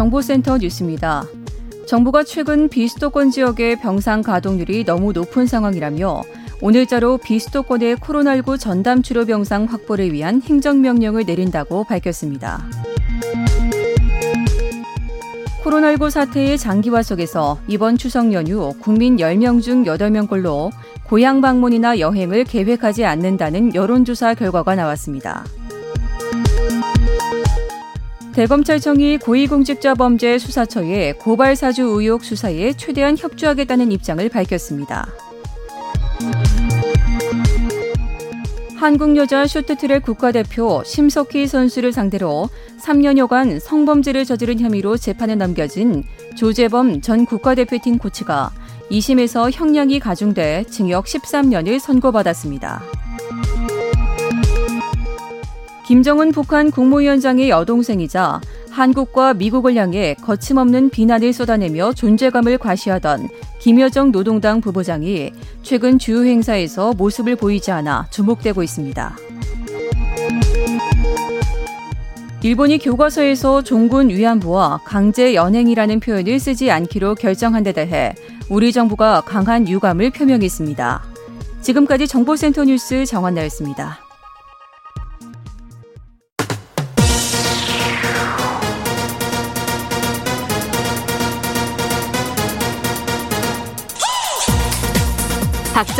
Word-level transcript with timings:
정보센터 0.00 0.56
뉴스입니다. 0.56 1.26
정부가 1.86 2.24
최근 2.24 2.70
비수도권 2.70 3.30
지역의 3.32 3.80
병상 3.80 4.22
가동률이 4.22 4.86
너무 4.86 5.12
높은 5.12 5.46
상황이라며 5.46 6.22
오늘자로 6.62 7.18
비수도권의 7.18 7.96
코로나19 7.96 8.58
전담 8.58 9.02
치료 9.02 9.26
병상 9.26 9.66
확보를 9.66 10.10
위한 10.10 10.40
행정명령을 10.40 11.24
내린다고 11.26 11.84
밝혔습니다. 11.84 12.64
코로나19 15.62 16.08
사태의 16.08 16.56
장기화 16.56 17.02
속에서 17.02 17.58
이번 17.68 17.98
추석 17.98 18.32
연휴 18.32 18.72
국민 18.80 19.18
10명 19.18 19.60
중 19.62 19.84
8명꼴로 19.84 20.70
고향 21.04 21.42
방문이나 21.42 21.98
여행을 21.98 22.44
계획하지 22.44 23.04
않는다는 23.04 23.74
여론조사 23.74 24.32
결과가 24.32 24.76
나왔습니다. 24.76 25.44
대검찰청이 28.32 29.18
고위공직자 29.18 29.94
범죄 29.94 30.38
수사처에 30.38 31.14
고발 31.14 31.56
사주 31.56 31.82
의혹 31.82 32.24
수사에 32.24 32.72
최대한 32.74 33.16
협조하겠다는 33.18 33.90
입장을 33.92 34.28
밝혔습니다. 34.28 35.08
한국 38.76 39.16
여자 39.16 39.46
쇼트트랙 39.46 40.02
국가대표 40.04 40.82
심석희 40.84 41.46
선수를 41.48 41.92
상대로 41.92 42.48
3년여간 42.80 43.60
성범죄를 43.60 44.24
저지른 44.24 44.58
혐의로 44.58 44.96
재판에 44.96 45.34
넘겨진 45.34 46.04
조재범 46.34 47.02
전 47.02 47.26
국가대표팀 47.26 47.98
코치가 47.98 48.50
2심에서 48.90 49.50
형량이 49.52 50.00
가중돼 50.00 50.64
징역 50.70 51.04
13년을 51.04 51.78
선고받았습니다. 51.78 52.82
김정은 55.90 56.30
북한 56.30 56.70
국무위원장의 56.70 57.50
여동생이자 57.50 58.40
한국과 58.70 59.34
미국을 59.34 59.74
향해 59.74 60.14
거침없는 60.22 60.90
비난을 60.90 61.32
쏟아내며 61.32 61.94
존재감을 61.94 62.58
과시하던 62.58 63.28
김여정 63.58 64.12
노동당 64.12 64.60
부부장이 64.60 65.32
최근 65.64 65.98
주요 65.98 66.22
행사에서 66.24 66.92
모습을 66.92 67.34
보이지 67.34 67.72
않아 67.72 68.06
주목되고 68.10 68.62
있습니다. 68.62 69.16
일본이 72.44 72.78
교과서에서 72.78 73.62
종군 73.62 74.10
위안부와 74.10 74.82
강제 74.84 75.34
연행이라는 75.34 75.98
표현을 75.98 76.38
쓰지 76.38 76.70
않기로 76.70 77.16
결정한 77.16 77.64
데 77.64 77.72
대해 77.72 78.14
우리 78.48 78.70
정부가 78.70 79.22
강한 79.22 79.66
유감을 79.66 80.10
표명했습니다. 80.10 81.02
지금까지 81.62 82.06
정보센터 82.06 82.64
뉴스 82.66 83.04
정한나였습니다. 83.04 84.09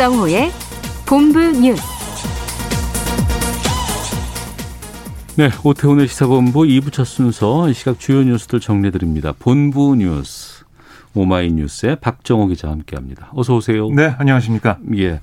박정호의 0.01 0.49
본부 1.05 1.39
뉴스. 1.39 1.83
네, 5.37 5.51
오태훈의 5.63 6.07
시사본부 6.07 6.61
2부 6.61 6.91
첫 6.91 7.05
순서 7.05 7.69
이 7.69 7.73
시각 7.75 7.99
주요 7.99 8.23
뉴스들 8.23 8.59
정리해드립니다. 8.59 9.35
본부 9.37 9.95
뉴스 9.95 10.65
오마이뉴스의 11.13 11.97
박정호 11.97 12.47
기자 12.47 12.69
와 12.69 12.73
함께합니다. 12.73 13.29
어서 13.35 13.55
오세요. 13.55 13.91
네, 13.91 14.15
안녕하십니까. 14.17 14.79
예, 14.97 15.21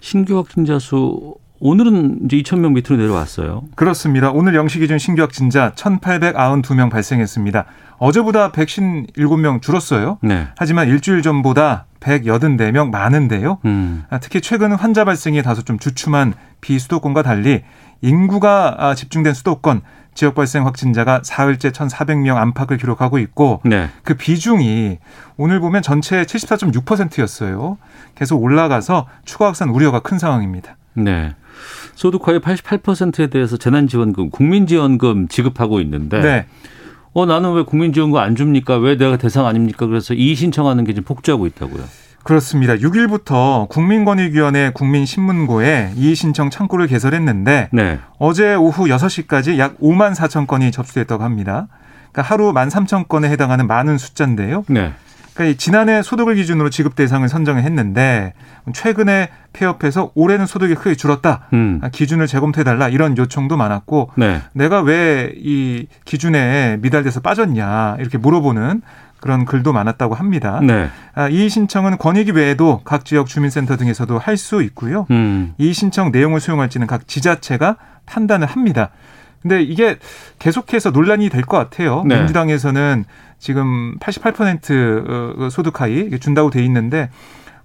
신규 0.00 0.38
확진자 0.38 0.80
수 0.80 1.36
오늘은 1.60 2.22
이제 2.24 2.36
2,000명 2.38 2.72
밑으로 2.72 2.96
내려왔어요. 2.96 3.62
그렇습니다. 3.76 4.32
오늘 4.32 4.56
영시 4.56 4.80
기준 4.80 4.98
신규 4.98 5.22
확진자 5.22 5.72
1,892명 5.76 6.90
발생했습니다. 6.90 7.64
어제보다 7.98 8.50
157명 8.50 9.62
줄었어요. 9.62 10.18
네. 10.20 10.48
하지만 10.56 10.88
일주일 10.88 11.22
전보다 11.22 11.86
184명 12.04 12.90
많은데요. 12.90 13.58
음. 13.64 14.04
아, 14.10 14.18
특히 14.18 14.40
최근 14.40 14.72
환자 14.72 15.04
발생이 15.04 15.42
다소 15.42 15.62
좀 15.62 15.78
주춤한 15.78 16.34
비수도권과 16.60 17.22
달리 17.22 17.62
인구가 18.02 18.76
아, 18.78 18.94
집중된 18.94 19.34
수도권 19.34 19.82
지역 20.14 20.34
발생 20.34 20.64
확진자가 20.64 21.22
사흘째 21.24 21.70
1,400명 21.70 22.36
안팎을 22.36 22.76
기록하고 22.76 23.18
있고 23.18 23.60
네. 23.64 23.88
그 24.04 24.14
비중이 24.14 24.98
오늘 25.36 25.58
보면 25.58 25.82
전체 25.82 26.22
74.6%였어요. 26.22 27.78
계속 28.14 28.42
올라가서 28.42 29.08
추가 29.24 29.46
확산 29.46 29.70
우려가 29.70 30.00
큰 30.00 30.18
상황입니다. 30.18 30.76
네. 30.94 31.34
소득과의 31.94 32.40
88%에 32.40 33.28
대해서 33.28 33.56
재난지원금, 33.56 34.30
국민지원금 34.30 35.28
지급하고 35.28 35.80
있는데 35.80 36.20
네. 36.20 36.46
어 37.14 37.26
나는 37.26 37.54
왜 37.54 37.62
국민지원금 37.62 38.18
안 38.18 38.34
줍니까? 38.34 38.76
왜 38.78 38.96
내가 38.96 39.16
대상 39.16 39.46
아닙니까? 39.46 39.86
그래서 39.86 40.14
이의 40.14 40.34
신청하는 40.34 40.84
게 40.84 40.92
지금 40.92 41.04
폭주하고 41.04 41.46
있다고요. 41.46 41.84
그렇습니다. 42.24 42.74
6일부터 42.74 43.68
국민권익위원회 43.68 44.72
국민신문고에 44.74 45.92
이의 45.94 46.14
신청 46.16 46.50
창구를 46.50 46.88
개설했는데 46.88 47.68
네. 47.70 47.98
어제 48.18 48.54
오후 48.54 48.86
6시까지 48.86 49.58
약 49.58 49.78
5만 49.78 50.14
4천 50.14 50.46
건이 50.46 50.72
접수됐다고 50.72 51.22
합니다. 51.22 51.68
그러니까 52.10 52.22
하루 52.22 52.52
1만 52.52 52.70
3천 52.70 53.08
건에 53.08 53.28
해당하는 53.28 53.66
많은 53.66 53.98
숫자인데요. 53.98 54.64
네. 54.68 54.92
그러니까 55.34 55.58
지난해 55.58 56.02
소득을 56.02 56.36
기준으로 56.36 56.70
지급 56.70 56.94
대상을 56.94 57.28
선정했는데 57.28 58.34
최근에 58.72 59.28
폐업해서 59.52 60.12
올해는 60.14 60.46
소득이 60.46 60.74
크게 60.74 60.94
줄었다. 60.94 61.48
음. 61.52 61.80
기준을 61.92 62.26
재검토해달라 62.26 62.88
이런 62.88 63.16
요청도 63.18 63.56
많았고 63.56 64.10
네. 64.16 64.40
내가 64.52 64.80
왜 64.80 65.32
이 65.36 65.86
기준에 66.04 66.78
미달돼서 66.80 67.20
빠졌냐 67.20 67.96
이렇게 67.98 68.16
물어보는 68.18 68.82
그런 69.20 69.44
글도 69.46 69.72
많았다고 69.72 70.14
합니다. 70.14 70.60
네. 70.62 70.88
아, 71.14 71.28
이 71.28 71.48
신청은 71.48 71.98
권익위 71.98 72.32
외에도 72.32 72.82
각 72.84 73.04
지역 73.04 73.26
주민센터 73.26 73.76
등에서도 73.76 74.18
할 74.18 74.36
수 74.36 74.62
있고요. 74.62 75.06
음. 75.10 75.54
이 75.58 75.72
신청 75.72 76.10
내용을 76.12 76.40
수용할지는 76.40 76.86
각 76.86 77.08
지자체가 77.08 77.76
판단을 78.06 78.46
합니다. 78.46 78.90
근데 79.44 79.62
이게 79.62 79.98
계속해서 80.38 80.90
논란이 80.90 81.28
될 81.28 81.42
것 81.42 81.58
같아요. 81.58 82.02
네. 82.06 82.16
민주당에서는 82.16 83.04
지금 83.38 83.94
88% 84.00 85.50
소득 85.50 85.80
하위 85.80 86.10
준다고 86.18 86.50
돼 86.50 86.64
있는데 86.64 87.10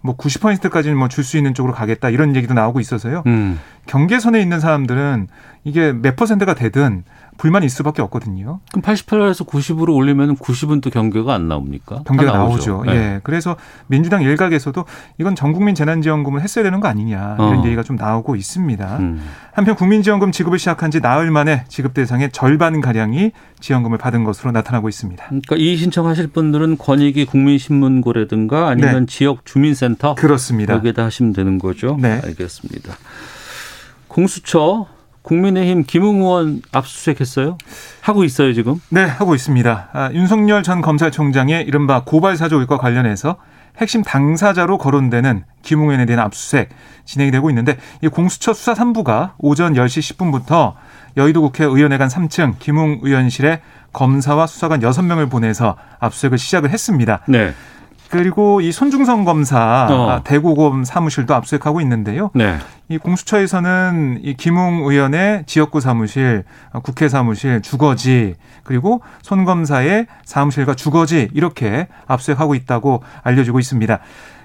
뭐 0.02 0.16
90%까지는 0.18 0.98
뭐 0.98 1.08
줄 1.08 1.24
수 1.24 1.38
있는 1.38 1.54
쪽으로 1.54 1.74
가겠다 1.74 2.10
이런 2.10 2.36
얘기도 2.36 2.54
나오고 2.54 2.80
있어서요. 2.80 3.24
음. 3.28 3.60
경계선에 3.90 4.40
있는 4.40 4.60
사람들은 4.60 5.28
이게 5.64 5.92
몇 5.92 6.16
퍼센트가 6.16 6.54
되든 6.54 7.04
불만이 7.38 7.66
있을 7.66 7.78
수밖에 7.78 8.02
없거든요. 8.04 8.60
그럼 8.72 8.82
88에서 8.84 9.48
90으로 9.48 9.96
올리면 9.96 10.36
90은 10.36 10.82
또 10.82 10.90
경계가 10.90 11.34
안 11.34 11.48
나옵니까? 11.48 12.04
경계가 12.06 12.34
다 12.34 12.38
나오죠. 12.38 12.84
네. 12.86 12.94
예. 12.94 13.20
그래서 13.24 13.56
민주당 13.88 14.22
일각에서도 14.22 14.86
이건 15.18 15.36
전국민 15.36 15.74
재난지원금을 15.74 16.42
했어야 16.42 16.64
되는 16.64 16.82
거 16.82 16.88
아니냐 16.88 17.38
이런 17.40 17.60
어. 17.60 17.66
얘기가 17.66 17.82
좀 17.82 17.96
나오고 17.96 18.36
있습니다. 18.36 18.98
음. 18.98 19.22
한편 19.54 19.76
국민지원금 19.76 20.32
지급을 20.32 20.60
시작한 20.60 20.92
지 20.92 21.00
나흘 21.00 21.32
만에 21.32 21.64
지급 21.70 21.94
대상의 21.94 22.32
절반 22.32 22.82
가량이 22.82 23.32
지원금을 23.60 23.98
받은 23.98 24.24
것으로 24.24 24.52
나타나고 24.52 24.88
있습니다. 24.88 25.26
그러니까 25.26 25.56
이 25.58 25.78
신청하실 25.78 26.28
분들은 26.28 26.78
권익위 26.78 27.26
국민신문고라든가 27.26 28.68
아니면 28.68 29.06
네. 29.06 29.06
지역 29.08 29.46
주민센터 29.46 30.16
그렇습니다. 30.16 30.74
여기에다 30.76 31.06
하시면 31.06 31.34
되는 31.34 31.58
거죠. 31.58 31.98
네. 32.00 32.22
알겠습니다. 32.24 32.94
공수처 34.10 34.88
국민의힘 35.22 35.84
김웅 35.84 36.22
의원 36.22 36.62
압수수색했어요? 36.72 37.58
하고 38.02 38.24
있어요 38.24 38.54
지금? 38.54 38.82
네, 38.90 39.04
하고 39.04 39.36
있습니다. 39.36 39.90
아, 39.94 40.10
윤석열 40.14 40.64
전 40.64 40.82
검찰총장의 40.82 41.66
이른바 41.66 42.04
고발 42.04 42.36
사주 42.36 42.56
의혹과 42.56 42.78
관련해서 42.78 43.38
핵심 43.78 44.04
당사자로 44.04 44.78
거론되는 44.78 45.44
김웅현에 45.62 46.06
대한 46.06 46.26
압수수색 46.26 46.70
진행이 47.06 47.32
되고 47.32 47.50
있는데 47.50 47.78
이 48.02 48.08
공수처 48.08 48.54
수사 48.54 48.74
3부가 48.74 49.32
오전 49.38 49.74
10시 49.74 50.18
10분부터 50.18 50.74
여의도 51.16 51.42
국회 51.42 51.64
의원회관 51.64 52.08
3층 52.08 52.60
김웅 52.60 53.00
의원실에 53.04 53.62
검사와 53.94 54.48
수사관 54.48 54.82
6명을 54.82 55.30
보내서 55.30 55.76
압수수색을 56.00 56.38
시작을 56.38 56.70
했습니다. 56.72 57.22
네. 57.28 57.54
그리고 58.10 58.60
이 58.60 58.72
손중성 58.72 59.24
검사 59.24 59.88
어. 59.90 60.10
아, 60.10 60.24
대구검 60.24 60.84
사무실도 60.84 61.36
압수수색하고 61.36 61.80
있는데요. 61.82 62.32
네. 62.34 62.58
이 62.88 62.98
공수처에서는 62.98 64.22
이 64.24 64.34
김웅 64.34 64.84
의원의 64.86 65.44
지역구 65.46 65.80
사무실, 65.80 66.44
어, 66.72 66.80
국회 66.80 67.08
사무실, 67.08 67.62
주거지 67.62 68.36
그리고 68.64 69.02
손 69.22 69.46
검사의 69.46 70.08
사무실과 70.26 70.74
주거지 70.74 71.30
이렇게 71.34 71.88
압수수색하고 72.08 72.56
있다고 72.56 73.04
알려지고 73.24 73.60
있습니다. 73.60 74.00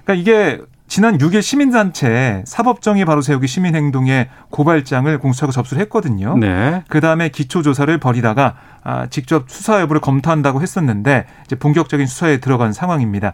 그러니까 0.05 0.15
이게 0.15 0.61
지난 0.87 1.19
6일 1.19 1.43
시민단체 1.43 2.45
사법정의 2.47 3.05
바로 3.05 3.23
세우기 3.23 3.47
시민행동의 3.47 4.29
고발장을 4.51 5.19
공수처가 5.19 5.51
접수를 5.51 5.81
했거든요. 5.83 6.37
네. 6.37 6.85
그 6.89 7.01
다음에 7.01 7.31
기초조사를 7.31 7.99
벌이다가 7.99 8.57
아, 8.83 9.07
직접 9.07 9.51
수사 9.51 9.81
여부를 9.81 10.01
검토한다고 10.01 10.61
했었는데 10.61 11.27
이제 11.47 11.57
본격적인 11.57 12.07
수사에 12.07 12.37
들어간 12.39 12.73
상황입니다. 12.73 13.33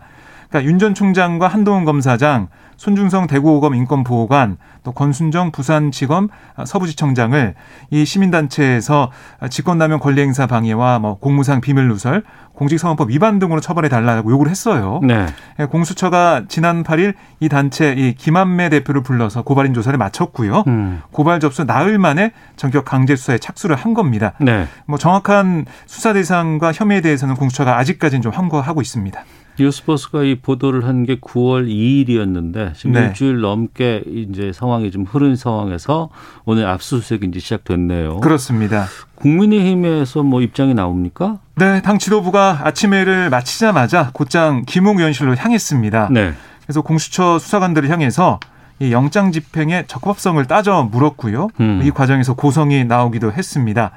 그러니까 0.50 0.68
윤 0.70 0.78
전 0.80 0.94
총장과 0.94 1.46
한동훈 1.46 1.84
검사장, 1.84 2.48
손중성 2.76 3.26
대구고검 3.26 3.74
인권보호관, 3.74 4.56
또 4.82 4.92
권순정 4.92 5.50
부산지검 5.52 6.28
아, 6.56 6.64
서부지청장을 6.64 7.54
이 7.90 8.04
시민단체에서 8.06 9.10
직권남용 9.50 10.00
권리행사 10.00 10.46
방해와 10.46 10.98
뭐 10.98 11.18
공무상 11.18 11.60
비밀누설, 11.60 12.24
공직선거법 12.54 13.10
위반 13.10 13.38
등으로 13.38 13.60
처벌해 13.60 13.90
달라고 13.90 14.30
요구를 14.30 14.50
했어요. 14.50 15.00
네. 15.02 15.26
예, 15.58 15.66
공수처가 15.66 16.44
지난 16.48 16.82
8일 16.82 17.14
이 17.40 17.50
단체 17.50 17.92
이 17.92 18.14
김한매 18.14 18.70
대표를 18.70 19.02
불러서 19.02 19.42
고발인 19.42 19.74
조사를 19.74 19.96
마쳤고요. 19.98 20.64
음. 20.66 21.02
고발 21.10 21.40
접수 21.40 21.64
나흘 21.64 21.98
만에 21.98 22.32
전격 22.56 22.86
강제 22.86 23.14
수사에 23.16 23.36
착수를 23.36 23.76
한 23.76 23.92
겁니다. 23.92 24.32
네. 24.40 24.66
뭐 24.86 24.98
정확한 24.98 25.66
수사 25.86 26.14
대상과 26.14 26.72
혐의에 26.72 27.02
대해서는 27.02 27.34
공수처가 27.34 27.76
아직까지는 27.76 28.22
좀 28.22 28.32
함구하고 28.32 28.80
있습니다. 28.80 29.22
뉴스버스가 29.60 30.22
이 30.24 30.36
보도를 30.36 30.84
한 30.86 31.04
게 31.04 31.16
9월 31.18 31.66
2일이었는데 31.68 32.74
지금 32.74 32.92
네. 32.92 33.06
일주일 33.06 33.40
넘게 33.40 34.02
이제 34.06 34.52
상황이 34.52 34.90
좀 34.90 35.04
흐른 35.04 35.36
상황에서 35.36 36.10
오늘 36.44 36.66
압수수색이 36.66 37.26
이제 37.28 37.40
시작됐네요. 37.40 38.20
그렇습니다. 38.20 38.86
국민의힘에서 39.14 40.22
뭐 40.22 40.40
입장이 40.42 40.74
나옵니까? 40.74 41.38
네, 41.56 41.80
당 41.82 41.98
지도부가 41.98 42.60
아침 42.64 42.92
회를 42.94 43.30
마치자마자 43.30 44.10
곧장 44.12 44.64
김웅 44.66 44.98
의원실로 44.98 45.36
향했습니다. 45.36 46.08
네. 46.10 46.32
그래서 46.64 46.82
공수처 46.82 47.38
수사관들을 47.38 47.88
향해서 47.90 48.40
이 48.78 48.92
영장 48.92 49.30
집행의 49.32 49.84
적법성을 49.88 50.42
따져 50.46 50.88
물었고요. 50.90 51.48
음. 51.60 51.80
이 51.84 51.90
과정에서 51.90 52.34
고성이 52.34 52.84
나오기도 52.84 53.32
했습니다. 53.32 53.90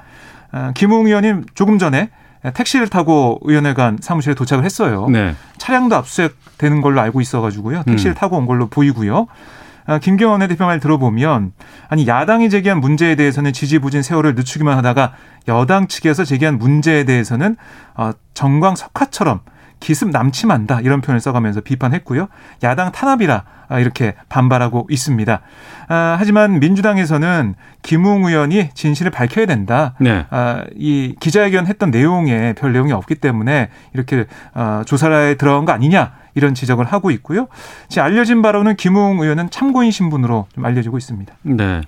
아, 0.52 0.72
김웅 0.74 1.08
의원님 1.08 1.46
조금 1.56 1.78
전에 1.80 2.10
택시를 2.52 2.90
타고 2.90 3.40
의원회관 3.44 4.00
사무실에 4.02 4.36
도착을 4.36 4.66
했어요. 4.66 5.08
네. 5.10 5.36
차량도 5.58 5.96
압수수색되는 5.96 6.82
걸로 6.82 7.00
알고 7.02 7.22
있어가지고요. 7.22 7.84
택시를 7.84 8.14
음. 8.14 8.16
타고 8.16 8.38
온 8.38 8.46
걸로 8.46 8.68
보이고요. 8.68 9.28
아, 9.86 10.00
김경원 10.00 10.40
원내대표 10.40 10.66
말 10.66 10.80
들어보면 10.80 11.52
아니 11.90 12.08
야당이 12.08 12.50
제기한 12.50 12.80
문제에 12.80 13.16
대해서는 13.16 13.52
지지부진 13.54 14.02
세월을 14.02 14.36
늦추기만 14.36 14.78
하다가 14.78 15.14
여당 15.48 15.88
측에서 15.88 16.24
제기한 16.24 16.58
문제에 16.58 17.04
대해서는 17.04 17.58
어, 17.96 18.12
정광 18.34 18.76
석화처럼 18.76 19.42
기습 19.84 20.12
남침한다 20.12 20.80
이런 20.80 21.02
표현을 21.02 21.20
써가면서 21.20 21.60
비판했고요. 21.60 22.30
야당 22.64 22.94
탄압이라 22.94 23.44
아, 23.68 23.80
이렇게 23.80 24.16
반발하고 24.30 24.88
있습니다. 24.90 25.42
아, 25.90 26.16
하지만 26.18 26.60
민주당에서는 26.60 27.56
김웅 27.82 28.26
의원이 28.26 28.70
진실을 28.74 29.12
밝혀야 29.12 29.46
된다. 29.46 29.94
네. 30.00 30.26
아, 30.30 30.64
이 30.76 31.16
기자회견 31.20 31.68
했던 31.68 31.92
내용에 31.92 32.54
별 32.54 32.72
내용이 32.72 32.94
없기 32.94 33.16
때문에 33.16 33.70
이렇게 33.94 34.26
어, 34.54 34.84
조사에 34.86 35.36
들어간 35.36 35.66
거 35.66 35.74
아니냐 35.74 36.14
이런 36.34 36.54
지적을 36.54 36.86
하고 36.86 37.12
있고요. 37.12 37.48
지금 37.90 38.06
알려진 38.06 38.42
바로는 38.42 38.78
김웅 38.78 39.20
의원은 39.20 39.50
참고인 39.50 39.92
신분으로 39.92 40.48
좀 40.56 40.64
알려지고 40.64 40.98
있습니다. 40.98 41.34
네. 41.42 41.82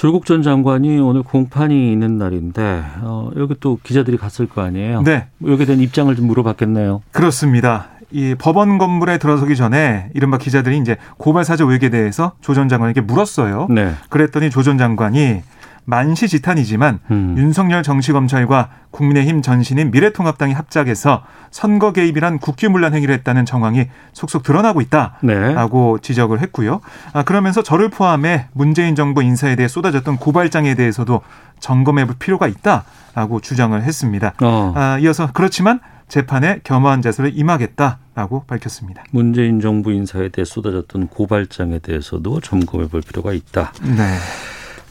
조국 0.00 0.24
전 0.24 0.40
장관이 0.40 0.98
오늘 0.98 1.22
공판이 1.22 1.92
있는 1.92 2.16
날인데 2.16 2.82
어, 3.02 3.28
여기 3.36 3.54
또 3.60 3.78
기자들이 3.82 4.16
갔을 4.16 4.46
거 4.48 4.62
아니에요. 4.62 5.02
네, 5.02 5.26
여기에 5.46 5.66
대한 5.66 5.82
입장을 5.82 6.16
좀 6.16 6.26
물어봤겠네요. 6.26 7.02
그렇습니다. 7.12 7.88
이 8.10 8.34
법원 8.38 8.78
건물에 8.78 9.18
들어서기 9.18 9.56
전에 9.56 10.08
이른바 10.14 10.38
기자들이 10.38 10.78
이제 10.78 10.96
고발 11.18 11.44
사주 11.44 11.64
의혹에 11.64 11.90
대해서 11.90 12.32
조 12.40 12.54
전 12.54 12.70
장관에게 12.70 13.02
물었어요. 13.02 13.66
네. 13.68 13.92
그랬더니 14.08 14.48
조 14.48 14.62
전 14.62 14.78
장관이 14.78 15.42
만시지탄이지만 15.90 17.00
음. 17.10 17.34
윤석열 17.36 17.82
정치검찰과 17.82 18.70
국민의힘 18.90 19.42
전신인 19.42 19.90
미래통합당이 19.90 20.54
합작해서 20.54 21.22
선거 21.50 21.92
개입이란 21.92 22.38
국기문란 22.38 22.94
행위를 22.94 23.14
했다는 23.16 23.44
정황이 23.44 23.86
속속 24.12 24.42
드러나고 24.42 24.80
있다. 24.80 25.18
네. 25.22 25.52
라고 25.52 25.98
지적을 25.98 26.40
했고요. 26.40 26.80
아, 27.12 27.22
그러면서 27.22 27.62
저를 27.62 27.90
포함해 27.90 28.46
문재인 28.52 28.94
정부 28.94 29.22
인사에 29.22 29.56
대해 29.56 29.68
쏟아졌던 29.68 30.16
고발장에 30.16 30.74
대해서도 30.74 31.20
점검해 31.58 32.06
볼 32.06 32.16
필요가 32.18 32.46
있다라고 32.46 33.40
주장을 33.40 33.80
했습니다. 33.82 34.32
어. 34.40 34.72
아, 34.74 34.98
이어서 35.00 35.28
그렇지만 35.32 35.80
재판에 36.08 36.60
겸허한 36.64 37.02
자세를 37.02 37.32
임하겠다라고 37.34 38.44
밝혔습니다. 38.46 39.04
문재인 39.12 39.60
정부 39.60 39.92
인사에 39.92 40.28
대해 40.28 40.44
쏟아졌던 40.44 41.08
고발장에 41.08 41.78
대해서도 41.78 42.40
점검해 42.40 42.88
볼 42.88 43.00
필요가 43.00 43.32
있다. 43.32 43.72
네. 43.82 44.16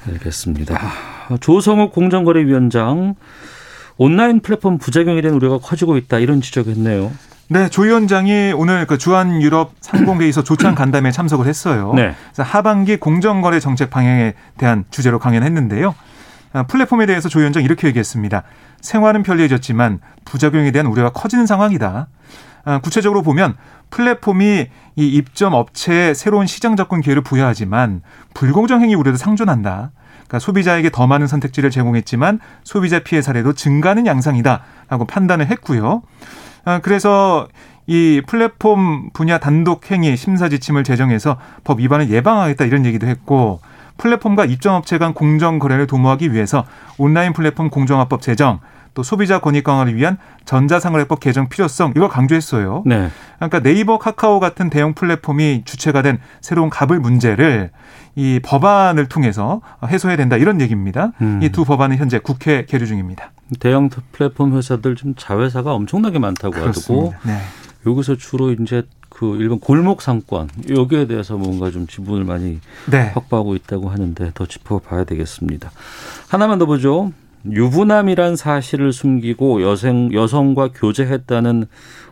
알겠습니다. 0.07 0.79
조성욱 1.39 1.91
공정거래위원장 1.91 3.15
온라인 3.97 4.39
플랫폼 4.39 4.77
부작용에 4.77 5.21
대한 5.21 5.35
우려가 5.35 5.57
커지고 5.57 5.97
있다 5.97 6.19
이런 6.19 6.41
지적했네요. 6.41 7.11
네, 7.51 7.67
조 7.67 7.81
위원장이 7.81 8.53
오늘 8.55 8.85
그 8.85 8.97
주한 8.97 9.41
유럽 9.41 9.73
상공회의소 9.81 10.43
조찬 10.43 10.75
간담회에 10.75 11.11
참석을 11.11 11.47
했어요. 11.47 11.93
네. 11.95 12.13
그래서 12.31 12.43
하반기 12.43 12.97
공정거래 12.97 13.59
정책 13.59 13.89
방향에 13.89 14.35
대한 14.57 14.85
주제로 14.91 15.17
강연했는데요. 15.17 15.95
아, 16.53 16.63
플랫폼에 16.63 17.05
대해서 17.05 17.27
조 17.27 17.39
위원장 17.39 17.63
이렇게 17.63 17.87
얘기했습니다. 17.87 18.43
생활은 18.81 19.23
편리해졌지만 19.23 19.99
부작용에 20.25 20.71
대한 20.71 20.85
우려가 20.85 21.09
커지는 21.09 21.45
상황이다. 21.45 22.07
아, 22.65 22.79
구체적으로 22.79 23.21
보면 23.21 23.56
플랫폼이 23.89 24.67
이 24.95 25.07
입점 25.07 25.53
업체에 25.53 26.13
새로운 26.13 26.45
시장 26.45 26.75
접근 26.75 27.01
기회를 27.01 27.23
부여하지만 27.23 28.01
불공정 28.33 28.81
행위 28.81 28.95
우려도 28.95 29.17
상존한다. 29.17 29.91
그러니까 30.13 30.39
소비자에게 30.39 30.91
더 30.91 31.07
많은 31.07 31.25
선택지를 31.27 31.71
제공했지만 31.71 32.39
소비자 32.63 33.00
피해 33.00 33.21
사례도 33.21 33.53
증가하는 33.53 34.06
양상이다라고 34.06 35.06
판단을 35.07 35.47
했고요. 35.47 36.03
아, 36.65 36.79
그래서 36.79 37.47
이 37.88 38.21
플랫폼 38.27 39.09
분야 39.13 39.39
단독 39.39 39.89
행위 39.89 40.15
심사 40.15 40.47
지침을 40.47 40.83
제정해서 40.83 41.38
법 41.63 41.79
위반을 41.79 42.11
예방하겠다 42.11 42.65
이런 42.65 42.85
얘기도 42.85 43.07
했고 43.07 43.61
플랫폼과 43.97 44.45
입점업체 44.45 45.00
간 45.00 45.13
공정 45.13 45.57
거래를 45.57 45.88
도모하기 45.88 46.31
위해서 46.31 46.65
온라인 47.00 47.33
플랫폼 47.33 47.71
공정화법 47.71 48.21
제정 48.21 48.59
또 48.93 49.03
소비자 49.03 49.39
권익 49.39 49.63
강화를 49.63 49.95
위한 49.95 50.17
전자상거래법 50.45 51.19
개정 51.19 51.49
필요성 51.49 51.93
이걸 51.95 52.09
강조했어요. 52.09 52.83
네. 52.85 53.09
그러니까 53.37 53.59
네이버, 53.59 53.97
카카오 53.97 54.39
같은 54.39 54.69
대형 54.69 54.93
플랫폼이 54.93 55.63
주체가 55.65 56.01
된 56.01 56.19
새로운 56.41 56.69
갑을 56.69 56.99
문제를 56.99 57.71
이 58.15 58.39
법안을 58.43 59.07
통해서 59.07 59.61
해소해야 59.85 60.17
된다 60.17 60.35
이런 60.35 60.59
얘기입니다. 60.61 61.13
음. 61.21 61.39
이두 61.41 61.63
법안은 61.65 61.97
현재 61.97 62.19
국회 62.19 62.65
계류 62.65 62.85
중입니다. 62.85 63.31
대형 63.59 63.89
플랫폼 64.11 64.55
회사들 64.57 64.95
좀 64.95 65.15
자회사가 65.15 65.73
엄청나게 65.73 66.19
많다고 66.19 66.55
하고 66.55 66.63
그렇습니다. 66.63 67.19
네. 67.23 67.37
여기서 67.85 68.15
주로 68.15 68.51
이제 68.51 68.83
그 69.09 69.35
일본 69.37 69.59
골목 69.59 70.01
상권 70.01 70.49
여기에 70.69 71.07
대해서 71.07 71.37
뭔가 71.37 71.71
좀 71.71 71.87
지분을 71.87 72.23
많이 72.25 72.59
네. 72.89 73.11
확보하고 73.13 73.55
있다고 73.55 73.89
하는데 73.89 74.31
더 74.33 74.45
짚어봐야 74.45 75.03
되겠습니다. 75.05 75.71
하나만 76.29 76.59
더 76.59 76.65
보죠. 76.65 77.11
유부남이란 77.45 78.35
사실을 78.35 78.91
숨기고 78.91 79.61
여성 79.61 80.13
여성과 80.13 80.69
교제했다는 80.73 81.65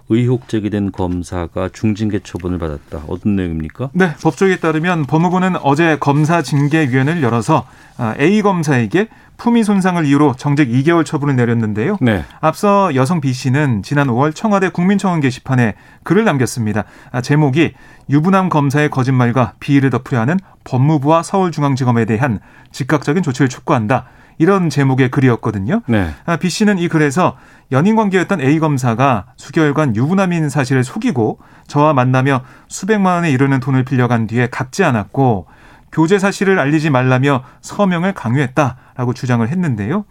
의혹 0.09 0.47
제기된 0.47 0.91
검사가 0.93 1.69
중징계 1.73 2.19
처분을 2.19 2.59
받았다. 2.59 3.03
어떤 3.07 3.35
내용입니까? 3.35 3.89
네, 3.93 4.15
법조에 4.21 4.57
따르면 4.57 5.05
법무부는 5.05 5.57
어제 5.63 5.97
검사 5.99 6.41
징계위원회를 6.41 7.21
열어서 7.21 7.67
아, 7.97 8.15
A 8.19 8.41
검사에게 8.41 9.09
품위 9.35 9.63
손상을 9.63 10.03
이유로 10.05 10.35
정직 10.37 10.69
2개월 10.69 11.05
처분을 11.05 11.35
내렸는데요. 11.35 11.97
네. 12.01 12.23
앞서 12.39 12.95
여성 12.95 13.21
B 13.21 13.33
씨는 13.33 13.83
지난 13.83 14.07
5월 14.07 14.33
청와대 14.33 14.69
국민청원 14.69 15.19
게시판에 15.19 15.75
글을 16.03 16.23
남겼습니다. 16.23 16.85
아, 17.11 17.21
제목이 17.21 17.73
유부남 18.09 18.49
검사의 18.49 18.89
거짓말과 18.89 19.53
비위를 19.59 19.89
덮으려 19.89 20.21
하는 20.21 20.39
법무부와 20.63 21.21
서울중앙지검에 21.21 22.05
대한 22.05 22.39
즉각적인 22.71 23.23
조치를 23.23 23.49
촉구한다. 23.49 24.07
이런 24.37 24.69
제목의 24.69 25.09
글이었거든요. 25.09 25.81
네. 25.87 26.11
아, 26.25 26.37
B 26.37 26.49
씨는 26.49 26.77
이 26.77 26.87
글에서 26.87 27.37
연인 27.71 27.95
관계였던 27.95 28.41
A 28.41 28.59
검사가 28.59 29.25
수개월간 29.35 29.95
유부남인 29.95 30.49
사실을 30.49 30.83
속이고 30.83 31.39
저와 31.67 31.93
만나며 31.93 32.43
수백만 32.67 33.15
원에 33.15 33.31
이르는 33.31 33.59
돈을 33.59 33.83
빌려간 33.83 34.27
뒤에 34.27 34.47
갚지 34.47 34.83
않았고 34.83 35.47
교제 35.91 36.19
사실을 36.19 36.59
알리지 36.59 36.89
말라며 36.89 37.43
서명을 37.61 38.13
강요했다라고 38.13 39.13
주장을 39.13 39.47
했는데요. 39.47 40.05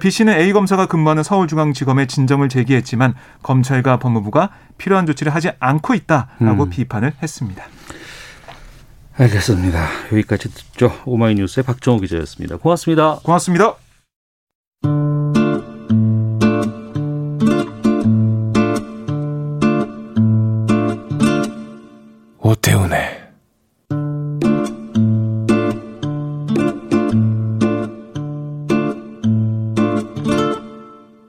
B 0.00 0.10
씨는 0.10 0.34
A 0.34 0.52
검사가 0.52 0.86
근무하는 0.86 1.22
서울중앙지검에 1.22 2.06
진정을 2.06 2.48
제기했지만 2.48 3.14
검찰과 3.42 3.98
법무부가 3.98 4.50
필요한 4.78 5.06
조치를 5.06 5.34
하지 5.34 5.50
않고 5.60 5.94
있다라고 5.94 6.64
음. 6.64 6.70
비판을 6.70 7.14
했습니다. 7.22 7.64
알겠습니다. 9.16 9.88
여기까지 10.12 10.52
듣죠. 10.52 10.90
오마이뉴스의 11.06 11.64
박정호 11.64 12.00
기자였습니다. 12.00 12.56
고맙습니다. 12.56 13.20
고맙습니다. 13.22 13.76
오태훈의 22.38 23.24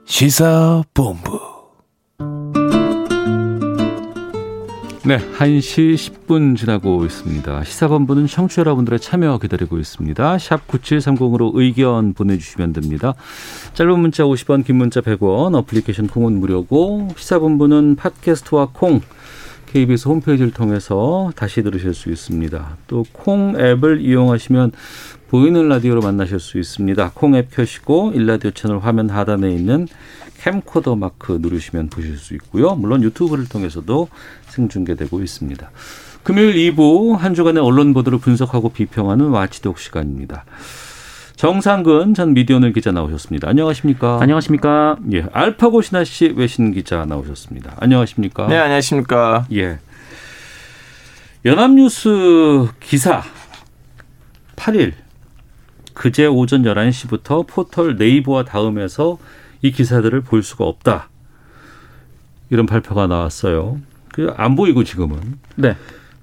시사본부 0.04 1.45
네, 5.06 5.18
1시 5.18 5.94
10분 5.94 6.56
지나고 6.56 7.04
있습니다. 7.04 7.62
시사본부는 7.62 8.26
청취자 8.26 8.62
여러분들의 8.62 8.98
참여 8.98 9.38
기다리고 9.38 9.78
있습니다. 9.78 10.38
샵 10.38 10.66
9730으로 10.66 11.52
의견 11.54 12.12
보내주시면 12.12 12.72
됩니다. 12.72 13.14
짧은 13.74 14.00
문자 14.00 14.24
50원, 14.24 14.64
긴 14.64 14.74
문자 14.76 15.00
100원, 15.00 15.54
어플리케이션 15.54 16.08
콩은 16.08 16.40
무료고 16.40 17.10
시사본부는 17.16 17.94
팟캐스트와 17.94 18.70
콩, 18.72 19.00
KBS 19.66 20.08
홈페이지를 20.08 20.50
통해서 20.50 21.30
다시 21.36 21.62
들으실 21.62 21.94
수 21.94 22.10
있습니다. 22.10 22.76
또 22.88 23.04
콩 23.12 23.54
앱을 23.56 24.00
이용하시면 24.00 24.72
보이는 25.28 25.68
라디오로 25.68 26.00
만나실 26.00 26.40
수 26.40 26.58
있습니다. 26.58 27.12
콩 27.14 27.36
앱 27.36 27.54
켜시고 27.54 28.10
일라디오 28.14 28.50
채널 28.50 28.80
화면 28.80 29.10
하단에 29.10 29.52
있는 29.52 29.86
캠코더 30.46 30.94
마크 30.94 31.38
누르시면 31.40 31.88
보실 31.88 32.16
수 32.18 32.34
있고요. 32.34 32.76
물론 32.76 33.02
유튜브를 33.02 33.48
통해서도 33.48 34.08
생중계되고 34.46 35.20
있습니다. 35.20 35.70
금요일 36.22 36.54
2부 36.54 37.16
한 37.16 37.34
주간의 37.34 37.60
언론 37.60 37.92
보도를 37.92 38.20
분석하고 38.20 38.68
비평하는 38.68 39.26
watchdog 39.30 39.80
시간입니다. 39.80 40.44
정상근 41.34 42.14
전 42.14 42.32
미디어널 42.32 42.72
기자 42.72 42.92
나오셨습니다. 42.92 43.48
안녕하십니까? 43.48 44.18
안녕하십니까? 44.22 44.98
예, 45.12 45.26
알파고 45.32 45.82
신하 45.82 46.04
씨 46.04 46.32
외신 46.36 46.72
기자 46.72 47.04
나오셨습니다. 47.04 47.74
안녕하십니까? 47.80 48.46
네, 48.46 48.56
안녕하십니까. 48.56 49.46
예. 49.52 49.80
연합뉴스 51.44 52.68
기사 52.78 53.22
8일 54.54 54.92
그제 55.92 56.26
오전 56.26 56.62
11시부터 56.62 57.46
포털 57.48 57.96
네이버와 57.96 58.44
다음에서 58.44 59.18
이 59.62 59.70
기사들을 59.72 60.20
볼 60.22 60.42
수가 60.42 60.64
없다. 60.64 61.08
이런 62.50 62.66
발표가 62.66 63.06
나왔어요. 63.06 63.78
그 64.12 64.32
안 64.36 64.56
보이고 64.56 64.84
지금은. 64.84 65.18
네. 65.56 65.76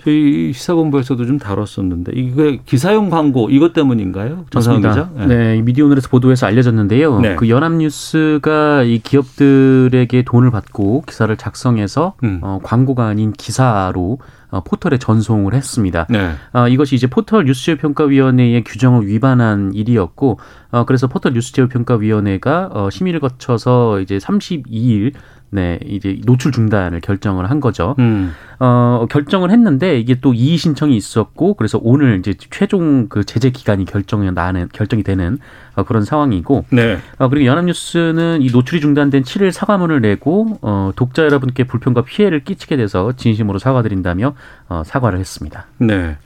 저희 0.04 0.52
시사본부에서도 0.52 1.25
좀 1.25 1.38
다뤘었는데 1.40 2.12
이게 2.13 2.60
기사용 2.66 3.10
광고 3.10 3.50
이것 3.50 3.72
때문인가요? 3.72 4.46
맞습니다. 4.54 4.90
기자? 4.90 5.25
네, 5.28 5.56
이 5.58 5.62
미디어오늘에서 5.62 6.10
보도해서 6.10 6.46
알려졌는데요. 6.46 7.20
네. 7.22 7.36
그 7.38 7.48
연합뉴스가 7.48 8.84
이 8.84 9.00
기업들에게 9.00 10.24
돈을 10.24 10.52
받고 10.52 11.04
기사를 11.08 11.34
작성해서 11.38 12.16
음. 12.24 12.40
어, 12.42 12.60
광고가 12.62 13.06
아닌 13.08 13.32
기사로 13.32 14.18
어, 14.20 14.43
포털에 14.62 14.98
전송을 14.98 15.54
했습니다. 15.54 16.06
네. 16.10 16.32
어, 16.54 16.68
이것이 16.68 16.96
이제 16.96 17.08
포털 17.08 17.46
뉴스제휴평가위원회의 17.46 18.64
규정을 18.64 19.08
위반한 19.08 19.74
일이었고, 19.74 20.40
어, 20.72 20.86
그래서 20.86 21.08
포털 21.08 21.34
뉴스제휴평가위원회가 21.34 22.70
어, 22.74 22.90
심의를 22.90 23.20
거쳐서 23.20 24.00
이제 24.02 24.18
32일 24.18 25.14
네, 25.54 25.80
이제 25.86 26.20
노출 26.26 26.52
중단을 26.52 27.00
결정을 27.00 27.48
한 27.48 27.60
거죠. 27.60 27.96
음. 28.00 28.34
어, 28.60 29.06
결정을 29.08 29.52
했는데 29.52 30.00
이게 30.00 30.20
또 30.20 30.34
이의 30.34 30.58
신청이 30.58 30.96
있었고 30.98 31.54
그래서 31.54 31.80
오늘 31.82 32.18
이제 32.18 32.34
최종 32.50 33.08
그 33.08 33.24
제재 33.24 33.52
기간이 33.52 33.86
결정이 33.86 34.32
나는 34.32 34.68
결정이 34.74 35.04
되는 35.04 35.38
어, 35.76 35.84
그런 35.84 36.04
상황이고 36.04 36.66
네. 36.72 36.98
어, 37.20 37.30
그리고 37.30 37.46
연합뉴스는 37.46 38.42
이 38.42 38.50
노출이 38.52 38.82
중단된 38.82 39.22
7일 39.22 39.52
사과문을 39.52 40.02
내고 40.02 40.58
어, 40.62 40.92
독자 40.96 41.24
여러분께 41.24 41.66
불편과 41.66 42.04
피해를 42.04 42.44
끼치게 42.44 42.78
돼서 42.78 43.12
진심으로 43.16 43.60
사과드린다며 43.60 44.34
어, 44.70 44.82
사과를 44.84 45.20
했습니다. 45.20 45.68
네. 45.78 46.18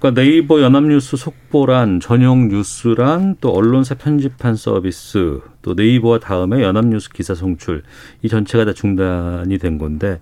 그러니까 0.00 0.22
네이버 0.22 0.62
연합뉴스 0.62 1.18
속보란 1.18 2.00
전용 2.00 2.48
뉴스란 2.48 3.36
또 3.42 3.52
언론사 3.52 3.94
편집한 3.96 4.56
서비스 4.56 5.40
또 5.60 5.74
네이버와 5.74 6.20
다음에 6.20 6.62
연합뉴스 6.62 7.10
기사 7.10 7.34
송출 7.34 7.82
이 8.22 8.28
전체가 8.30 8.64
다 8.64 8.72
중단이 8.72 9.58
된 9.58 9.76
건데 9.76 10.20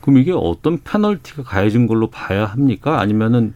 그럼 0.00 0.16
이게 0.16 0.32
어떤 0.34 0.78
페널티가 0.82 1.42
가해진 1.42 1.86
걸로 1.86 2.08
봐야 2.08 2.46
합니까? 2.46 3.00
아니면은 3.00 3.52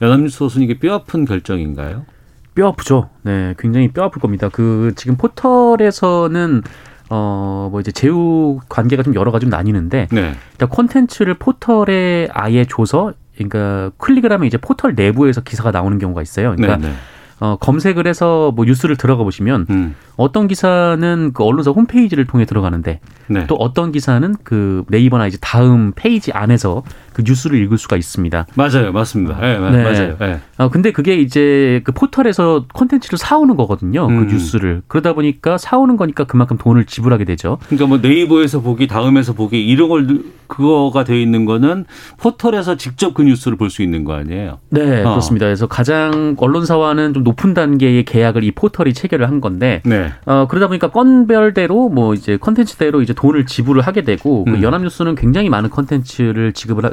연합뉴스로서는 0.00 0.64
이게 0.64 0.78
뼈아픈 0.78 1.26
결정인가요? 1.26 2.06
뼈 2.54 2.68
아프죠. 2.68 3.10
네, 3.22 3.54
굉장히 3.58 3.88
뼈 3.88 4.04
아플 4.04 4.22
겁니다. 4.22 4.48
그 4.48 4.92
지금 4.96 5.16
포털에서는 5.16 6.62
어 7.10 7.68
뭐 7.70 7.80
이제 7.80 7.92
제휴 7.92 8.58
관계가 8.68 9.02
좀 9.02 9.14
여러 9.14 9.30
가지 9.30 9.44
좀 9.44 9.50
나뉘는데 9.50 10.08
네. 10.10 10.34
일단 10.52 10.68
콘텐츠를 10.68 11.34
포털에 11.34 12.28
아예 12.32 12.64
줘서 12.64 13.12
그러니까 13.48 13.90
클릭을 13.98 14.32
하면 14.32 14.46
이제 14.46 14.58
포털 14.58 14.94
내부에서 14.94 15.40
기사가 15.40 15.70
나오는 15.70 15.98
경우가 15.98 16.22
있어요. 16.22 16.54
그러니까 16.56 16.76
네, 16.76 16.88
네. 16.88 16.94
어, 17.40 17.56
검색을 17.56 18.06
해서 18.06 18.52
뭐 18.54 18.66
뉴스를 18.66 18.96
들어가 18.96 19.24
보시면 19.24 19.66
음. 19.70 19.94
어떤 20.16 20.46
기사는 20.46 21.32
그 21.32 21.42
언론사 21.42 21.70
홈페이지를 21.70 22.26
통해 22.26 22.44
들어가는데 22.44 23.00
네. 23.28 23.46
또 23.46 23.54
어떤 23.54 23.92
기사는 23.92 24.36
그 24.44 24.84
네이버나 24.88 25.26
이제 25.26 25.38
다음 25.40 25.92
페이지 25.96 26.32
안에서 26.32 26.82
그 27.20 27.24
뉴스를 27.26 27.58
읽을 27.62 27.76
수가 27.78 27.96
있습니다. 27.96 28.46
맞아요. 28.54 28.92
맞습니다. 28.92 29.38
네, 29.40 29.58
마- 29.58 29.70
네. 29.70 29.82
맞아요. 29.82 30.16
네. 30.18 30.40
어, 30.58 30.68
근데 30.70 30.90
그게 30.92 31.16
이제 31.16 31.80
그 31.84 31.92
포털에서 31.92 32.64
콘텐츠를 32.72 33.18
사오는 33.18 33.56
거거든요. 33.56 34.06
음. 34.06 34.26
그 34.26 34.32
뉴스를. 34.32 34.82
그러다 34.88 35.12
보니까 35.12 35.58
사오는 35.58 35.96
거니까 35.96 36.24
그만큼 36.24 36.56
돈을 36.56 36.86
지불하게 36.86 37.24
되죠. 37.24 37.58
그러니까 37.66 37.86
뭐 37.86 37.98
네이버에서 37.98 38.60
보기, 38.60 38.86
다음에서 38.86 39.34
보기 39.34 39.64
이런 39.66 39.88
걸 39.88 40.06
누- 40.06 40.22
그거가 40.46 41.04
돼 41.04 41.20
있는 41.22 41.44
거는 41.44 41.84
포털에서 42.18 42.76
직접 42.76 43.14
그 43.14 43.22
뉴스를 43.22 43.56
볼 43.56 43.70
수 43.70 43.82
있는 43.82 44.02
거 44.02 44.14
아니에요? 44.14 44.58
네, 44.70 45.02
어. 45.04 45.10
그렇습니다. 45.10 45.46
그래서 45.46 45.68
가장 45.68 46.34
언론사와는 46.38 47.14
좀 47.14 47.22
높은 47.22 47.54
단계의 47.54 48.04
계약을 48.04 48.42
이 48.42 48.50
포털이 48.50 48.92
체결을 48.92 49.28
한 49.28 49.40
건데 49.40 49.80
네. 49.84 50.10
어, 50.26 50.46
그러다 50.50 50.66
보니까 50.66 50.90
건별대로 50.90 51.88
뭐 51.88 52.14
이제 52.14 52.36
컨텐츠대로 52.36 53.00
이제 53.02 53.12
돈을 53.12 53.46
지불을 53.46 53.82
하게 53.82 54.02
되고 54.02 54.44
음. 54.48 54.56
그 54.56 54.62
연합뉴스는 54.62 55.14
굉장히 55.14 55.48
많은 55.48 55.70
컨텐츠를 55.70 56.52
지급을 56.52 56.84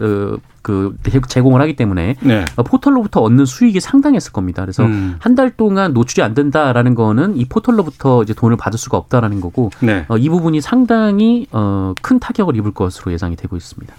그 0.61 0.95
제- 1.09 1.21
제공을 1.25 1.61
하기 1.61 1.75
때문에 1.77 2.15
네. 2.21 2.45
어, 2.57 2.63
포털로부터 2.63 3.21
얻는 3.21 3.45
수익이 3.45 3.79
상당했을 3.79 4.31
겁니다. 4.33 4.61
그래서 4.63 4.83
음. 4.83 5.15
한달 5.19 5.51
동안 5.55 5.93
노출이 5.93 6.21
안 6.21 6.33
된다라는 6.33 6.93
거는 6.95 7.37
이 7.37 7.45
포털로부터 7.45 8.23
이제 8.23 8.33
돈을 8.33 8.57
받을 8.57 8.77
수가 8.77 8.97
없다라는 8.97 9.39
거고 9.39 9.69
네. 9.81 10.05
어, 10.09 10.17
이 10.17 10.27
부분이 10.29 10.59
상당히 10.61 11.47
어, 11.51 11.93
큰 12.01 12.19
타격을 12.19 12.55
입을 12.57 12.71
것으로 12.73 13.11
예상이 13.13 13.35
되고 13.37 13.55
있습니다. 13.55 13.93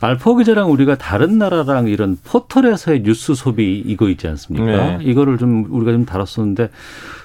알파 0.00 0.34
기자랑 0.34 0.70
우리가 0.70 0.96
다른 0.96 1.38
나라랑 1.38 1.88
이런 1.88 2.18
포털에서의 2.24 3.02
뉴스 3.02 3.34
소비 3.34 3.78
이거 3.78 4.08
있지 4.08 4.28
않습니까? 4.28 4.66
네. 4.66 4.98
이거를 5.02 5.38
좀 5.38 5.66
우리가 5.70 5.92
좀 5.92 6.04
다뤘었는데 6.04 6.70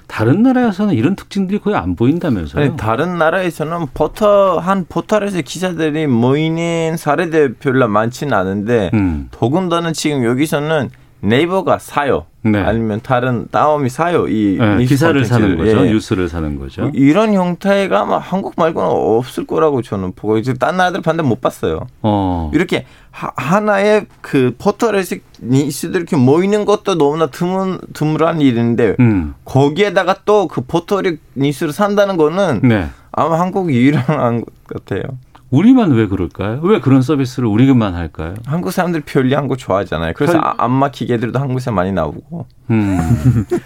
다른 0.07 0.41
나라에서는 0.41 0.95
이런 0.95 1.15
특징들이 1.15 1.59
거의 1.59 1.75
안 1.75 1.95
보인다면서요? 1.95 2.63
아니, 2.65 2.77
다른 2.77 3.17
나라에서는 3.17 3.87
포털 3.93 4.59
한 4.59 4.85
포털에서 4.89 5.41
기자들이 5.41 6.07
모이는 6.07 6.97
사례들 6.97 7.53
별로 7.55 7.87
많지는 7.87 8.33
않은데 8.33 8.89
음. 8.95 9.27
더군다나 9.31 9.91
지금 9.91 10.23
여기서는 10.23 10.89
네이버가 11.21 11.79
사요. 11.79 12.25
네. 12.41 12.59
아니면 12.59 13.01
다른 13.03 13.47
다음이 13.51 13.89
사요. 13.89 14.27
이 14.29 14.57
네, 14.57 14.85
기사를 14.85 15.25
사는 15.25 15.57
콘텐츠를. 15.57 15.75
거죠. 15.75 15.85
예. 15.87 15.91
뉴스를 15.91 16.29
사는 16.29 16.57
거죠. 16.57 16.89
이런 16.93 17.33
형태가 17.33 17.99
아마 18.01 18.17
한국 18.17 18.53
말고는 18.55 18.89
없을 18.89 19.45
거라고 19.45 19.81
저는 19.81 20.13
보고 20.13 20.37
이제 20.37 20.53
딴 20.53 20.77
나라들 20.77 21.01
반대 21.01 21.21
못 21.21 21.41
봤어요. 21.41 21.87
어. 22.01 22.49
이렇게 22.53 22.85
하, 23.11 23.31
하나의 23.35 24.05
그 24.21 24.55
포털에서 24.57 25.17
뉴스들 25.41 25.97
이렇게 25.97 26.15
모이는 26.15 26.63
것도 26.63 26.97
너무나 26.97 27.27
드문 27.27 27.79
드물한 27.93 28.39
일인데 28.39 28.95
음. 29.01 29.33
거기에다가 29.43 30.15
또 30.25 30.47
그 30.47 30.61
포털이 30.61 31.17
뉴스를 31.35 31.73
산다는 31.73 32.15
거는 32.15 32.61
네. 32.63 32.87
아마 33.11 33.39
한국이 33.39 33.75
유일한 33.75 34.41
것 34.41 34.45
같아요. 34.67 35.01
우리만 35.51 35.91
왜 35.91 36.07
그럴까요? 36.07 36.59
왜 36.61 36.79
그런 36.79 37.01
서비스를 37.01 37.47
우리만 37.49 37.95
할까요? 37.95 38.35
한국 38.45 38.71
사람들 38.71 39.01
편리한 39.01 39.47
거 39.47 39.55
좋아하잖아요. 39.55 40.13
그래서 40.15 40.33
편- 40.33 40.43
아- 40.43 40.53
안마 40.59 40.89
기계들도 40.91 41.39
한국에서 41.39 41.71
많이 41.71 41.91
나오고. 41.91 42.45
음. 42.71 42.97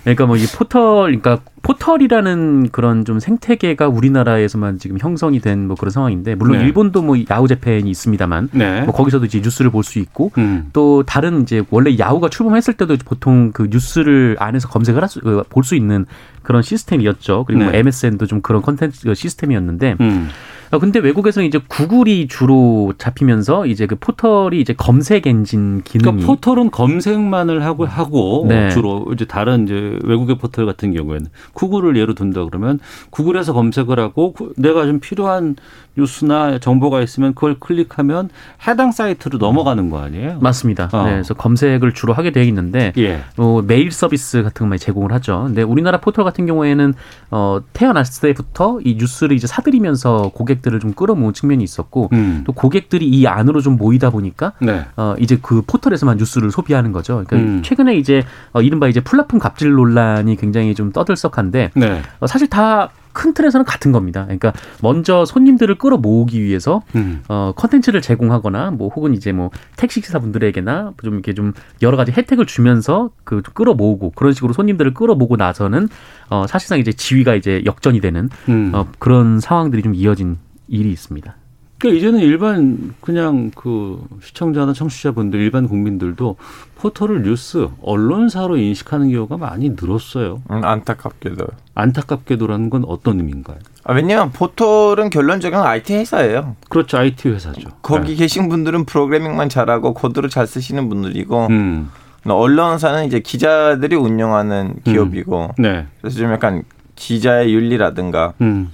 그러니까 0.04 0.26
뭐 0.26 0.38
이 0.38 0.46
포털, 0.56 0.82
그러니까 1.18 1.40
포털이라는 1.62 2.70
그런 2.72 3.04
좀 3.04 3.20
생태계가 3.20 3.90
우리나라에서만 3.90 4.80
지금 4.80 4.98
형성이 5.00 5.40
된 5.42 5.68
뭐 5.68 5.76
그런 5.76 5.92
상황인데 5.92 6.36
물론 6.36 6.58
네. 6.60 6.66
일본도 6.66 7.02
뭐 7.02 7.16
야후 7.30 7.48
재팬이 7.50 7.90
있습니다만 7.90 8.50
네. 8.54 8.82
뭐 8.84 8.94
거기서도 8.94 9.26
이제 9.26 9.40
뉴스를 9.42 9.70
볼 9.72 9.84
수 9.84 10.00
있고 10.00 10.32
음. 10.38 10.70
또 10.74 11.04
다른 11.04 11.42
이제 11.42 11.64
원래 11.70 11.98
야후가 11.98 12.30
출범했을 12.30 12.76
때도 12.76 12.96
보통 13.06 13.52
그 13.52 13.68
뉴스를 13.70 14.38
안에서 14.40 14.70
검색을 14.70 15.04
어, 15.04 15.44
볼수 15.50 15.76
있는 15.76 16.06
그런 16.44 16.62
시스템이었죠. 16.62 17.44
그리고 17.46 17.64
뭐 17.64 17.72
네. 17.74 17.80
MSN도 17.80 18.26
좀 18.28 18.42
그런 18.42 18.62
컨텐츠 18.62 19.02
그 19.04 19.14
시스템이었는데 19.16 19.98
음. 20.00 20.30
어, 20.74 20.80
근데 20.80 20.98
외국에서는 21.00 21.48
이제 21.48 21.60
구글이 21.68 22.28
주로 22.28 22.94
잡히면서 22.98 23.68
이제 23.68 23.86
그 23.86 23.96
포털이 23.96 24.60
이제 24.60 24.74
검색 24.74 25.28
엔진 25.28 25.84
기능이 25.84 26.04
그러니까 26.04 26.26
포털은 26.26 26.72
검색만을 26.72 27.64
하고 27.64 27.86
하고 27.86 28.46
네. 28.50 28.70
주로 28.72 29.06
이제 29.14 29.26
다른 29.26 29.66
이제 29.66 30.00
외국의 30.04 30.40
포털 30.40 30.66
같은 30.66 30.92
경우에는 30.92 31.28
구글을 31.54 31.96
예로 31.96 32.16
든다 32.16 32.46
그러면 32.46 32.80
구글에서 33.12 33.54
검색을 33.54 34.00
하고 34.00 34.34
구- 34.34 34.54
내가 34.58 34.86
좀 34.88 35.00
필요한 35.00 35.56
뉴스나 35.96 36.60
정보가 36.60 37.02
있으면 37.02 37.34
그걸 37.34 37.60
클릭하면 37.60 38.30
해당 38.68 38.92
사이트로 38.92 39.38
넘어가는 39.38 39.90
거 39.90 40.00
아니에요? 40.02 40.40
맞습니다. 40.40 40.90
어. 40.92 41.04
네, 41.04 41.12
그래서 41.12 41.34
검색을 41.34 41.94
주로 41.94 42.14
하게 42.14 42.32
되어 42.32 42.44
있는데 42.44 42.94
예. 42.98 43.24
어, 43.38 43.62
메일 43.66 43.92
서비스 43.92 44.42
같은 44.44 44.66
거 44.66 44.70
많이 44.70 44.80
제공을 44.80 45.12
하죠. 45.14 45.44
근데 45.46 45.62
우리나라 45.62 46.00
포털 46.00 46.24
같은 46.24 46.46
경우에는 46.46 46.94
어, 47.32 47.60
태어났을 47.74 48.34
때부터 48.34 48.80
이 48.84 48.96
뉴스를 48.96 49.36
이제 49.36 49.48
사들이면서 49.48 50.32
고객들을 50.34 50.80
좀 50.80 50.94
끌어모은 50.94 51.34
측면이 51.34 51.64
있었고 51.64 52.10
음. 52.14 52.44
또 52.46 52.54
고객들이 52.54 53.08
이 53.08 53.28
안으로 53.28 53.62
좀 53.62 53.78
모이다 53.78 54.10
보니까 54.10 54.54
네. 54.60 54.86
어, 54.98 55.16
이제 55.20 55.38
그 55.42 55.62
포털에서만 55.62 56.18
뉴스를 56.18 56.52
소비하는 56.52 56.92
거죠. 56.92 57.24
그러니까 57.26 57.38
음. 57.38 57.62
최근에 57.64 57.96
이제 57.96 58.24
어, 58.52 58.62
이른바 58.62 58.88
이제 58.88 59.00
플랫폼 59.00 59.40
갑질 59.40 59.72
논란이 59.72 60.36
굉장히 60.38 60.74
좀 60.74 60.92
떠들썩한데 60.92 61.72
네. 61.76 62.02
어, 62.20 62.28
사실 62.28 62.48
다 62.48 62.90
큰 63.14 63.34
틀에서는 63.34 63.66
같은 63.66 63.92
겁니다. 63.92 64.24
그러니까 64.24 64.54
먼저 64.82 65.26
손님들을 65.26 65.76
끌어모으기 65.78 66.42
위해서 66.42 66.82
음. 66.96 67.24
어, 67.30 67.54
컨텐츠를 67.56 68.02
제공하거나 68.02 68.72
뭐 68.72 68.90
혹은 68.90 69.14
이제 69.14 69.32
뭐 69.32 69.52
택시 69.78 70.02
기사분들에게나 70.02 70.94
좀 71.04 71.14
이렇게 71.14 71.34
좀 71.34 71.54
여러 71.82 71.96
가지 71.96 72.12
혜택을 72.12 72.46
주면서 72.46 73.12
그 73.24 73.42
끌어모으고 73.42 74.12
그런 74.12 74.34
식으로 74.34 74.54
손님들을 74.54 74.94
끌어모으고 74.94 75.38
나서는 75.38 75.88
어, 76.30 76.46
사실상 76.48 76.80
이제 76.80 76.92
지위가 76.92 77.36
이제 77.36 77.62
역전이 77.66 78.02
되는 78.02 78.30
음. 78.50 78.72
어, 78.74 78.88
그런 79.00 79.40
상황들이 79.40 79.84
좀 79.84 79.94
이어진 79.96 80.38
일이 80.68 80.92
있습니다. 80.92 81.36
그러니까 81.84 81.98
이제는 81.98 82.20
일반 82.22 82.96
그냥 83.02 83.52
그 83.54 84.02
시청자나 84.24 84.72
청취자분들 84.72 85.38
일반 85.38 85.68
국민들도 85.68 86.38
포털을 86.78 87.24
뉴스 87.24 87.68
언론사로 87.82 88.56
인식하는 88.56 89.12
경우가 89.12 89.36
많이 89.36 89.72
늘었어요. 89.72 90.42
음, 90.50 90.64
안타깝게도. 90.64 91.46
안타깝게도라는 91.76 92.70
건 92.70 92.86
어떤 92.88 93.18
의미인가요? 93.18 93.58
아, 93.84 93.94
왜냐면 93.94 94.32
포털은 94.32 95.10
결론적으로 95.10 95.62
IT 95.64 95.94
회사예요. 95.94 96.56
그렇죠. 96.70 97.00
IT 97.00 97.28
회사죠. 97.28 97.72
거기 97.82 98.16
계신 98.16 98.48
분들은 98.48 98.86
프로그래밍만 98.86 99.50
잘하고 99.50 99.94
코드를 99.94 100.30
잘 100.30 100.48
쓰시는 100.48 100.88
분들이고 100.88 101.48
네. 101.50 101.54
음. 101.54 101.90
언론사는 102.26 103.06
이제 103.08 103.20
기자들이 103.20 103.98
운영하는 103.98 104.76
기업이고 104.86 105.56
네. 105.58 105.88
그래서 106.00 106.18
좀 106.18 106.32
약간 106.32 106.64
기자의 106.96 107.54
윤리라든가 107.54 108.36
음. 108.40 108.72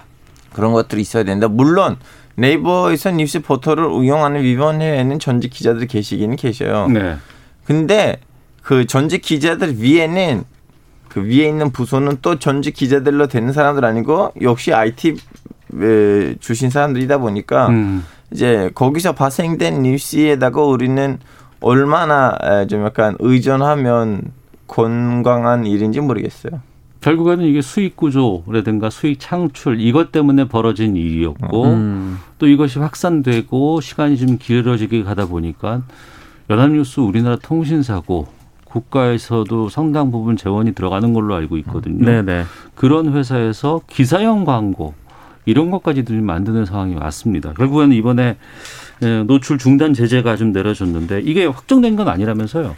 그런 0.54 0.74
것들이 0.74 1.02
있어야 1.02 1.24
된다. 1.24 1.48
물론 1.48 1.98
네이버에서 2.40 3.12
뉴스 3.12 3.42
포털을 3.42 3.84
운영하는 3.86 4.42
위원 4.42 4.82
회에는 4.82 5.20
전직 5.20 5.52
기자들이 5.52 5.88
계시기는 5.88 6.36
계셔요. 6.36 6.88
네. 6.88 7.18
근데 7.66 8.20
그 8.64 8.86
전직 8.86 9.22
기자들 9.22 9.82
위에는 9.82 10.44
그 11.10 11.24
위에 11.24 11.48
있는 11.48 11.72
부서는 11.72 12.18
또 12.22 12.40
전직 12.40 12.76
기자들로 12.76 13.28
되는 13.28 13.52
사람들 13.52 13.84
아니고 13.84 14.34
역시 14.42 14.74
IT 14.74 15.18
에, 15.82 16.36
주신 16.40 16.70
사람들이다 16.70 17.18
보니까 17.18 17.68
음. 17.70 18.06
이제 18.32 18.70
거기서 18.76 19.14
발생된 19.14 19.82
뉴스에다가 19.84 20.62
우리는 20.62 21.20
얼마나 21.62 22.38
에, 22.42 22.68
좀 22.68 22.86
약간 22.86 23.16
의존하면 23.20 24.32
건강한 24.68 25.66
일인지 25.66 26.00
모르겠어요. 26.00 26.62
결국에는 27.02 27.46
이게 27.46 27.62
수익 27.62 27.96
구조라든가 27.96 28.90
수익 28.90 29.20
창출 29.20 29.80
이것 29.80 30.12
때문에 30.12 30.46
벌어진 30.46 30.96
일이었고 30.96 31.66
음. 31.66 32.18
또 32.38 32.48
이것이 32.48 32.80
확산되고 32.80 33.80
시간이 33.82 34.18
좀 34.18 34.38
길어지게 34.38 35.04
가다 35.04 35.28
보니까 35.28 35.82
연합뉴스 36.50 37.00
우리나라 37.00 37.38
통신사고 37.38 38.28
국가에서도 38.66 39.70
상당 39.70 40.12
부분 40.12 40.38
재원이 40.38 40.74
들어가는 40.74 41.14
걸로 41.14 41.36
알고 41.36 41.58
있거든요. 41.58 42.06
네네. 42.06 42.44
그런 42.76 43.14
회사에서 43.14 43.82
기사형 43.88 44.46
광고 44.46 44.94
이런 45.46 45.72
것까지도 45.72 46.14
좀 46.14 46.26
만드는 46.26 46.66
상황이 46.66 46.96
왔습니다. 46.96 47.54
결국에는 47.54 47.96
이번에 47.96 48.38
예, 49.02 49.24
노출 49.24 49.58
중단 49.58 49.94
제재가 49.94 50.36
좀 50.36 50.52
내려졌는데 50.52 51.22
이게 51.22 51.46
확정된 51.46 51.96
건 51.96 52.10
아니라면서요. 52.10 52.76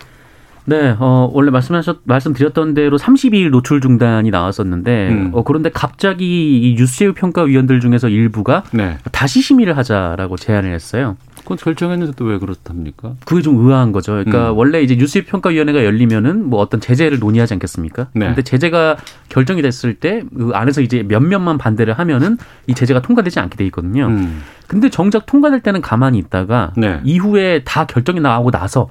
네, 0.65 0.95
어, 0.99 1.29
원래 1.33 1.49
말씀하셨, 1.51 2.01
말씀드렸던 2.03 2.73
대로 2.75 2.97
32일 2.97 3.49
노출 3.49 3.81
중단이 3.81 4.29
나왔었는데, 4.29 5.09
음. 5.09 5.31
어, 5.33 5.43
그런데 5.43 5.69
갑자기 5.71 6.59
이 6.61 6.75
뉴스제휴 6.77 7.13
평가위원들 7.13 7.79
중에서 7.79 8.09
일부가 8.09 8.63
네. 8.71 8.97
다시 9.11 9.41
심의를 9.41 9.75
하자라고 9.77 10.37
제안을 10.37 10.73
했어요. 10.73 11.17
그건 11.39 11.57
결정했는데 11.57 12.13
또 12.15 12.25
왜 12.25 12.37
그렇답니까? 12.37 13.13
그게 13.25 13.41
좀 13.41 13.57
의아한 13.65 13.91
거죠. 13.91 14.11
그러니까 14.11 14.51
음. 14.51 14.57
원래 14.57 14.83
이제 14.83 14.95
뉴스제휴 14.95 15.25
평가위원회가 15.25 15.83
열리면은 15.83 16.47
뭐 16.47 16.59
어떤 16.61 16.79
제재를 16.79 17.17
논의하지 17.17 17.55
않겠습니까? 17.55 18.09
네. 18.13 18.27
근데 18.27 18.43
제재가 18.43 18.97
결정이 19.29 19.63
됐을 19.63 19.95
때 19.95 20.21
그 20.37 20.51
안에서 20.53 20.81
이제 20.81 21.01
몇몇만 21.03 21.57
반대를 21.57 21.93
하면은 21.95 22.37
이 22.67 22.75
제재가 22.75 23.01
통과되지 23.01 23.39
않게 23.39 23.57
돼 23.57 23.65
있거든요. 23.65 24.05
음. 24.05 24.41
근데 24.67 24.89
정작 24.89 25.25
통과될 25.25 25.61
때는 25.61 25.81
가만히 25.81 26.19
있다가 26.19 26.73
네. 26.77 26.99
이후에 27.03 27.63
다 27.65 27.85
결정이 27.85 28.19
나오고 28.19 28.51
나서 28.51 28.87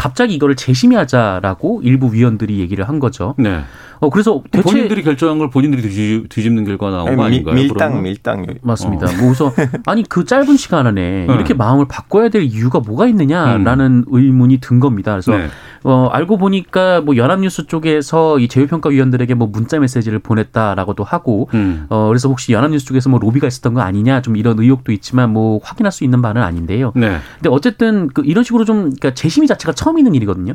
갑자기 0.00 0.34
이거를 0.34 0.56
재심의하자라고 0.56 1.82
일부 1.84 2.14
위원들이 2.14 2.58
얘기를 2.58 2.88
한 2.88 2.98
거죠. 3.00 3.34
네. 3.36 3.60
어 4.00 4.08
그래서 4.08 4.42
대체 4.50 4.62
본인들이 4.62 5.02
결정한 5.02 5.38
걸 5.38 5.50
본인들이 5.50 5.82
뒤집, 5.82 6.28
뒤집는 6.30 6.64
결과 6.64 6.90
나온 6.90 7.04
거 7.16 7.22
미- 7.22 7.22
아닌가요? 7.22 7.54
밀당 7.54 7.76
그러면? 7.76 8.02
밀당 8.02 8.46
맞습니다. 8.62 9.06
뭐 9.18 9.32
그래서 9.34 9.52
아니 9.86 10.02
그 10.02 10.24
짧은 10.24 10.56
시간 10.56 10.86
안에 10.86 11.26
네. 11.26 11.34
이렇게 11.34 11.52
마음을 11.52 11.86
바꿔야 11.86 12.30
될 12.30 12.42
이유가 12.42 12.80
뭐가 12.80 13.06
있느냐라는 13.08 14.06
의문이 14.08 14.58
든 14.58 14.80
겁니다. 14.80 15.12
그래서 15.12 15.36
네. 15.36 15.48
어, 15.84 16.08
알고 16.12 16.38
보니까 16.38 17.00
뭐 17.02 17.16
연합뉴스 17.16 17.66
쪽에서 17.66 18.38
이 18.38 18.48
제휴평가위원들에게 18.48 19.34
뭐 19.34 19.48
문자 19.48 19.78
메시지를 19.78 20.18
보냈다라고도 20.18 21.04
하고 21.04 21.48
음. 21.54 21.86
어, 21.90 22.08
그래서 22.08 22.28
혹시 22.28 22.52
연합뉴스 22.52 22.86
쪽에서 22.86 23.10
뭐 23.10 23.18
로비가 23.18 23.46
있었던 23.46 23.74
거 23.74 23.80
아니냐 23.82 24.22
좀 24.22 24.36
이런 24.36 24.58
의혹도 24.58 24.92
있지만 24.92 25.30
뭐 25.32 25.60
확인할 25.62 25.92
수 25.92 26.04
있는 26.04 26.22
바는 26.22 26.42
아닌데요. 26.42 26.92
네. 26.94 27.18
근데 27.36 27.48
어쨌든 27.50 28.08
그 28.08 28.22
이런 28.24 28.44
식으로 28.44 28.64
좀 28.64 28.80
그러니까 28.84 29.12
재심의 29.14 29.46
자체가 29.46 29.72
처음 29.72 29.98
있는 29.98 30.14
일이거든요. 30.14 30.54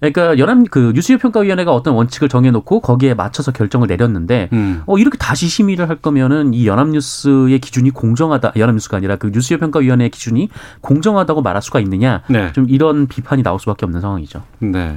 그러니까 0.00 0.38
연합 0.38 0.58
그 0.70 0.92
뉴스평가위원회가 0.94 1.72
어떤 1.72 1.94
원칙을 1.94 2.28
정해놓고 2.28 2.80
거기에 2.80 3.14
맞춰서 3.14 3.52
결정을 3.52 3.88
내렸는데 3.88 4.48
음. 4.52 4.82
어 4.86 4.98
이렇게 4.98 5.18
다시 5.18 5.48
심의를 5.48 5.88
할 5.88 5.96
거면은 5.96 6.54
이 6.54 6.66
연합뉴스의 6.66 7.58
기준이 7.58 7.90
공정하다 7.90 8.52
연합뉴스가 8.56 8.96
아니라 8.96 9.16
그 9.16 9.28
뉴스평가위원회의 9.28 10.10
기준이 10.10 10.48
공정하다고 10.80 11.42
말할 11.42 11.62
수가 11.62 11.80
있느냐 11.80 12.22
네. 12.28 12.52
좀 12.52 12.66
이런 12.68 13.06
비판이 13.06 13.42
나올 13.42 13.58
수밖에 13.58 13.86
없는 13.86 14.00
상황이죠. 14.00 14.42
네. 14.60 14.94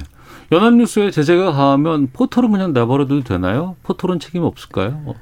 연합뉴스에 0.52 1.10
제재가 1.10 1.52
가하면 1.52 2.08
포털은 2.12 2.52
그냥 2.52 2.72
내버려둬도 2.72 3.22
되나요? 3.22 3.76
포털은 3.82 4.20
책임 4.20 4.42
없을까요? 4.42 5.14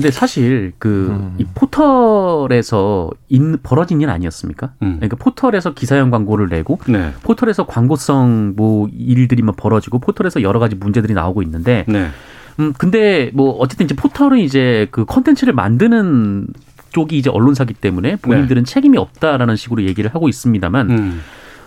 어, 0.00 0.02
근데 0.02 0.10
사실 0.10 0.72
그이 0.78 1.44
포털에서 1.54 3.10
인, 3.28 3.58
벌어진 3.62 4.00
일 4.00 4.10
아니었습니까? 4.10 4.72
음. 4.82 4.96
그러니까 4.96 5.16
포털에서 5.16 5.74
기사형 5.74 6.10
광고를 6.10 6.48
내고 6.48 6.78
네. 6.86 7.12
포털에서 7.22 7.66
광고성 7.66 8.54
뭐 8.56 8.88
일들이 8.92 9.42
막 9.42 9.56
벌어지고 9.56 9.98
포털에서 9.98 10.42
여러 10.42 10.58
가지 10.58 10.74
문제들이 10.76 11.14
나오고 11.14 11.42
있는데 11.42 11.84
네. 11.88 12.08
음 12.58 12.72
근데 12.76 13.30
뭐 13.34 13.52
어쨌든 13.58 13.84
이제 13.84 13.94
포털은 13.94 14.38
이제 14.38 14.88
그 14.90 15.04
컨텐츠를 15.04 15.52
만드는 15.52 16.48
쪽이 16.92 17.16
이제 17.16 17.30
언론사기 17.30 17.74
때문에 17.74 18.16
본인들은 18.16 18.64
책임이 18.64 18.98
없다라는 18.98 19.56
식으로 19.56 19.84
얘기를 19.84 20.12
하고 20.14 20.28
있습니다만 20.28 20.86
네. 20.88 20.94
음. 20.94 21.20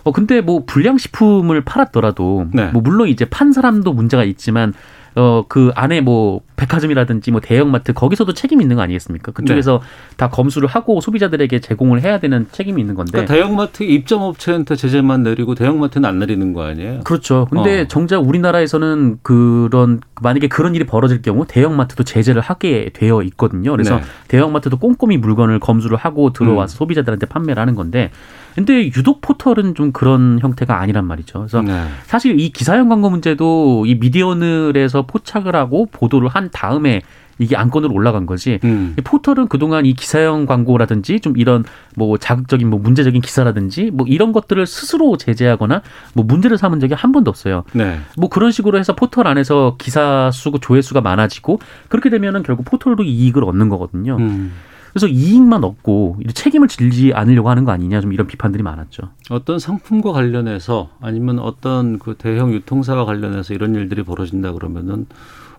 어 0.03 0.11
근데 0.11 0.41
뭐 0.41 0.63
불량식품을 0.65 1.61
팔았더라도 1.61 2.47
네. 2.51 2.67
뭐 2.67 2.81
물론 2.81 3.07
이제 3.07 3.25
판 3.25 3.53
사람도 3.53 3.93
문제가 3.93 4.23
있지만 4.25 4.73
어 5.15 5.43
그 5.47 5.71
안에 5.75 6.01
뭐 6.01 6.41
백화점이라든지 6.55 7.31
뭐 7.31 7.39
대형마트 7.41 7.93
거기서도 7.93 8.33
책임이 8.33 8.63
있는 8.63 8.75
거 8.75 8.81
아니겠습니까? 8.81 9.31
그쪽에서 9.31 9.81
네. 9.81 10.15
다 10.17 10.29
검수를 10.29 10.67
하고 10.67 11.01
소비자들에게 11.01 11.59
제공을 11.59 12.01
해야 12.01 12.19
되는 12.19 12.47
책임이 12.51 12.81
있는 12.81 12.95
건데 12.95 13.11
그러니까 13.11 13.33
대형마트 13.33 13.83
입점업체한테 13.83 14.75
제재만 14.75 15.23
내리고 15.23 15.55
대형마트는 15.55 16.07
안 16.07 16.19
내리는 16.19 16.53
거 16.53 16.63
아니에요? 16.63 17.01
그렇죠. 17.03 17.47
근데 17.51 17.81
어. 17.81 17.87
정작 17.87 18.19
우리나라에서는 18.19 19.19
그런 19.21 20.01
만약에 20.21 20.47
그런 20.47 20.75
일이 20.75 20.85
벌어질 20.85 21.21
경우 21.21 21.45
대형마트도 21.47 22.03
제재를 22.03 22.41
하게 22.41 22.89
되어 22.93 23.21
있거든요. 23.23 23.71
그래서 23.71 23.97
네. 23.97 24.03
대형마트도 24.29 24.77
꼼꼼히 24.77 25.17
물건을 25.17 25.59
검수를 25.59 25.97
하고 25.97 26.33
들어와서 26.33 26.75
음. 26.75 26.77
소비자들한테 26.77 27.27
판매를 27.27 27.59
하는 27.61 27.75
건데 27.75 28.11
근데 28.55 28.85
유독 28.85 29.21
포털은 29.21 29.75
좀 29.75 29.91
그런 29.91 30.39
형태가 30.41 30.79
아니란 30.79 31.05
말이죠. 31.05 31.39
그래서 31.39 31.61
네. 31.61 31.87
사실 32.05 32.39
이 32.39 32.49
기사형 32.49 32.89
광고 32.89 33.09
문제도 33.09 33.85
이 33.85 33.95
미디어널에서 33.95 35.03
포착을 35.03 35.55
하고 35.55 35.87
보도를 35.91 36.27
한 36.27 36.49
다음에 36.51 37.01
이게 37.39 37.55
안건으로 37.55 37.93
올라간 37.93 38.25
거지. 38.25 38.59
음. 38.63 38.95
이 38.97 39.01
포털은 39.01 39.47
그동안 39.47 39.85
이 39.85 39.93
기사형 39.93 40.45
광고라든지 40.45 41.19
좀 41.19 41.37
이런 41.37 41.63
뭐 41.95 42.17
자극적인 42.17 42.69
뭐 42.69 42.79
문제적인 42.79 43.21
기사라든지 43.21 43.91
뭐 43.91 44.05
이런 44.07 44.31
것들을 44.31 44.65
스스로 44.65 45.17
제재하거나 45.17 45.81
뭐 46.13 46.25
문제를 46.25 46.57
삼은 46.57 46.79
적이 46.79 46.93
한 46.93 47.11
번도 47.11 47.29
없어요. 47.29 47.63
네. 47.73 47.99
뭐 48.17 48.29
그런 48.29 48.51
식으로 48.51 48.77
해서 48.77 48.93
포털 48.95 49.27
안에서 49.27 49.75
기사 49.77 50.29
수고 50.31 50.59
조회수가 50.59 51.01
많아지고 51.01 51.59
그렇게 51.89 52.09
되면은 52.09 52.43
결국 52.43 52.65
포털도 52.65 53.03
이익을 53.03 53.43
얻는 53.43 53.69
거거든요. 53.69 54.17
음. 54.17 54.53
그래서 54.93 55.07
이익만 55.07 55.63
얻고 55.63 56.19
이 56.23 56.31
책임을 56.31 56.67
질지 56.67 57.13
않으려고 57.15 57.49
하는 57.49 57.65
거 57.65 57.71
아니냐 57.71 57.99
좀 57.99 58.13
이런 58.13 58.27
비판들이 58.27 58.61
많았죠. 58.61 59.09
어떤 59.31 59.57
상품과 59.57 60.11
관련해서 60.11 60.91
아니면 61.01 61.39
어떤 61.39 61.97
그 61.97 62.13
대형 62.15 62.53
유통사와 62.53 63.03
관련해서 63.05 63.55
이런 63.55 63.73
일들이 63.73 64.03
벌어진다 64.03 64.53
그러면은 64.53 65.07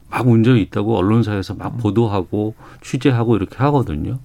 막 0.08 0.28
문제가 0.28 0.56
있다고 0.56 0.96
언론사에서 0.96 1.54
막 1.54 1.76
보도하고 1.78 2.54
취재하고 2.80 3.34
이렇게 3.34 3.56
하거든요. 3.56 4.20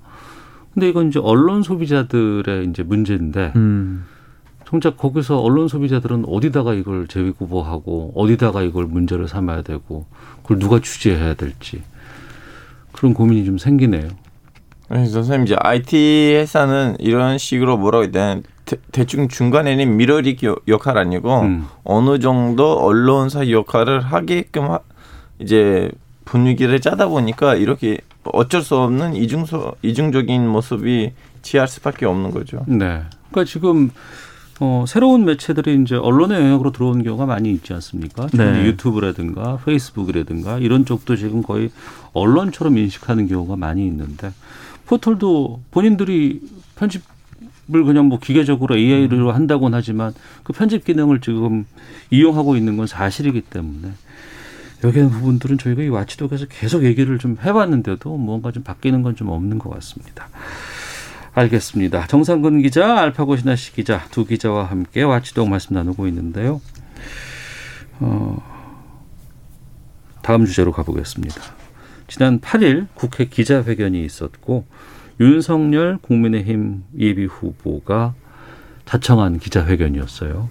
근데 0.76 0.88
이건 0.88 1.08
이제 1.08 1.20
언론 1.20 1.64
소비자들의 1.64 2.68
이제 2.70 2.84
문제인데 2.84 3.54
음. 3.56 4.06
정작 4.66 4.98
거기서 4.98 5.40
언론 5.40 5.68
소비자들은 5.68 6.26
어디다가 6.28 6.76
이걸 6.76 7.08
재구보하고 7.08 8.14
어디다가 8.16 8.62
이걸 8.62 8.86
문제를 8.86 9.28
삼아야 9.28 9.64
되고 9.64 10.06
그걸 10.44 10.60
누가 10.60 10.80
취재해야 10.80 11.34
될지 11.34 11.82
그런 12.92 13.16
고민이 13.16 13.46
좀 13.46 13.58
생기네요. 13.58 14.10
그래서 14.90 15.12
선생님 15.14 15.46
이제 15.46 15.56
IT 15.58 16.34
회사는 16.36 16.96
이런 17.00 17.38
식으로 17.38 17.78
뭐라고 17.78 18.04
해야 18.06 18.12
되나 18.12 18.42
대, 18.92 19.06
충 19.06 19.28
중간에는 19.28 19.98
미러릭 19.98 20.44
요- 20.44 20.56
역할 20.68 20.98
아니고 20.98 21.42
음. 21.42 21.66
어느 21.84 22.20
정도 22.20 22.74
언론사 22.80 23.50
역할을 23.50 24.00
하게끔 24.02 24.72
하, 24.72 24.80
이제 25.40 25.90
분위기를 26.26 26.80
짜다 26.80 27.08
보니까 27.08 27.56
이렇게 27.56 28.00
어쩔 28.26 28.62
수 28.62 28.76
없는 28.78 29.16
이중소 29.16 29.74
이중적인 29.82 30.48
모습이 30.48 31.14
취할 31.42 31.68
수밖에 31.68 32.06
없는 32.06 32.32
거죠. 32.32 32.64
네. 32.68 33.02
그러니까 33.32 33.46
지금 33.46 33.90
어, 34.60 34.84
새로운 34.88 35.24
매체들이 35.24 35.82
이제 35.84 35.96
언론의 35.96 36.38
영역으로 36.40 36.72
들어오는 36.72 37.02
경우가 37.04 37.26
많이 37.26 37.50
있지 37.52 37.74
않습니까? 37.74 38.28
네. 38.34 38.66
유튜브라든가 38.66 39.58
페이스북이라든가 39.66 40.58
이런 40.60 40.86
쪽도 40.86 41.16
지금 41.16 41.42
거의 41.42 41.72
언론처럼 42.14 42.78
인식하는 42.78 43.28
경우가 43.28 43.56
많이 43.56 43.86
있는데 43.88 44.32
포털도 44.90 45.62
본인들이 45.70 46.42
편집 46.76 47.04
을 47.72 47.84
그냥 47.84 48.08
뭐 48.08 48.18
기계적으로 48.18 48.76
AI로 48.76 49.32
한다고는 49.32 49.78
하지만 49.78 50.12
그 50.44 50.54
편집 50.54 50.86
기능을 50.86 51.22
지금 51.22 51.68
이용하고 52.10 52.56
있는 52.56 52.78
건 52.78 52.88
사실이기 52.88 53.42
때문에 53.42 53.92
여기 54.84 54.98
있는 54.98 55.12
부분들은 55.12 55.60
저희가 55.60 55.84
이 55.84 55.88
와치독에서 55.90 56.48
계속 56.48 56.84
얘기를 56.84 57.20
좀 57.20 57.38
해봤는데도 57.44 58.18
뭔가 58.18 58.52
좀 58.52 58.64
바뀌는 58.64 59.04
건 59.04 59.16
좀 59.16 59.30
없는 59.30 59.60
것 59.60 59.70
같습니다. 59.70 60.30
알겠습니다. 61.36 62.08
정상근 62.08 62.64
기자, 62.64 62.98
알파고 62.98 63.38
신하씨 63.38 63.74
기자 63.74 64.04
두 64.10 64.26
기자와 64.26 64.64
함께 64.64 65.04
와치독 65.04 65.48
말씀 65.48 65.76
나누고 65.76 66.08
있는데요. 66.08 66.62
어, 68.00 68.42
다음 70.24 70.48
주제로 70.48 70.72
가보겠습니다. 70.72 71.59
지난 72.10 72.40
8일 72.40 72.88
국회 72.96 73.26
기자회견이 73.26 74.04
있었고 74.04 74.66
윤석열 75.20 75.98
국민의힘 76.02 76.84
예비 77.00 77.26
후보가 77.26 78.14
자청한 78.86 79.40
기자회견이었어요. 79.40 80.50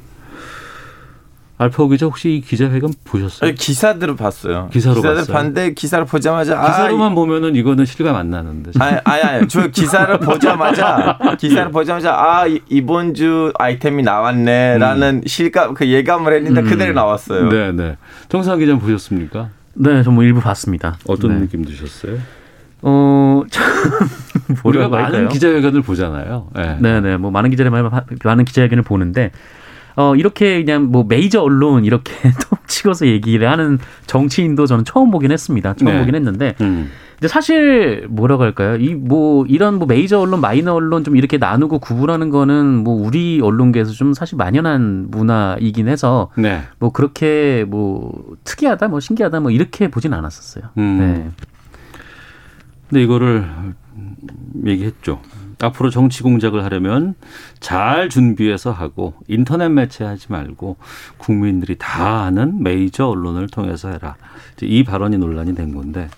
알파고 1.61 1.89
기자 1.89 2.07
혹시 2.07 2.37
이 2.37 2.41
기자회견 2.41 2.93
보셨어요? 3.03 3.53
기사들을 3.53 4.15
봤어요. 4.15 4.69
기사로 4.73 4.95
기사들 4.97 5.17
봤어요? 5.23 5.35
봤는데 5.35 5.73
기사를 5.75 6.05
보자마자 6.05 6.61
기사로만 6.65 7.17
보면은 7.17 7.57
이거는 7.57 7.85
실감 7.85 8.15
안 8.15 8.31
나는데. 8.31 8.71
아, 8.79 8.85
아니, 8.85 8.99
아니, 9.03 9.23
아니, 9.23 9.49
저 9.49 9.67
기사를 9.67 10.17
보자마자, 10.21 11.19
기사를 11.37 11.73
보자마자, 11.73 12.15
아, 12.15 12.47
이- 12.47 12.61
이번 12.69 13.13
주 13.15 13.53
아이템이 13.59 14.05
나왔네라는 14.05 15.23
실감, 15.27 15.75
그 15.75 15.89
예감을 15.89 16.33
했는데 16.33 16.61
음. 16.61 16.67
그대로 16.69 16.93
나왔어요. 16.93 17.49
네, 17.49 17.73
네. 17.73 17.97
정상 18.29 18.61
기자 18.61 18.79
보셨습니까? 18.79 19.51
네, 19.81 20.03
저 20.03 20.11
뭐 20.11 20.25
일부 20.25 20.41
봤습니다. 20.41 20.97
어떤 21.07 21.35
네. 21.35 21.41
느낌 21.41 21.65
드셨어요? 21.65 22.19
어, 22.83 23.43
참, 23.51 23.65
우리가 24.65 24.89
많은 24.89 25.05
할까요? 25.07 25.29
기자회견을 25.29 25.83
보잖아요. 25.83 26.49
네. 26.55 26.77
네네, 26.81 27.17
뭐 27.19 27.31
많은 27.31 27.51
기자들 27.51 27.71
많은 28.25 28.45
기자회견을 28.45 28.83
보는데 28.85 29.31
어 29.99 30.15
이렇게 30.15 30.63
그냥 30.65 30.93
뭐 30.93 31.05
메이저 31.09 31.43
언론 31.43 31.85
이렇게 31.85 32.13
톡 32.49 32.69
찍어서 32.69 33.09
얘기를 33.09 33.51
하는 33.51 33.81
정치인도 34.07 34.65
저는 34.67 34.85
처음 34.85 35.11
보긴 35.11 35.33
했습니다. 35.33 35.75
처음 35.75 35.91
네. 35.93 35.99
보긴 35.99 36.15
했는데 36.15 36.55
음. 36.61 36.89
근데 37.17 37.27
사실 37.27 38.07
뭐라고 38.09 38.45
할까요? 38.45 38.77
이 38.77 38.95
뭐 38.95 39.45
이런 39.49 39.75
뭐 39.79 39.89
메이저 39.89 40.21
언론, 40.21 40.41
마이너 40.41 40.75
언론 40.75 41.03
좀 41.03 41.17
이렇게 41.17 41.37
나누고 41.37 41.81
구분하는 41.81 42.31
거는 42.31 42.85
뭐 42.85 42.95
우리 42.95 43.41
언론계에서 43.43 43.91
좀 43.91 44.13
사실 44.15 44.37
만연한 44.37 45.07
문화이긴 45.11 45.89
해서 45.89 46.31
네. 46.37 46.63
뭐 46.79 46.91
그렇게 46.93 47.65
뭐 47.67 48.37
특이하다, 48.45 48.87
뭐 48.89 49.01
신기하다, 49.01 49.41
뭐 49.41 49.51
이렇게 49.51 49.89
보진 49.89 50.15
않았었어요. 50.15 50.65
음. 50.79 50.99
네. 51.01 51.31
근데 52.89 53.03
이거를 53.03 53.49
음, 53.97 54.15
얘기했죠. 54.65 55.21
앞으로 55.61 55.91
정치 55.91 56.23
공작을 56.23 56.65
하려면 56.65 57.15
잘 57.61 58.09
준비해서 58.09 58.71
하고 58.71 59.15
인터넷 59.27 59.69
매체 59.69 60.05
하지 60.05 60.27
말고 60.31 60.77
국민들이 61.17 61.77
다 61.79 62.23
아는 62.23 62.63
메이저 62.63 63.07
언론을 63.07 63.49
통해서 63.49 63.91
해라. 63.91 64.17
이 64.63 64.85
발언이 64.85 65.19
논란이 65.19 65.55
된 65.55 65.75
건데 65.75 66.09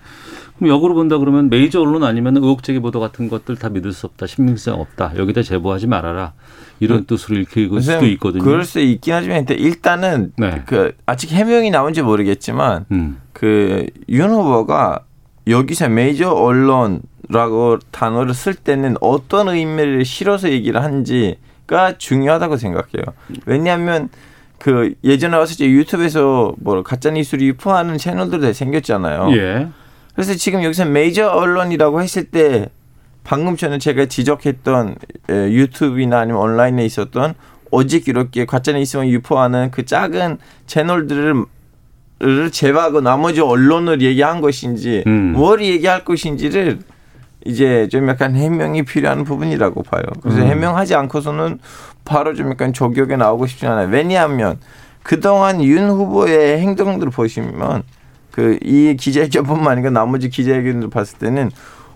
그럼 0.57 0.69
역으로 0.69 0.93
본다 0.93 1.17
그러면 1.17 1.49
메이저 1.49 1.81
언론 1.81 2.03
아니면 2.03 2.37
의혹제기 2.37 2.79
보도 2.79 2.99
같은 2.99 3.29
것들 3.29 3.55
다 3.55 3.69
믿을 3.69 3.93
수 3.93 4.05
없다. 4.05 4.27
신빙성 4.27 4.79
없다. 4.79 5.13
여기다 5.17 5.41
제보하지 5.41 5.87
말아라. 5.87 6.33
이런 6.79 7.05
뜻으로 7.05 7.37
읽힐 7.39 7.69
수도 7.81 8.05
있거든요. 8.07 8.43
그럴 8.43 8.63
수 8.63 8.79
있긴 8.79 9.13
하지만 9.13 9.39
일단 9.39 9.57
일단은 9.57 10.33
네. 10.37 10.63
그 10.65 10.95
아직 11.05 11.31
해명이 11.31 11.69
나온지 11.71 12.01
모르겠지만 12.01 12.85
음. 12.91 13.17
그윤 13.33 14.29
후보가 14.29 15.05
여기서 15.47 15.89
메이저 15.89 16.31
언론 16.31 17.01
라고 17.31 17.79
단어를 17.91 18.33
쓸 18.33 18.53
때는 18.53 18.95
어떤 18.99 19.49
의미를 19.49 20.03
실어서 20.05 20.49
얘기를 20.49 20.83
한지가 20.83 21.97
중요하다고 21.97 22.57
생각해요. 22.57 23.03
왜냐하면 23.45 24.09
그 24.57 24.93
예전에 25.03 25.37
왔을 25.37 25.57
때 25.57 25.69
유튜브에서 25.69 26.53
뭐 26.59 26.83
가짜 26.83 27.09
뉴스를 27.09 27.43
유포하는 27.47 27.97
채널들도 27.97 28.53
생겼잖아요. 28.53 29.31
예. 29.35 29.67
그래서 30.13 30.35
지금 30.35 30.63
여기서 30.63 30.85
메이저 30.85 31.29
언론이라고 31.29 32.01
했을 32.01 32.25
때 32.25 32.69
방금 33.23 33.55
전에 33.55 33.77
제가 33.77 34.05
지적했던 34.07 34.95
에, 35.29 35.33
유튜브나 35.51 36.19
아니면 36.19 36.41
온라인에 36.41 36.85
있었던 36.85 37.33
오직 37.71 38.07
이렇게 38.07 38.45
가짜 38.45 38.73
뉴스만 38.73 39.07
유포하는 39.07 39.71
그 39.71 39.85
작은 39.85 40.37
채널들을 40.67 41.45
를 42.19 42.51
제외하고 42.51 43.01
나머지 43.01 43.41
언론을 43.41 44.01
얘기한 44.01 44.41
것인지 44.41 45.03
음. 45.07 45.31
뭘 45.31 45.59
얘기할 45.63 46.05
것인지를 46.05 46.77
이제 47.45 47.87
좀 47.89 48.07
약간 48.09 48.35
해명이 48.35 48.83
필요한 48.83 49.23
부분이라고 49.23 49.83
봐요. 49.83 50.03
그래서 50.21 50.41
음. 50.41 50.47
해명하지 50.47 50.95
않고서는 50.95 51.59
바로 52.05 52.33
좀 52.35 52.51
약간 52.51 52.73
저격에 52.73 53.15
나오고 53.15 53.47
싶지 53.47 53.65
않아요. 53.67 53.87
왜냐하면 53.89 54.59
그동안 55.03 55.63
윤 55.63 55.89
후보의 55.89 56.59
행동들을 56.59 57.11
보시면 57.11 57.83
그 58.31 58.57
이 58.63 58.95
기자회견뿐만 58.97 59.67
아니라 59.73 59.89
나머지 59.89 60.29
기자회견을 60.29 60.89
봤을 60.89 61.17
때는 61.17 61.51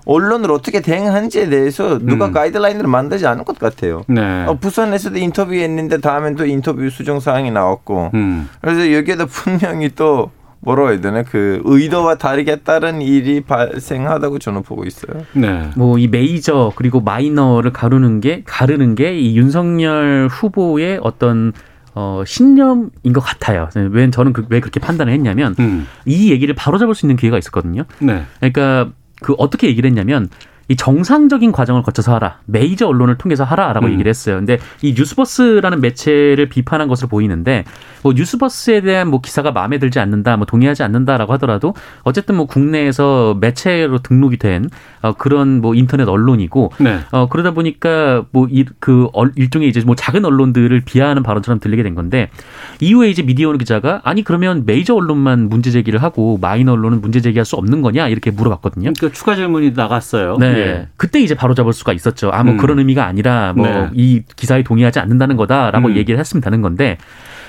언론을 0.06 0.52
어떻게 0.52 0.82
대응하는지에 0.82 1.50
대해서 1.50 1.98
누가 2.00 2.28
음. 2.28 2.32
가이드라인을 2.32 2.86
만들지 2.88 3.26
않은 3.26 3.44
것 3.44 3.58
같아요. 3.58 4.04
네. 4.08 4.46
어, 4.46 4.56
부산에서도 4.60 5.18
인터뷰했는데 5.18 6.00
다음엔 6.00 6.36
또 6.36 6.46
인터뷰 6.46 6.88
수정 6.90 7.20
사항이 7.20 7.50
나왔고 7.52 8.12
음. 8.14 8.48
그래서 8.62 8.92
여기에다 8.94 9.26
분명히 9.26 9.90
또 9.96 10.30
뭐라고 10.66 10.90
해야 10.90 11.00
되나 11.00 11.24
그 11.24 11.62
의도와 11.64 12.16
다르게 12.16 12.58
따른 12.58 13.02
일이 13.02 13.42
발생하다고 13.42 14.40
저는 14.40 14.64
보고 14.64 14.84
있어요. 14.84 15.24
네. 15.34 15.70
뭐 15.78 15.98
이 15.98 16.08
메이저 16.08 16.74
그리고 16.76 17.00
마이너를 17.00 17.72
가르는 17.72 18.20
게 18.20 18.42
가르는 18.46 18.96
게 18.96 19.16
이 19.18 19.38
윤석열 19.38 20.28
후보의 20.30 21.00
어떤 21.02 21.54
어 21.94 22.24
신념인 22.26 23.14
것 23.14 23.22
같아요. 23.22 23.70
왜 23.92 24.10
저는 24.10 24.34
그, 24.34 24.46
왜 24.50 24.60
그렇게 24.60 24.80
판단을 24.82 25.14
했냐면 25.14 25.56
음. 25.60 25.88
이 26.06 26.32
얘기를 26.32 26.54
바로잡을 26.54 26.94
수 26.96 27.06
있는 27.06 27.16
기회가 27.16 27.38
있었거든요. 27.38 27.84
네. 28.00 28.24
그러니까 28.40 28.90
그 29.22 29.34
어떻게 29.38 29.68
얘기를 29.68 29.90
했냐면 29.90 30.28
이 30.68 30.76
정상적인 30.76 31.52
과정을 31.52 31.84
거쳐서 31.84 32.14
하라. 32.16 32.40
메이저 32.46 32.88
언론을 32.88 33.18
통해서 33.18 33.44
하라라고 33.44 33.86
음. 33.88 33.94
얘기를 33.94 34.10
했어요. 34.10 34.38
근데 34.38 34.58
이 34.82 34.94
뉴스버스라는 34.98 35.82
매체를 35.82 36.50
비판한 36.50 36.88
것으로 36.88 37.08
보이는데 37.08 37.66
뭐 38.02 38.14
뉴스버스에 38.14 38.82
대한 38.82 39.10
뭐 39.10 39.22
기사가 39.22 39.52
마음에 39.52 39.78
들지 39.80 40.00
않는다, 40.00 40.38
뭐 40.38 40.46
동의하지 40.46 40.84
않는다라고 40.84 41.34
하더라도 41.34 41.74
어쨌든 42.04 42.36
뭐 42.36 42.46
국내에서 42.46 43.38
매체로 43.40 44.00
등록이 44.00 44.38
된 44.38 44.70
어, 45.02 45.14
그런 45.14 45.62
뭐 45.62 45.76
인터넷 45.76 46.08
언론이고 46.08 46.72
네. 46.80 47.00
어 47.12 47.28
그러다 47.30 47.52
보니까 47.52 48.26
뭐그 48.32 49.10
일종의 49.36 49.70
이제 49.70 49.82
뭐 49.86 49.96
작은 49.96 50.26
언론들을 50.26 50.82
비하하는 50.82 51.24
발언처럼 51.24 51.60
들리게 51.60 51.84
된 51.84 51.96
건데 51.96 52.30
이후에 52.80 53.10
이제 53.10 53.22
미디어오늘 53.22 53.60
기자가 53.60 54.02
아니 54.04 54.24
그러면 54.24 54.64
메이저 54.66 54.96
언론만 54.96 55.50
문제 55.50 55.72
제기를 55.72 56.02
하고 56.02 56.38
마이너 56.40 56.74
언론은 56.74 57.02
문제 57.02 57.22
제기할 57.22 57.46
수 57.46 57.56
없는 57.56 57.82
거냐 57.82 58.08
이렇게 58.08 58.32
물어봤거든요. 58.32 58.94
그러니까 58.98 59.16
추가 59.16 59.36
질문이 59.36 59.72
나갔어요. 59.76 60.38
네. 60.40 60.55
예. 60.58 60.88
그때 60.98 61.20
이제 61.20 61.36
바로 61.36 61.54
잡을 61.54 61.74
수가 61.74 61.94
있었죠. 61.94 62.30
아, 62.32 62.44
뭐 62.44 62.54
음. 62.54 62.58
그런 62.58 62.80
의미가 62.80 63.06
아니라 63.06 63.54
뭐 63.54 63.68
네. 63.68 63.90
이 63.94 64.24
기사에 64.36 64.64
동의하지 64.64 65.00
않는다는 65.00 65.38
거다라고 65.38 65.90
음. 65.90 65.98
얘기를 65.98 66.20
했으면 66.20 66.42
되는 66.42 66.62
건데 66.62 66.98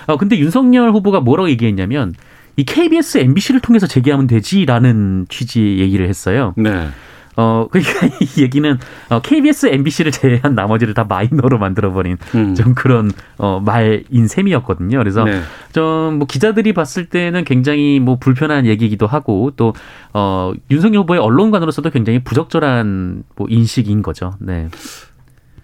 어, 0.07 0.16
근데 0.16 0.38
윤석열 0.38 0.90
후보가 0.92 1.21
뭐라고 1.21 1.51
얘기했냐면 1.51 2.14
이 2.57 2.64
KBS, 2.64 3.19
MBC를 3.19 3.61
통해서 3.61 3.87
제기하면 3.87 4.27
되지라는 4.27 5.27
취지의 5.29 5.79
얘기를 5.81 6.09
했어요. 6.09 6.55
네. 6.57 6.88
어, 7.37 7.68
그러니까 7.70 8.07
이 8.20 8.42
얘기는 8.42 8.79
어, 9.11 9.20
KBS, 9.20 9.66
MBC를 9.66 10.11
제외한 10.11 10.55
나머지를 10.55 10.94
다 10.94 11.05
마이너로 11.05 11.59
만들어버린 11.59 12.16
음. 12.35 12.55
좀 12.55 12.75
그런 12.75 13.12
어, 13.38 13.61
말인 13.64 14.27
셈이었거든요. 14.27 14.99
그래서 14.99 15.25
네. 15.25 15.40
좀뭐 15.72 16.27
기자들이 16.27 16.72
봤을 16.72 17.07
때는 17.07 17.44
굉장히 17.44 18.01
뭐 18.01 18.16
불편한 18.18 18.66
얘기이기도 18.66 19.07
하고 19.07 19.53
또 19.57 19.75
어, 20.14 20.53
윤석열 20.70 21.03
후보의 21.03 21.20
언론관으로서도 21.20 21.90
굉장히 21.90 22.20
부적절한 22.20 23.25
뭐 23.37 23.46
인식인 23.51 24.03
거죠. 24.03 24.35
네. 24.38 24.68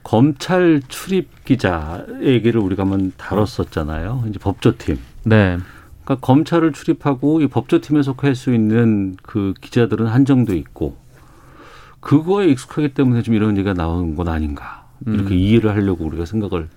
검찰 0.03 0.83
출입 0.89 1.45
기자 1.45 2.05
얘기를 2.23 2.61
우리가 2.61 2.83
한번 2.83 3.13
다뤘었잖아요. 3.17 4.25
이제 4.29 4.39
법조팀. 4.39 4.99
네. 5.25 5.59
그러니까 6.05 6.27
검찰을 6.27 6.73
출입하고 6.73 7.41
이 7.41 7.47
법조팀에 7.47 8.03
속할 8.03 8.35
수 8.35 8.53
있는 8.53 9.17
그 9.23 9.55
기자들은 9.61 10.07
한정돼 10.07 10.57
있고 10.57 10.97
그거에 12.03 12.49
익숙하기 12.49 12.91
때문에 12.95 13.23
좀 13.23 13.35
이런 13.35 13.57
얘기가 13.57 13.73
나오는 13.73 14.15
건 14.15 14.29
아닌가 14.29 14.85
이렇게 15.07 15.35
음. 15.35 15.39
이해를 15.39 15.71
하려고 15.71 16.05
우리가 16.05 16.27
생각을 16.27 16.69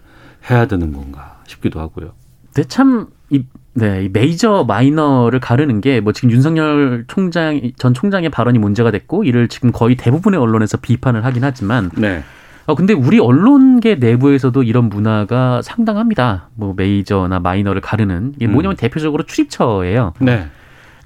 해야 0.50 0.68
되는 0.68 0.94
건가 0.94 1.40
싶기도 1.48 1.80
하고요. 1.80 2.12
근데 2.54 2.68
참, 2.70 3.08
이, 3.32 3.44
네, 3.74 4.06
이 4.06 4.10
메이저 4.10 4.64
마이너를 4.68 5.40
가르는 5.40 5.82
게 5.82 6.00
뭐 6.00 6.14
지금 6.14 6.32
윤석열 6.32 7.06
총장, 7.08 7.60
전 7.78 7.94
총장의 7.94 8.30
발언이 8.30 8.60
문제가 8.60 8.92
됐고 8.92 9.24
이를 9.26 9.48
지금 9.50 9.72
거의 9.72 9.96
대부분의 9.96 10.40
언론에서 10.40 10.78
비판을 10.78 11.26
하긴 11.26 11.44
하지만 11.44 11.90
네. 11.98 12.24
어, 12.68 12.76
근데 12.76 12.94
우리 12.94 13.20
언론계 13.20 13.96
내부에서도 13.96 14.64
이런 14.64 14.90
문화가 14.90 15.62
상당합니다. 15.62 16.50
뭐 16.56 16.74
메이저나 16.76 17.40
마이너를 17.40 17.82
가르는. 17.82 18.34
이게 18.38 18.48
뭐냐면 18.48 18.76
대표적으로 18.78 19.24
출입처예요. 19.24 20.14
네. 20.20 20.48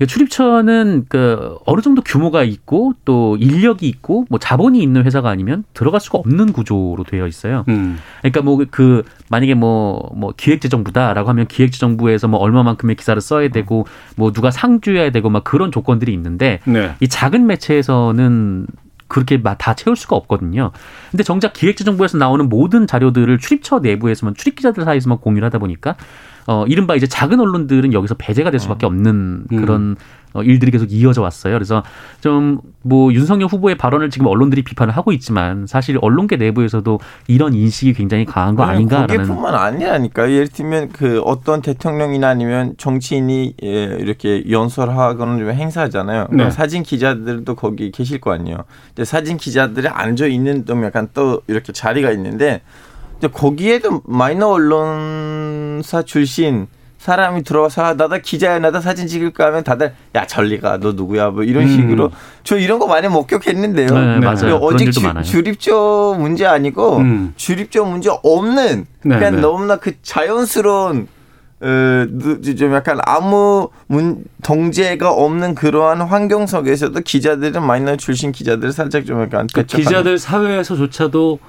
출입처는 0.08 1.06
그 1.10 1.58
어느 1.66 1.82
정도 1.82 2.02
규모가 2.02 2.44
있고 2.44 2.94
또 3.06 3.36
인력이 3.38 3.88
있고 3.88 4.26
뭐 4.30 4.40
자본이 4.40 4.82
있는 4.82 5.06
회사가 5.06 5.30
아니면 5.30 5.64
들어갈 5.74 6.00
수가 6.00 6.18
없는 6.20 6.54
구조로 6.54 7.04
되어 7.04 7.28
있어요. 7.28 7.66
음. 7.68 7.98
그러니까 8.22 8.42
뭐 8.42 8.60
그 8.72 9.04
만약에 9.30 9.54
뭐뭐 9.54 10.34
기획재정부다라고 10.38 11.30
하면 11.30 11.48
기획재정부에서 11.48 12.28
뭐 12.28 12.40
얼마만큼의 12.40 12.96
기사를 12.96 13.20
써야 13.22 13.48
되고 13.50 13.86
뭐 14.16 14.32
누가 14.32 14.52
상주해야 14.52 15.12
되고 15.12 15.30
막 15.30 15.44
그런 15.44 15.72
조건들이 15.72 16.14
있는데 16.14 16.60
네. 16.66 16.96
이 17.00 17.08
작은 17.08 17.46
매체에서는 17.48 18.68
그렇게 19.08 19.38
막 19.38 19.58
다 19.60 19.74
채울 19.74 19.98
수가 19.98 20.16
없거든요. 20.16 20.72
근데 21.12 21.24
정작 21.24 21.52
기획재정부에서 21.54 22.18
나오는 22.18 22.48
모든 22.48 22.88
자료들을 22.88 23.40
출입처 23.40 23.80
내부에서만 23.80 24.36
출입 24.36 24.56
기자들 24.56 24.86
사이에서만 24.86 25.18
공유를 25.18 25.46
하다 25.48 25.58
보니까 25.58 25.96
어 26.48 26.66
이른바 26.68 26.96
이제 26.96 27.08
작은 27.08 27.40
언론들은 27.40 27.94
여기서 27.94 28.16
배제가 28.16 28.52
될 28.52 28.60
수밖에 28.60 28.86
없는 28.86 29.46
그런 29.50 29.96
어, 30.34 30.44
일들이 30.44 30.72
계속 30.72 30.92
이어져 30.92 31.22
왔어요. 31.22 31.54
그래서 31.54 31.84
좀 32.22 32.60
뭐 32.82 33.14
윤석열 33.14 33.48
후보의 33.50 33.78
발언을 33.78 34.10
지금 34.10 34.28
언론들이 34.28 34.64
비판을 34.64 34.96
하고 34.96 35.12
있지만 35.12 35.68
사실 35.68 35.98
언론계 36.02 36.38
내부에서도 36.38 37.00
이런 37.28 37.54
인식이 37.54 37.94
굉장히 37.94 38.26
강한 38.26 38.56
거 38.56 38.64
아닌가라는 38.64 39.18
거기뿐만 39.18 39.54
아니라니까. 39.54 40.32
예를 40.32 40.48
들면 40.48 40.90
그 40.94 41.22
어떤 41.22 41.62
대통령이나 41.62 42.30
아니면 42.30 42.76
정치인이 42.78 43.56
예, 43.64 43.84
이렇게 44.00 44.50
연설하거나 44.50 45.38
좀 45.38 45.52
행사하잖아요. 45.52 46.28
네. 46.32 46.52
사진 46.52 46.84
기자들도 46.84 47.56
거기 47.56 47.92
계실 47.92 48.22
거 48.22 48.32
아니에요. 48.32 48.64
이제 48.94 49.04
사진 49.04 49.38
기자들이 49.38 49.88
앉아 49.88 50.28
있는 50.28 50.64
또 50.64 50.82
약간 50.84 51.10
또 51.14 51.42
이렇게 51.48 51.74
자리가 51.74 52.12
있는데 52.12 52.62
이제 53.20 53.28
거기에도 53.28 54.02
마이너 54.06 54.48
언론사 54.48 56.04
출신 56.04 56.68
사람이 56.98 57.44
들어와서 57.44 57.82
아, 57.84 57.94
나다 57.94 58.18
기자야 58.18 58.60
나다 58.60 58.82
사진 58.82 59.08
찍을까 59.08 59.46
하면 59.48 59.64
다들 59.64 59.94
야 60.16 60.26
전리가 60.28 60.78
너 60.80 60.92
누구야 60.94 61.30
뭐 61.30 61.44
이런 61.44 61.64
음. 61.64 61.70
식으로 61.70 62.12
저 62.44 62.58
이런 62.58 62.78
거 62.80 62.88
많이 62.88 63.08
목격했는데요. 63.08 63.88
네, 63.88 64.20
맞아요. 64.20 64.58
오직 64.62 64.86
일도 64.86 65.00
주, 65.00 65.06
많아요. 65.06 65.24
주립조 65.24 66.16
문제 66.20 66.46
아니고 66.46 66.98
음. 66.98 67.34
주립조 67.38 67.86
문제 67.86 68.10
없는 68.24 68.86
네, 69.04 69.18
그냥 69.18 69.36
네. 69.36 69.42
너무나 69.42 69.78
그 69.78 69.94
자연스러운 70.02 71.08
어, 71.62 71.68
누- 72.10 72.42
좀 72.56 72.74
약간 72.74 73.00
아무 73.06 73.70
문, 73.88 74.24
동제가 74.44 75.12
없는 75.12 75.56
그러한 75.56 76.02
환경 76.02 76.48
속에서도 76.48 76.98
기자들은 77.02 77.66
마이너 77.66 77.96
출신 77.98 78.32
기자들을 78.32 78.72
살짝 78.72 79.06
좀 79.06 79.18
약간 79.18 79.48
그러니까 79.48 79.62
배척하는. 79.64 79.86
기자들 79.86 80.18
사회에서조차도 80.20 81.40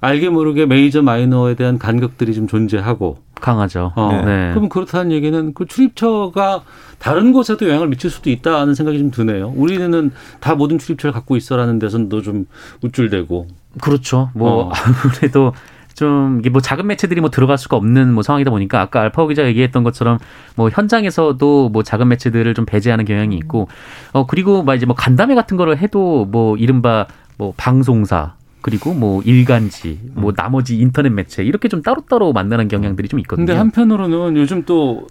알게 0.00 0.30
모르게 0.30 0.66
메이저 0.66 1.02
마이너에 1.02 1.54
대한 1.54 1.78
간격들이 1.78 2.34
좀 2.34 2.46
존재하고 2.46 3.18
강하죠. 3.40 3.92
어. 3.96 4.22
네. 4.24 4.50
그럼 4.52 4.68
그렇다는 4.68 5.12
얘기는 5.12 5.54
그 5.54 5.66
출입처가 5.66 6.62
다른 6.98 7.32
곳에도 7.32 7.68
영향을 7.68 7.88
미칠 7.88 8.10
수도 8.10 8.30
있다는 8.30 8.74
생각이 8.74 8.98
좀 8.98 9.10
드네요. 9.10 9.52
우리는 9.56 10.10
다 10.40 10.54
모든 10.54 10.78
출입처를 10.78 11.12
갖고 11.12 11.36
있어라는 11.36 11.78
데서도 11.78 12.22
좀 12.22 12.46
우쭐대고. 12.82 13.48
그렇죠. 13.80 14.30
뭐 14.34 14.66
어. 14.66 14.72
아무래도 14.74 15.52
좀 15.94 16.38
이게 16.40 16.48
뭐 16.50 16.60
작은 16.60 16.86
매체들이 16.86 17.20
뭐 17.20 17.30
들어갈 17.30 17.58
수가 17.58 17.76
없는 17.76 18.12
뭐 18.14 18.22
상황이다 18.22 18.50
보니까 18.50 18.80
아까 18.80 19.02
알파오 19.02 19.26
기자 19.28 19.44
얘기했던 19.46 19.82
것처럼 19.82 20.18
뭐 20.54 20.70
현장에서도 20.70 21.68
뭐 21.68 21.82
작은 21.82 22.08
매체들을 22.08 22.54
좀 22.54 22.64
배제하는 22.64 23.04
경향이 23.04 23.36
있고 23.36 23.68
어 24.12 24.26
그리고 24.26 24.62
막 24.62 24.74
이제 24.74 24.86
뭐 24.86 24.94
간담회 24.94 25.34
같은 25.34 25.56
거를 25.56 25.76
해도 25.76 26.24
뭐 26.24 26.56
이른바 26.56 27.06
뭐 27.36 27.52
방송사 27.56 28.34
그리고 28.62 28.92
뭐 28.94 29.22
일간지 29.22 29.98
뭐 30.14 30.32
나머지 30.32 30.76
인터넷 30.76 31.10
매체 31.10 31.42
이렇게 31.42 31.68
좀 31.68 31.82
따로따로 31.82 32.32
만나는 32.32 32.68
경향들이 32.68 33.08
좀 33.08 33.18
있거든요. 33.20 33.46
근데 33.46 33.58
한편으로는 33.58 34.36
요즘 34.36 34.64
또 34.64 35.06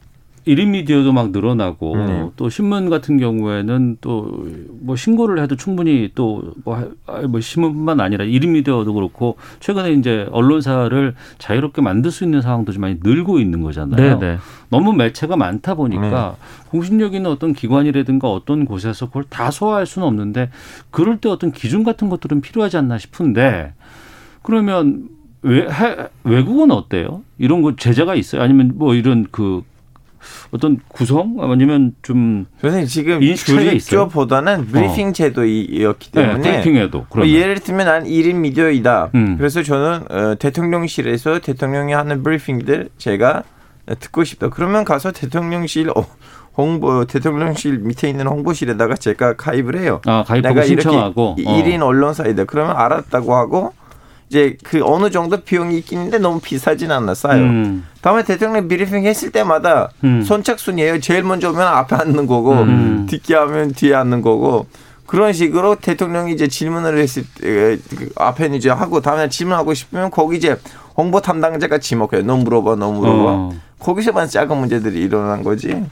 1인 0.49 0.69
미디어도 0.69 1.13
막 1.13 1.31
늘어나고 1.31 1.97
네. 1.97 2.29
또 2.35 2.49
신문 2.49 2.89
같은 2.89 3.17
경우에는 3.17 3.97
또 4.01 4.49
뭐 4.89 4.95
신고를 4.95 5.41
해도 5.41 5.55
충분히 5.55 6.09
또뭐 6.15 6.93
뭐 7.29 7.39
신문뿐만 7.39 7.99
아니라 7.99 8.25
1인 8.25 8.49
미디어도 8.49 8.93
그렇고 8.93 9.37
최근에 9.59 9.93
이제 9.93 10.27
언론사를 10.31 11.15
자유롭게 11.37 11.81
만들 11.81 12.11
수 12.11 12.23
있는 12.23 12.41
상황도 12.41 12.71
좀 12.71 12.81
많이 12.81 12.97
늘고 13.01 13.39
있는 13.39 13.61
거잖아요. 13.61 14.19
네, 14.19 14.27
네. 14.27 14.37
너무 14.69 14.93
매체가 14.93 15.35
많다 15.35 15.75
보니까 15.75 16.35
공신력 16.69 17.13
있는 17.13 17.29
어떤 17.29 17.53
기관이라든가 17.53 18.31
어떤 18.31 18.65
곳에서 18.65 19.07
그걸 19.07 19.25
다 19.29 19.51
소화할 19.51 19.85
수는 19.85 20.07
없는데 20.07 20.49
그럴 20.91 21.17
때 21.17 21.29
어떤 21.29 21.51
기준 21.51 21.83
같은 21.83 22.09
것들은 22.09 22.41
필요하지 22.41 22.77
않나 22.77 22.97
싶은데 22.97 23.73
그러면 24.41 25.09
외, 25.41 25.61
해, 25.61 26.07
외국은 26.23 26.71
어때요? 26.71 27.21
이런 27.37 27.61
거 27.61 27.75
제재가 27.75 28.15
있어요? 28.15 28.41
아니면 28.41 28.73
뭐 28.75 28.93
이런 28.93 29.25
그 29.31 29.63
어떤 30.51 30.79
구성 30.87 31.37
아니면 31.39 31.93
좀 32.01 32.45
선생님 32.61 32.87
지금 32.87 33.23
있어요? 33.23 33.59
주립조보다는 33.59 34.67
브리핑 34.67 35.13
제도이었기 35.13 36.11
네, 36.11 36.21
때문에 36.21 36.51
브리핑에도 36.51 37.05
뭐 37.13 37.27
예를 37.27 37.59
들면 37.59 37.85
난 37.85 38.03
1인 38.03 38.35
미디어이다. 38.35 39.11
음. 39.15 39.37
그래서 39.37 39.63
저는 39.63 40.03
어, 40.09 40.35
대통령실에서 40.39 41.39
대통령이 41.39 41.93
하는 41.93 42.23
브리핑들 42.23 42.89
제가 42.97 43.43
듣고 43.99 44.23
싶다. 44.23 44.49
그러면 44.49 44.85
가서 44.85 45.11
대통령실 45.11 45.89
어, 45.89 46.05
홍보 46.55 47.05
대통령실 47.05 47.79
밑에 47.79 48.09
있는 48.09 48.27
홍보실에다가 48.27 48.95
제가 48.95 49.33
가입을 49.33 49.79
해요. 49.79 50.01
아 50.05 50.23
가입하고 50.27 50.55
내가 50.55 50.65
신청하고 50.65 51.35
이렇게 51.37 51.49
어. 51.49 51.63
1인 51.63 51.81
언론사이다. 51.81 52.45
그러면 52.45 52.75
알았다고 52.75 53.35
하고 53.35 53.73
이제 54.29 54.55
그 54.63 54.81
어느 54.83 55.09
정도 55.09 55.37
비용이 55.37 55.79
있긴 55.79 55.99
한데 55.99 56.19
너무 56.19 56.39
비싸진 56.39 56.91
않아 56.91 57.15
싸요. 57.15 57.41
음. 57.41 57.85
다음에 58.01 58.23
대통령 58.23 58.67
브리핑 58.67 59.03
했을 59.05 59.31
때마다 59.31 59.89
음. 60.03 60.23
선착순이에요. 60.23 60.99
제일 60.99 61.23
먼저 61.23 61.49
오면 61.49 61.61
앞에 61.61 61.95
앉는 61.95 62.27
거고 62.27 62.53
음. 62.53 63.07
뒤에 63.09 63.35
하면 63.35 63.73
뒤에 63.73 63.95
앉는 63.95 64.21
거고 64.21 64.67
그런 65.07 65.33
식으로 65.33 65.75
대통령이 65.75 66.31
이제 66.31 66.47
질문을 66.47 66.99
했을 66.99 67.23
때그 67.41 68.11
앞에 68.15 68.51
이제 68.53 68.69
하고 68.69 69.01
다음에 69.01 69.27
질문하고 69.27 69.73
싶으면 69.73 70.11
거기 70.11 70.37
이제 70.37 70.55
홍보 70.95 71.19
담당자가 71.19 71.79
지목해요. 71.79 72.21
너 72.23 72.37
물어봐, 72.37 72.75
너 72.75 72.91
물어봐. 72.91 73.31
어. 73.31 73.53
거기서만 73.79 74.27
작은 74.27 74.55
문제들이 74.55 75.01
일어난 75.01 75.43
거지. 75.43 75.83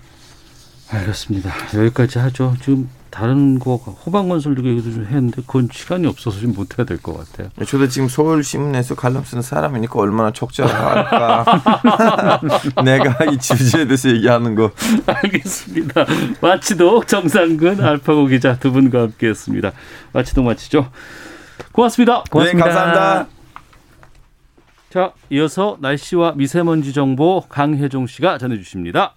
알겠습니다. 0.91 1.51
여기까지 1.73 2.19
하죠. 2.19 2.53
지금 2.61 2.87
다른 3.17 3.57
거 3.57 3.77
호방건설 3.77 4.63
얘기도 4.63 4.91
좀 4.93 5.05
했는데 5.05 5.41
그건 5.41 5.69
시간이 5.71 6.05
없어서 6.05 6.39
좀 6.39 6.53
못해야 6.53 6.85
될 6.85 6.99
것 7.01 7.17
같아요. 7.17 7.49
저도 7.65 7.87
지금 7.87 8.07
서울 8.07 8.43
신문에서 8.43 8.93
칼럼 8.93 9.23
쓰는 9.23 9.41
사람이니까 9.41 9.99
얼마나 9.99 10.31
적절할까. 10.31 11.43
내가 12.85 13.25
이 13.25 13.39
주제에 13.39 13.85
대해서 13.85 14.09
얘기하는 14.11 14.53
거. 14.53 14.69
알겠습니다. 15.07 16.05
마치독 16.41 17.07
정상근 17.07 17.83
알파고 17.83 18.27
기자 18.27 18.59
두 18.59 18.71
분과 18.71 19.01
함께했습니다. 19.01 19.71
마치독 20.13 20.45
마치죠. 20.45 20.91
고맙습니다. 21.71 22.23
고맙습니다. 22.29 22.67
네, 22.67 22.71
감사합니다. 22.71 23.27
자, 24.91 25.13
이어서 25.31 25.77
날씨와 25.81 26.33
미세먼지 26.33 26.93
정보 26.93 27.41
강혜종 27.49 28.05
씨가 28.05 28.37
전해주십니다. 28.37 29.15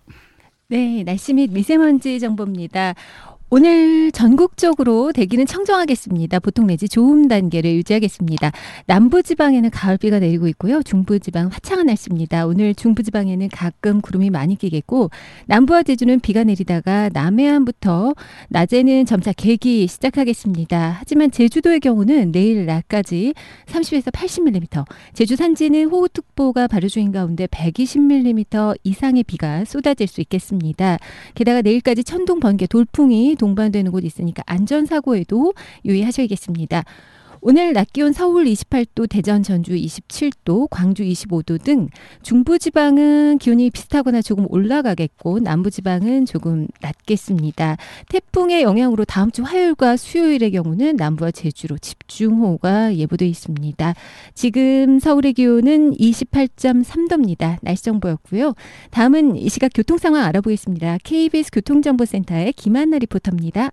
네, 0.68 1.02
날씨 1.04 1.34
및 1.34 1.50
미세먼지 1.52 2.18
정보입니다. 2.18 2.94
오늘 3.52 4.12
전국적으로 4.12 5.10
대기는 5.10 5.44
청정하겠습니다. 5.44 6.38
보통 6.38 6.68
내지 6.68 6.88
좋음 6.88 7.26
단계를 7.26 7.74
유지하겠습니다. 7.74 8.52
남부지방에는 8.86 9.70
가을비가 9.70 10.20
내리고 10.20 10.46
있고요. 10.46 10.84
중부지방 10.84 11.48
화창한 11.48 11.86
날씨입니다. 11.86 12.46
오늘 12.46 12.76
중부지방에는 12.76 13.48
가끔 13.48 14.00
구름이 14.00 14.30
많이 14.30 14.54
끼겠고 14.54 15.10
남부와 15.46 15.82
제주는 15.82 16.20
비가 16.20 16.44
내리다가 16.44 17.10
남해안부터 17.12 18.14
낮에는 18.50 19.04
점차 19.06 19.32
개기 19.32 19.88
시작하겠습니다. 19.88 20.98
하지만 21.00 21.32
제주도의 21.32 21.80
경우는 21.80 22.30
내일 22.30 22.66
낮까지 22.66 23.34
30에서 23.66 24.12
80mm, 24.12 24.84
제주 25.12 25.34
산지는 25.34 25.86
호우특보가 25.86 26.68
발효 26.68 26.86
중인 26.86 27.10
가운데 27.10 27.48
120mm 27.48 28.76
이상의 28.84 29.24
비가 29.24 29.64
쏟아질 29.64 30.06
수 30.06 30.20
있겠습니다. 30.20 30.98
게다가 31.34 31.62
내일까지 31.62 32.04
천둥, 32.04 32.38
번개, 32.38 32.68
돌풍이 32.68 33.39
동반되는 33.40 33.90
곳 33.90 34.04
있으니까 34.04 34.42
안전사고에도 34.46 35.54
유의하셔야겠습니다. 35.84 36.84
오늘 37.42 37.72
낮 37.72 37.90
기온 37.90 38.12
서울 38.12 38.44
28도, 38.44 39.08
대전, 39.08 39.42
전주 39.42 39.72
27도, 39.72 40.68
광주 40.70 41.02
25도 41.02 41.62
등 41.62 41.88
중부 42.22 42.58
지방은 42.58 43.38
기온이 43.38 43.70
비슷하거나 43.70 44.20
조금 44.20 44.44
올라가겠고 44.50 45.40
남부 45.40 45.70
지방은 45.70 46.26
조금 46.26 46.68
낮겠습니다. 46.82 47.78
태풍의 48.10 48.62
영향으로 48.62 49.06
다음 49.06 49.30
주 49.30 49.42
화요일과 49.42 49.96
수요일의 49.96 50.50
경우는 50.50 50.96
남부와 50.96 51.30
제주로 51.30 51.78
집중호우가 51.78 52.96
예보돼 52.96 53.26
있습니다. 53.26 53.94
지금 54.34 54.98
서울의 54.98 55.32
기온은 55.32 55.92
28.3도입니다. 55.92 57.56
날씨 57.62 57.84
정보였고요. 57.84 58.54
다음은 58.90 59.36
이 59.36 59.48
시각 59.48 59.70
교통 59.74 59.96
상황 59.96 60.24
알아보겠습니다. 60.24 60.98
KBS 61.04 61.52
교통정보센터의 61.52 62.52
김한나 62.52 62.98
리포터입니다. 62.98 63.70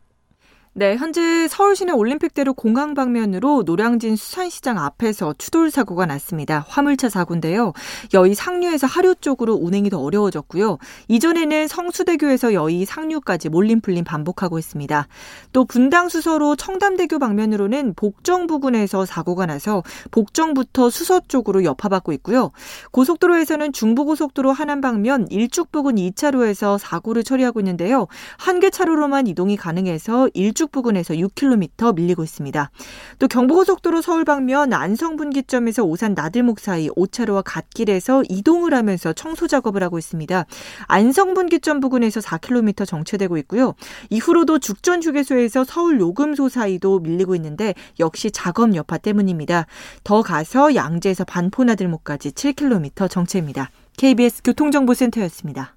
네, 0.79 0.95
현재 0.95 1.47
서울 1.47 1.75
시내 1.75 1.91
올림픽대로 1.91 2.53
공항 2.53 2.93
방면으로 2.93 3.63
노량진 3.65 4.15
수산시장 4.15 4.77
앞에서 4.77 5.33
추돌 5.39 5.71
사고가 5.71 6.05
났습니다. 6.05 6.63
화물차 6.69 7.09
사고인데요. 7.09 7.73
여의 8.13 8.35
상류에서 8.35 8.85
하류 8.85 9.15
쪽으로 9.15 9.55
운행이 9.55 9.89
더 9.89 9.99
어려워졌고요. 9.99 10.77
이전에는 11.07 11.67
성수대교에서 11.67 12.53
여의 12.53 12.85
상류까지 12.85 13.49
몰림 13.49 13.81
풀림 13.81 14.03
반복하고 14.03 14.59
있습니다. 14.59 15.07
또 15.51 15.65
분당 15.65 16.09
수서로 16.09 16.55
청담대교 16.55 17.17
방면으로는 17.17 17.95
복정 17.95 18.45
부근에서 18.45 19.03
사고가 19.07 19.47
나서 19.47 19.81
복정부터 20.11 20.91
수서 20.91 21.21
쪽으로 21.27 21.63
여파받고 21.63 22.13
있고요. 22.13 22.51
고속도로에서는 22.91 23.73
중부고속도로 23.73 24.51
하남 24.51 24.81
방면 24.81 25.25
일축 25.31 25.71
부근 25.71 25.95
2차로에서 25.95 26.77
사고를 26.77 27.23
처리하고 27.23 27.61
있는데요. 27.61 28.05
한 28.37 28.59
개 28.59 28.69
차로로만 28.69 29.25
이동이 29.25 29.55
가능해서 29.57 30.29
일축 30.35 30.66
부근에서 30.71 31.13
6km 31.15 31.95
밀리고 31.95 32.23
있습니다. 32.23 32.71
또 33.19 33.27
경부고속도로 33.27 34.01
서울 34.01 34.25
방면 34.25 34.73
안성 34.73 35.15
분기점에서 35.15 35.83
오산 35.83 36.13
나들목 36.13 36.59
사이 36.59 36.89
5차로와 36.89 37.43
갓길에서 37.45 38.23
이동을 38.29 38.73
하면서 38.73 39.13
청소 39.13 39.47
작업을 39.47 39.83
하고 39.83 39.97
있습니다. 39.97 40.45
안성 40.87 41.33
분기점 41.33 41.79
부근에서 41.79 42.19
4km 42.19 42.85
정체되고 42.85 43.37
있고요. 43.39 43.73
이후로도 44.09 44.59
죽전 44.59 45.03
휴게소에서 45.03 45.63
서울 45.63 45.99
요금소 45.99 46.49
사이도 46.49 46.99
밀리고 46.99 47.35
있는데 47.35 47.73
역시 47.99 48.31
작업 48.31 48.75
여파 48.75 48.97
때문입니다. 48.97 49.65
더 50.03 50.21
가서 50.21 50.75
양재에서 50.75 51.23
반포나들목까지 51.25 52.31
7km 52.31 53.09
정체입니다. 53.09 53.69
KBS 53.97 54.41
교통정보센터였습니다. 54.43 55.75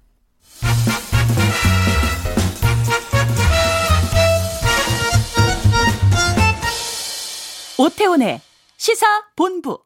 오태훈의 7.81 8.39
시사 8.77 9.07
본부. 9.35 9.79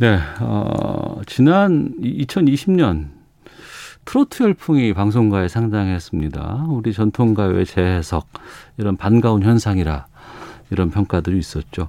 네, 0.00 0.18
어, 0.40 1.20
지난 1.26 1.94
2020년 2.00 3.10
트로트 4.04 4.42
열풍이 4.42 4.92
방송가에 4.92 5.46
상당했습니다. 5.46 6.66
우리 6.70 6.92
전통가요의 6.92 7.66
재해석, 7.66 8.26
이런 8.78 8.96
반가운 8.96 9.44
현상이라 9.44 10.06
이런 10.70 10.90
평가들이 10.90 11.38
있었죠. 11.38 11.88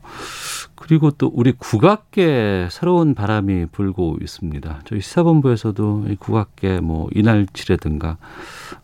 그리고 0.75 1.09
또 1.09 1.31
우리 1.33 1.53
국악계 1.53 2.67
새로운 2.69 3.15
바람이 3.15 3.67
불고 3.71 4.17
있습니다. 4.21 4.81
저희 4.85 5.01
시사본부에서도 5.01 6.05
이 6.09 6.15
국악계 6.17 6.81
뭐 6.81 7.09
이날치라든가 7.15 8.17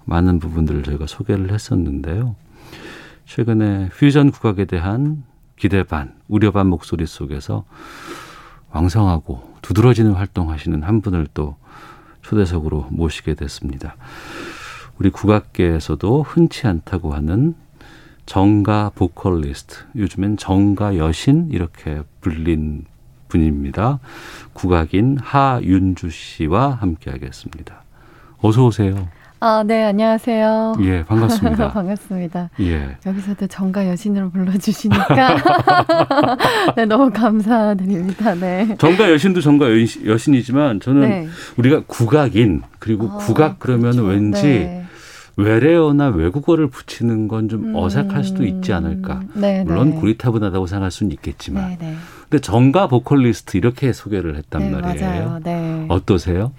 많은 0.05 0.39
부분들을 0.39 0.81
저희가 0.81 1.05
소개를 1.05 1.53
했었는데요. 1.53 2.35
최근에 3.27 3.89
퓨전 3.89 4.31
국악에 4.31 4.65
대한 4.65 5.28
기대 5.59 5.83
반, 5.83 6.15
우려 6.29 6.51
반 6.51 6.67
목소리 6.67 7.05
속에서 7.05 7.65
왕성하고 8.71 9.57
두드러지는 9.61 10.13
활동하시는 10.13 10.83
한 10.83 11.01
분을 11.01 11.27
또 11.33 11.57
초대석으로 12.21 12.87
모시게 12.89 13.35
됐습니다. 13.35 13.95
우리 14.97 15.09
국악계에서도 15.09 16.23
흔치 16.23 16.65
않다고 16.65 17.13
하는 17.13 17.55
정가 18.25 18.91
보컬리스트, 18.95 19.77
요즘엔 19.95 20.37
정가 20.37 20.97
여신 20.97 21.49
이렇게 21.51 22.03
불린 22.21 22.85
분입니다. 23.27 23.99
국악인 24.53 25.17
하윤주 25.17 26.09
씨와 26.09 26.71
함께 26.71 27.11
하겠습니다. 27.11 27.83
어서 28.41 28.65
오세요. 28.65 29.09
아, 29.41 29.63
네, 29.65 29.85
안녕하세요. 29.85 30.75
예, 30.81 31.05
반갑습니다. 31.05 31.71
반갑습니다. 31.73 32.49
예. 32.59 32.97
여기서도 33.05 33.47
정가 33.47 33.87
여신으로 33.87 34.31
불러주시니까 34.31 35.37
네, 36.75 36.85
너무 36.85 37.09
감사드립니다. 37.09 38.35
네. 38.35 38.75
정가 38.77 39.09
여신도 39.09 39.39
정가 39.39 39.67
여신, 40.09 40.33
이지만 40.33 40.81
저는 40.81 41.01
네. 41.09 41.27
우리가 41.55 41.83
국악인 41.87 42.63
그리고 42.79 43.07
아, 43.09 43.17
국악 43.17 43.59
그러면 43.59 43.93
그렇죠. 43.93 44.03
왠지 44.09 44.41
네. 44.41 44.85
외래어나 45.37 46.09
외국어를 46.09 46.67
붙이는 46.67 47.29
건좀 47.29 47.73
어색할 47.73 48.25
수도 48.25 48.43
있지 48.43 48.73
않을까. 48.73 49.21
네, 49.35 49.63
물론 49.63 49.91
네. 49.91 49.95
구리타분하다고 49.95 50.67
생각할 50.67 50.91
수는 50.91 51.13
있겠지만. 51.13 51.69
네, 51.69 51.77
네. 51.79 51.95
근데 52.29 52.41
정가 52.41 52.87
보컬리스트 52.87 53.55
이렇게 53.55 53.93
소개를 53.93 54.35
했단 54.35 54.63
네, 54.63 54.69
말이에요. 54.69 55.09
맞아요. 55.09 55.39
네. 55.41 55.85
어떠세요? 55.87 56.51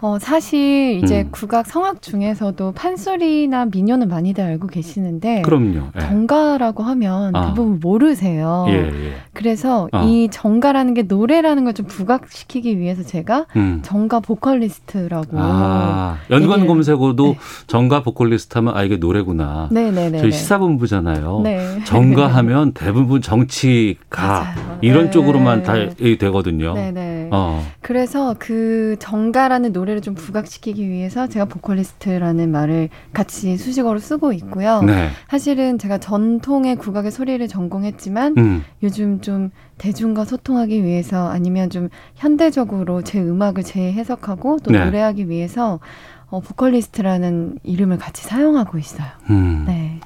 어, 0.00 0.18
사실 0.20 1.00
이제 1.02 1.22
음. 1.22 1.28
국악 1.30 1.66
성악 1.66 2.02
중에서도 2.02 2.72
판소리나 2.72 3.66
민요는 3.66 4.08
많이들 4.08 4.44
알고 4.44 4.66
계시는데 4.68 5.42
그럼요. 5.42 5.88
예. 5.96 6.00
정가라고 6.00 6.82
하면 6.82 7.34
아. 7.34 7.46
대부분 7.46 7.80
모르세요. 7.80 8.66
예, 8.68 8.74
예. 8.74 9.12
그래서 9.32 9.88
아. 9.92 10.02
이 10.04 10.28
정가라는 10.30 10.94
게 10.94 11.02
노래라는 11.02 11.64
걸 11.64 11.78
좀 11.78 11.86
부각시키기 11.86 12.78
위해서 12.78 13.02
제가 13.04 13.46
음. 13.54 13.80
정가 13.82 14.18
보컬리스트라고 14.20 15.28
아, 15.34 16.16
연관 16.30 16.66
검색어도 16.66 17.24
네. 17.34 17.38
정가 17.68 18.02
보컬리스트 18.02 18.56
하면 18.58 18.74
아 18.76 18.82
이게 18.82 18.96
노래구나. 18.96 19.68
네 19.70 19.90
네 19.92 20.10
네. 20.10 20.18
저희 20.18 20.32
시사본부잖아요. 20.32 21.40
네. 21.44 21.78
정가 21.84 22.26
하면 22.28 22.72
대부분 22.74 23.22
정치가 23.22 24.54
이런 24.80 25.04
네. 25.06 25.10
쪽으로만 25.10 25.62
다 25.62 25.74
되거든요. 26.18 26.74
네 26.74 26.90
네. 26.90 27.28
어. 27.30 27.64
그래서 27.80 28.34
그 28.38 28.96
정가라는 28.98 29.72
노래 29.72 29.87
노래를 29.88 30.02
좀 30.02 30.14
부각시키기 30.14 30.88
위해서 30.88 31.26
제가 31.26 31.46
보컬리스트라는 31.46 32.50
말을 32.50 32.90
같이 33.12 33.56
수식어로 33.56 33.98
쓰고 33.98 34.32
있고요. 34.34 34.82
네. 34.82 35.08
사실은 35.28 35.78
제가 35.78 35.98
전통의 35.98 36.76
국악의 36.76 37.10
소리를 37.10 37.46
전공했지만 37.48 38.34
음. 38.36 38.64
요즘 38.82 39.20
좀 39.20 39.50
대중과 39.78 40.24
소통하기 40.24 40.84
위해서 40.84 41.28
아니면 41.28 41.70
좀 41.70 41.88
현대적으로 42.14 43.02
제 43.02 43.20
음악을 43.20 43.62
재해석하고 43.62 44.58
또 44.62 44.70
네. 44.70 44.84
노래하기 44.84 45.28
위해서 45.28 45.80
어, 46.26 46.40
보컬리스트라는 46.40 47.58
이름을 47.62 47.96
같이 47.96 48.22
사용하고 48.22 48.78
있어요. 48.78 49.08
음. 49.30 49.64
네. 49.66 50.00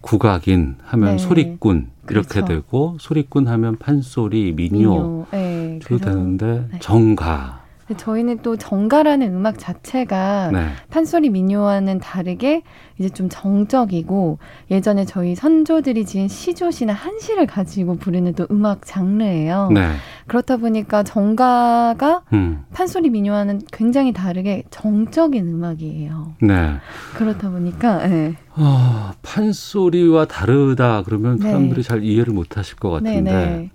국악인 0.00 0.76
하면 0.82 1.12
네. 1.12 1.18
소리꾼 1.18 1.90
이렇게 2.10 2.28
그렇죠. 2.28 2.46
되고 2.46 2.96
소리꾼 3.00 3.48
하면 3.48 3.78
판소리, 3.78 4.52
민요, 4.52 4.78
민요. 4.78 5.26
네. 5.30 5.78
되는데 5.80 6.66
네. 6.72 6.78
정가 6.80 7.63
저희는 7.96 8.38
또 8.42 8.56
정가라는 8.56 9.34
음악 9.34 9.58
자체가 9.58 10.50
네. 10.52 10.68
판소리 10.90 11.28
민요와는 11.28 11.98
다르게 11.98 12.62
이제 12.98 13.08
좀 13.10 13.28
정적이고 13.28 14.38
예전에 14.70 15.04
저희 15.04 15.34
선조들이 15.34 16.06
지은 16.06 16.28
시조시나 16.28 16.94
한시를 16.94 17.46
가지고 17.46 17.96
부르는 17.96 18.32
또 18.34 18.46
음악 18.50 18.86
장르예요. 18.86 19.68
네. 19.72 19.92
그렇다 20.26 20.56
보니까 20.56 21.02
정가가 21.02 22.22
음. 22.32 22.64
판소리 22.72 23.10
민요와는 23.10 23.62
굉장히 23.72 24.12
다르게 24.12 24.62
정적인 24.70 25.46
음악이에요. 25.46 26.36
네. 26.40 26.76
그렇다 27.16 27.50
보니까 27.50 28.06
네. 28.06 28.34
어, 28.56 29.12
판소리와 29.22 30.26
다르다 30.26 31.02
그러면 31.02 31.38
네. 31.38 31.50
사람들이 31.50 31.82
잘 31.82 32.02
이해를 32.02 32.32
못 32.32 32.56
하실 32.56 32.76
것 32.76 32.90
같은데 32.90 33.20
네, 33.20 33.30
네. 33.30 33.70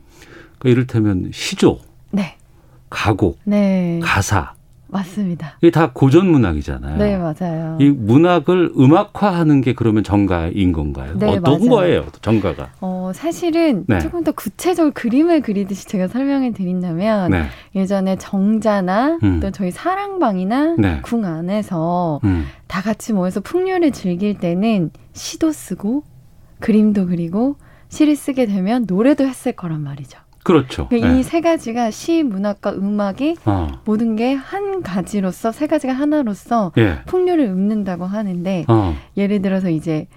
그러니까 0.57 0.70
이를테면 0.70 1.30
시조, 1.32 1.80
네. 2.12 2.39
가곡, 2.90 3.40
네. 3.46 4.00
가사 4.02 4.54
맞습니다. 4.92 5.58
이게 5.62 5.70
다 5.70 5.92
고전 5.94 6.28
문학이잖아요. 6.32 6.98
네, 6.98 7.18
맞아요. 7.18 7.78
이 7.80 7.90
문학을 7.90 8.72
음악화하는 8.78 9.62
게 9.62 9.74
그러면 9.74 10.04
정가인 10.04 10.72
건가요? 10.72 11.14
네, 11.18 11.28
어떤 11.28 11.60
맞아요. 11.60 11.70
거예요, 11.70 12.06
정가가? 12.22 12.72
어, 12.82 13.12
사실은 13.14 13.86
네. 13.88 14.00
조금 14.00 14.24
더 14.24 14.32
구체적으로 14.32 14.92
그림을 14.94 15.42
그리듯이 15.42 15.88
제가 15.88 16.08
설명해 16.08 16.54
드린다면 16.54 17.32
네. 17.32 17.46
예전에 17.76 18.16
정자나 18.18 19.20
음. 19.24 19.40
또 19.40 19.52
저희 19.52 19.70
사랑방이나 19.72 20.76
네. 20.80 21.00
궁 21.04 21.26
안에서 21.26 22.20
음. 22.24 22.46
다 22.68 22.82
같이 22.82 23.14
모여서 23.14 23.42
풍류를 23.42 23.92
즐길 23.92 24.40
때는 24.40 24.90
시도 25.14 25.52
쓰고 25.52 26.04
그림도 26.60 27.08
그리고 27.08 27.58
시를 27.90 28.16
쓰게 28.16 28.46
되면 28.48 28.86
노래도 28.88 29.26
했을 29.26 29.52
거란 29.52 29.82
말이죠. 29.82 30.20
그렇죠. 30.54 30.88
그러니까 30.88 31.14
네. 31.14 31.20
이세 31.20 31.41
가지가 31.41 31.91
시, 31.91 32.24
문학과 32.24 32.72
음악이 32.74 33.36
어. 33.45 33.68
모든 33.86 34.16
게 34.16 34.34
한 34.34 34.82
가지로서 34.82 35.52
세 35.52 35.68
가지가 35.68 35.93
하나로서 35.93 36.72
예. 36.78 37.00
풍류를 37.06 37.45
읊는다고 37.45 38.06
하는데 38.06 38.66
어. 38.68 38.95
예를 39.16 39.43
들어서 39.43 39.70
이제 39.70 40.08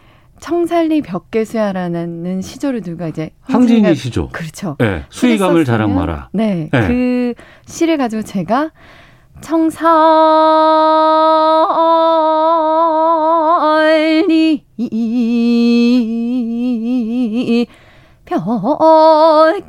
청살리 0.41 1.03
벽계수야라는 1.03 2.41
시조를 2.41 2.81
누가 2.81 3.09
이제 3.09 3.31
황진이 3.43 3.95
시조. 3.95 4.31
그렇죠. 4.31 4.77
네. 4.79 5.05
수의감을 5.11 5.65
자랑 5.67 5.95
마라. 5.95 6.31
네. 6.33 6.71
네. 6.73 6.87
그 6.89 7.35
시를 7.67 7.99
가지고 7.99 8.23
제가 8.23 8.71
청살리 13.43 14.65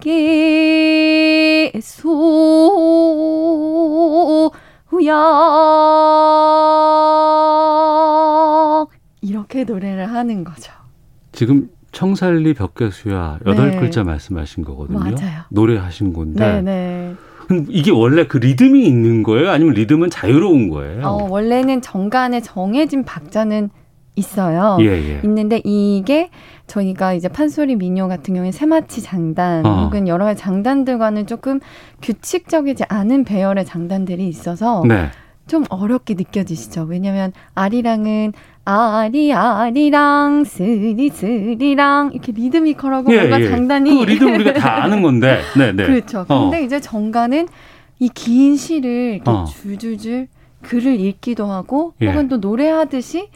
벽기 0.03 1.71
수야 1.81 2.05
이렇게 9.21 9.63
노래를 9.63 10.11
하는 10.11 10.43
거죠. 10.43 10.71
지금 11.31 11.69
청살리 11.91 12.53
벽계수야 12.53 13.39
여덟 13.45 13.71
네. 13.71 13.79
글자 13.79 14.03
말씀하신 14.03 14.63
거거든요. 14.63 14.99
맞아요. 14.99 15.41
노래하신 15.49 16.13
건데. 16.13 16.61
네네. 16.61 17.15
이게 17.69 17.91
원래 17.91 18.25
그 18.25 18.37
리듬이 18.37 18.85
있는 18.85 19.21
거예요? 19.23 19.51
아니면 19.51 19.73
리듬은 19.73 20.09
자유로운 20.09 20.69
거예요? 20.69 21.05
어, 21.05 21.27
원래는 21.29 21.81
정간에 21.81 22.41
정해진 22.41 23.03
박자는 23.03 23.69
있어요. 24.15 24.77
예, 24.81 24.85
예. 24.85 25.21
있는데 25.23 25.61
이게 25.63 26.29
저희가 26.67 27.13
이제 27.13 27.27
판소리 27.27 27.75
민요 27.75 28.07
같은 28.07 28.33
경우에 28.35 28.51
세마치 28.51 29.01
장단 29.01 29.65
어. 29.65 29.83
혹은 29.85 30.07
여러 30.07 30.25
가지 30.25 30.41
장단들과는 30.41 31.25
조금 31.27 31.59
규칙적이지 32.01 32.83
않은 32.89 33.23
배열의 33.23 33.65
장단들이 33.65 34.27
있어서 34.27 34.83
네. 34.87 35.07
좀 35.47 35.65
어렵게 35.69 36.13
느껴지시죠. 36.13 36.83
왜냐하면 36.83 37.33
아리랑은 37.55 38.33
아리 38.65 39.33
아리랑 39.33 40.45
스리 40.45 41.09
스리랑 41.09 42.11
이렇게 42.13 42.31
리드미컬하고 42.31 43.11
예, 43.13 43.17
뭔가 43.17 43.41
예. 43.41 43.49
장단이 43.49 44.05
그 44.05 44.11
리듬 44.11 44.33
우리가 44.35 44.53
다 44.53 44.83
아는 44.83 45.01
건데. 45.01 45.39
네, 45.57 45.71
네. 45.73 45.85
그렇죠. 45.85 46.25
어. 46.29 46.49
근데 46.49 46.63
이제 46.63 46.79
정가는 46.79 47.47
이 47.99 48.09
긴 48.13 48.55
시를 48.57 49.15
이렇게 49.15 49.29
어. 49.31 49.45
줄줄줄 49.45 50.27
글을 50.61 50.99
읽기도 50.99 51.45
하고 51.47 51.93
예. 52.01 52.07
혹은 52.07 52.27
또 52.29 52.37
노래하듯이 52.37 53.27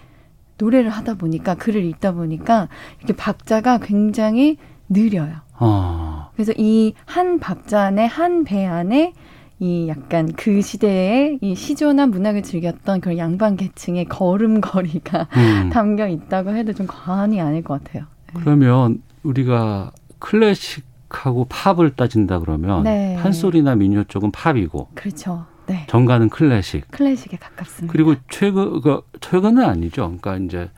노래를 0.58 0.90
하다 0.90 1.16
보니까 1.16 1.56
글을 1.56 1.84
읽다 1.86 2.14
보니까 2.14 2.68
이렇게 3.00 3.16
박자가 3.16 3.78
굉장히 3.80 4.58
느려요. 4.90 5.36
어. 5.60 6.30
그래서 6.36 6.54
이 6.58 6.94
한 7.06 7.40
박자 7.40 7.82
안에 7.82 8.06
한 8.06 8.44
배 8.44 8.66
안에 8.66 9.14
이 9.60 9.88
약간 9.88 10.32
그 10.34 10.62
시대에 10.62 11.40
이 11.42 11.56
시조나 11.56 12.06
문학을 12.08 12.44
즐겼던 12.44 13.02
그런 13.02 13.18
양반 13.18 13.56
계층의 13.58 14.06
걸음걸이가 14.06 15.28
음. 15.36 15.70
담겨 15.74 16.08
있다고 16.08 16.52
해도 16.56 16.74
좀 16.74 16.86
과언이 16.88 17.42
아닐 17.42 17.64
것 17.64 17.84
같아요. 17.84 18.04
네. 18.28 18.40
그러면 18.40 19.02
우리가 19.24 19.92
클래식하고 20.20 21.46
팝을 21.50 21.96
따진다 21.96 22.40
그러면 22.40 22.84
네. 22.84 23.18
판소리나 23.22 23.76
민요 23.76 24.04
쪽은 24.06 24.32
팝이고 24.32 24.90
그렇죠. 24.94 25.46
네. 25.68 25.86
정가는 25.88 26.30
클래식. 26.30 26.90
클래식에 26.92 27.38
가깝습니다. 27.38 27.92
그리고 27.92 28.16
최근 28.30 28.82
그 28.82 29.02
최근은 29.20 29.64
아니죠. 29.64 30.16
그러니까 30.20 30.38
이제 30.38 30.70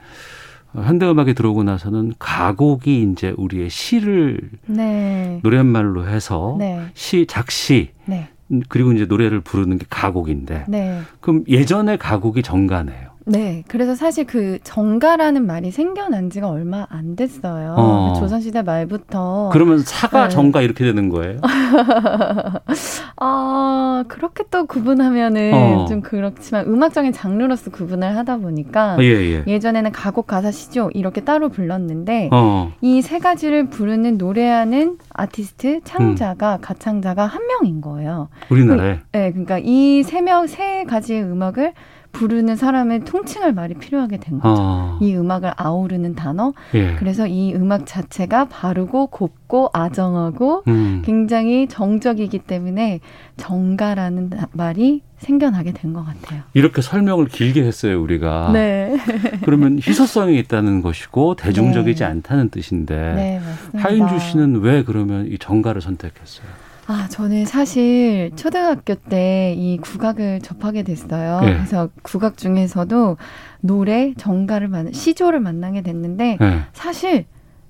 현대 0.74 1.10
음악에 1.10 1.34
들어오고 1.34 1.64
나서는 1.64 2.14
가곡이 2.20 3.02
이제 3.12 3.34
우리의 3.38 3.70
시를 3.70 4.52
네. 4.66 5.40
노랫말로 5.44 6.08
해서 6.08 6.56
네. 6.60 6.86
시 6.94 7.26
작시 7.28 7.92
네. 8.06 8.30
그리고 8.68 8.92
이제 8.94 9.06
노래를 9.06 9.42
부르는 9.42 9.78
게 9.78 9.86
가곡인데 9.90 10.66
네. 10.68 11.02
그럼 11.22 11.44
예전에 11.48 11.98
가곡이 11.98 12.44
정가네요. 12.44 13.09
네. 13.26 13.64
그래서 13.68 13.94
사실 13.96 14.26
그 14.26 14.58
정가라는 14.64 15.46
말이 15.46 15.72
생겨난 15.72 16.30
지가 16.30 16.50
얼마 16.50 16.88
안 16.90 17.16
됐어요. 17.16 17.76
어. 17.78 18.14
조선시대 18.20 18.64
말부터. 18.64 19.50
그러면 19.54 19.80
사가 19.80 20.24
네. 20.24 20.30
정가 20.30 20.62
이렇게 20.62 20.84
되는 20.84 21.10
거예요? 21.10 21.40
아, 23.18 24.04
그렇게 24.08 24.44
또 24.50 24.66
구분하면은 24.66 25.52
어. 25.54 25.86
좀 25.88 26.02
그렇지만 26.02 26.66
음악적인 26.68 27.12
장르로서 27.14 27.72
구분을 27.72 28.16
하다 28.18 28.38
보니까 28.38 28.98
예, 29.02 29.44
예. 29.46 29.60
전에는 29.60 29.92
가곡 29.92 30.26
가사 30.28 30.52
시조 30.52 30.90
이렇게 30.94 31.22
따로 31.22 31.50
불렀는데 31.50 32.30
어. 32.32 32.72
이세 32.82 33.20
가지를 33.20 33.70
부르는 33.70 34.18
노래하는 34.18 34.98
아티스트 35.14 35.82
창자가 35.84 36.56
음. 36.56 36.62
가창자가 36.62 37.26
한 37.26 37.46
명인 37.48 37.82
거예요. 37.82 38.30
우리나라에. 38.50 38.96
그, 39.12 39.18
네, 39.18 39.32
그러니까 39.32 39.60
이 39.62 40.02
세 40.04 40.22
명 40.22 40.48
세 40.48 40.84
가지의 40.86 41.24
음악을 41.24 41.74
부르는 42.12 42.56
사람의 42.56 43.06
통칭할 43.06 43.54
말이 43.54 43.76
필요하게 43.76 44.18
된 44.18 44.40
거죠. 44.40 44.62
어. 44.62 44.98
이 45.02 45.16
음악을 45.16 45.52
아우르는 45.56 46.16
단어. 46.16 46.54
예. 46.74 46.96
그래서 46.96 47.28
이 47.28 47.54
음악 47.54 47.86
자체가 47.86 48.46
바르고 48.50 49.08
곱고 49.08 49.70
아정하고 49.74 50.64
음. 50.68 51.02
굉장히 51.06 51.68
정적이기 51.68 52.40
때문에 52.40 53.00
정가라는 53.38 54.32
말이 54.54 55.02
생겨나게 55.18 55.74
된 55.74 55.90
것 55.94 56.06
같아요. 56.06 56.44
이렇게 56.54 56.82
설명을 56.82 57.28
길게 57.28 57.64
했어요, 57.64 58.02
우리가. 58.02 58.52
네. 58.54 58.96
그러면 59.44 59.78
희소성이 59.80 60.38
있다는 60.40 60.82
것이고 60.82 61.36
대중적이지 61.36 62.04
네. 62.04 62.06
않다는 62.06 62.50
뜻인데 62.50 62.96
네, 63.16 63.42
하인주 63.80 64.20
씨는 64.20 64.62
왜 64.62 64.84
그러면 64.84 65.26
이 65.28 65.38
정가를 65.38 65.82
선택했어요? 65.82 66.48
아, 66.90 67.08
저는 67.10 67.46
사실 67.46 68.32
초등학교 68.36 68.96
때 68.96 69.40
이 69.56 69.78
국악을 69.78 70.40
접하게 70.42 70.84
됐어요. 70.84 71.42
네. 71.42 71.54
그래서 71.54 71.90
국악 72.02 72.38
중에서도 72.38 73.18
노래, 73.62 74.14
정가를 74.16 74.68
만 74.68 74.92
시조를 74.92 75.40
만나게 75.40 75.82
됐는데 75.82 76.38
네. 76.40 76.60
사실 76.74 77.26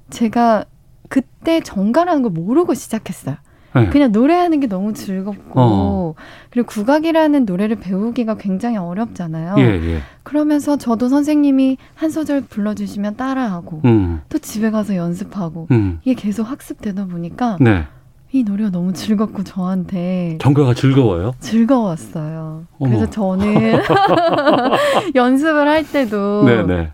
제가 0.10 0.66
그때 1.10 1.62
정가라는 1.62 2.22
걸 2.22 2.32
모르고 2.32 2.74
시작했어요. 2.74 3.36
네. 3.76 3.90
그냥 3.90 4.12
노래하는 4.12 4.60
게 4.60 4.68
너무 4.68 4.94
즐겁고 4.94 5.52
어. 5.56 6.14
그리고 6.50 6.68
국악이라는 6.68 7.46
노래를 7.46 7.76
배우기가 7.78 8.38
굉장히 8.38 8.78
어렵잖아요. 8.78 9.56
예, 9.60 9.64
예. 9.64 10.00
그러면서 10.24 10.76
저도 10.78 11.08
선생님이 11.08 11.78
한 11.94 12.10
소절 12.10 12.42
불러주시면 12.42 13.16
따라하고 13.16 13.82
음. 13.86 14.22
또 14.30 14.40
집에 14.40 14.72
가서 14.72 14.96
연습하고 14.96 15.68
음. 15.72 16.00
이게 16.04 16.16
계속 16.20 16.44
학습되다 16.50 17.06
보니까 17.06 17.58
네. 17.62 17.86
이 18.32 18.44
노래가 18.44 18.70
너무 18.70 18.94
즐겁고 18.94 19.44
저한테 19.44 20.38
정가가 20.40 20.76
즐거워요? 20.76 21.34
즐거웠어요. 21.40 22.66
어머. 22.78 22.90
그래서 22.90 23.10
저는 23.10 23.80
연습을 25.16 25.68
할 25.68 25.84
때도 25.90 26.44
네네. 26.46 26.92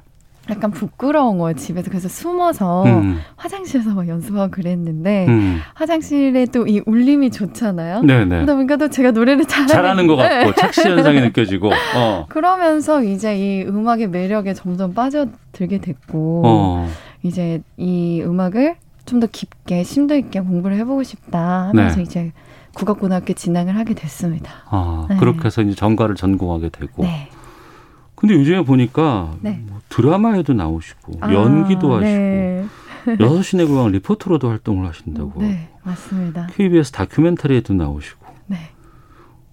약간 0.49 0.69
부끄러운 0.69 1.39
거예요 1.39 1.55
집에서 1.57 1.89
그래서 1.89 2.07
숨어서 2.07 2.83
음. 2.85 3.19
화장실에서 3.35 3.95
막 3.95 4.07
연습하고 4.07 4.51
그랬는데 4.51 5.25
음. 5.27 5.59
화장실에 5.73 6.45
또 6.45 6.65
이 6.67 6.81
울림이 6.85 7.31
좋잖아요. 7.31 8.03
네네. 8.03 8.27
그러다 8.29 8.53
보니까 8.55 8.77
또 8.77 8.89
제가 8.89 9.11
노래를 9.11 9.45
잘하는, 9.45 9.67
잘하는 9.67 10.07
것 10.07 10.15
같고 10.15 10.45
네. 10.51 10.55
착시 10.55 10.87
현상이 10.87 11.19
느껴지고 11.21 11.71
어. 11.97 12.25
그러면서 12.29 13.03
이제 13.03 13.35
이 13.37 13.63
음악의 13.63 14.07
매력에 14.09 14.53
점점 14.53 14.93
빠져들게 14.93 15.79
됐고 15.79 16.43
어. 16.45 16.89
이제 17.23 17.61
이 17.77 18.21
음악을 18.23 18.75
좀 19.05 19.19
더 19.19 19.27
깊게 19.27 19.83
심도 19.83 20.15
있게 20.15 20.39
공부를 20.41 20.77
해보고 20.77 21.03
싶다 21.03 21.67
하면서 21.69 21.97
네. 21.97 22.03
이제 22.03 22.31
국악고등학교 22.73 23.33
진학을 23.33 23.75
하게 23.77 23.93
됐습니다. 23.93 24.51
아, 24.69 25.05
네. 25.09 25.17
그렇게 25.17 25.45
해서 25.45 25.61
이제 25.61 25.73
전가를 25.73 26.15
전공하게 26.15 26.69
되고. 26.69 27.03
네. 27.03 27.29
근데 28.15 28.35
요즘에 28.35 28.63
보니까 28.63 29.33
네. 29.41 29.61
뭐 29.67 29.79
드라마에도 29.89 30.53
나오시고 30.53 31.13
아, 31.21 31.33
연기도 31.33 31.93
하시고 31.95 32.67
여섯 33.19 33.41
시내 33.43 33.65
고향 33.65 33.91
리포터로도 33.91 34.49
활동을 34.49 34.87
하신다고. 34.87 35.41
네, 35.41 35.69
맞습니다. 35.83 36.47
KBS 36.53 36.91
다큐멘터리에도 36.91 37.73
나오시고. 37.73 38.25
네. 38.47 38.57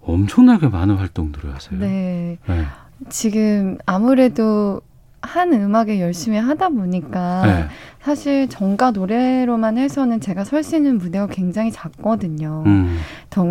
엄청나게 0.00 0.68
많은 0.68 0.96
활동들을 0.96 1.54
하세요. 1.54 1.78
네. 1.78 2.38
네. 2.46 2.64
지금 3.08 3.78
아무래도 3.86 4.80
한 5.22 5.52
음악에 5.52 6.00
열심히 6.00 6.36
하다 6.36 6.70
보니까 6.70 7.42
네. 7.46 7.64
사실 8.00 8.48
정가 8.48 8.90
노래로만 8.90 9.78
해서는 9.78 10.20
제가 10.20 10.44
설 10.44 10.62
수 10.62 10.76
있는 10.76 10.98
무대가 10.98 11.26
굉장히 11.28 11.70
작거든요. 11.70 12.64
음. 12.66 12.98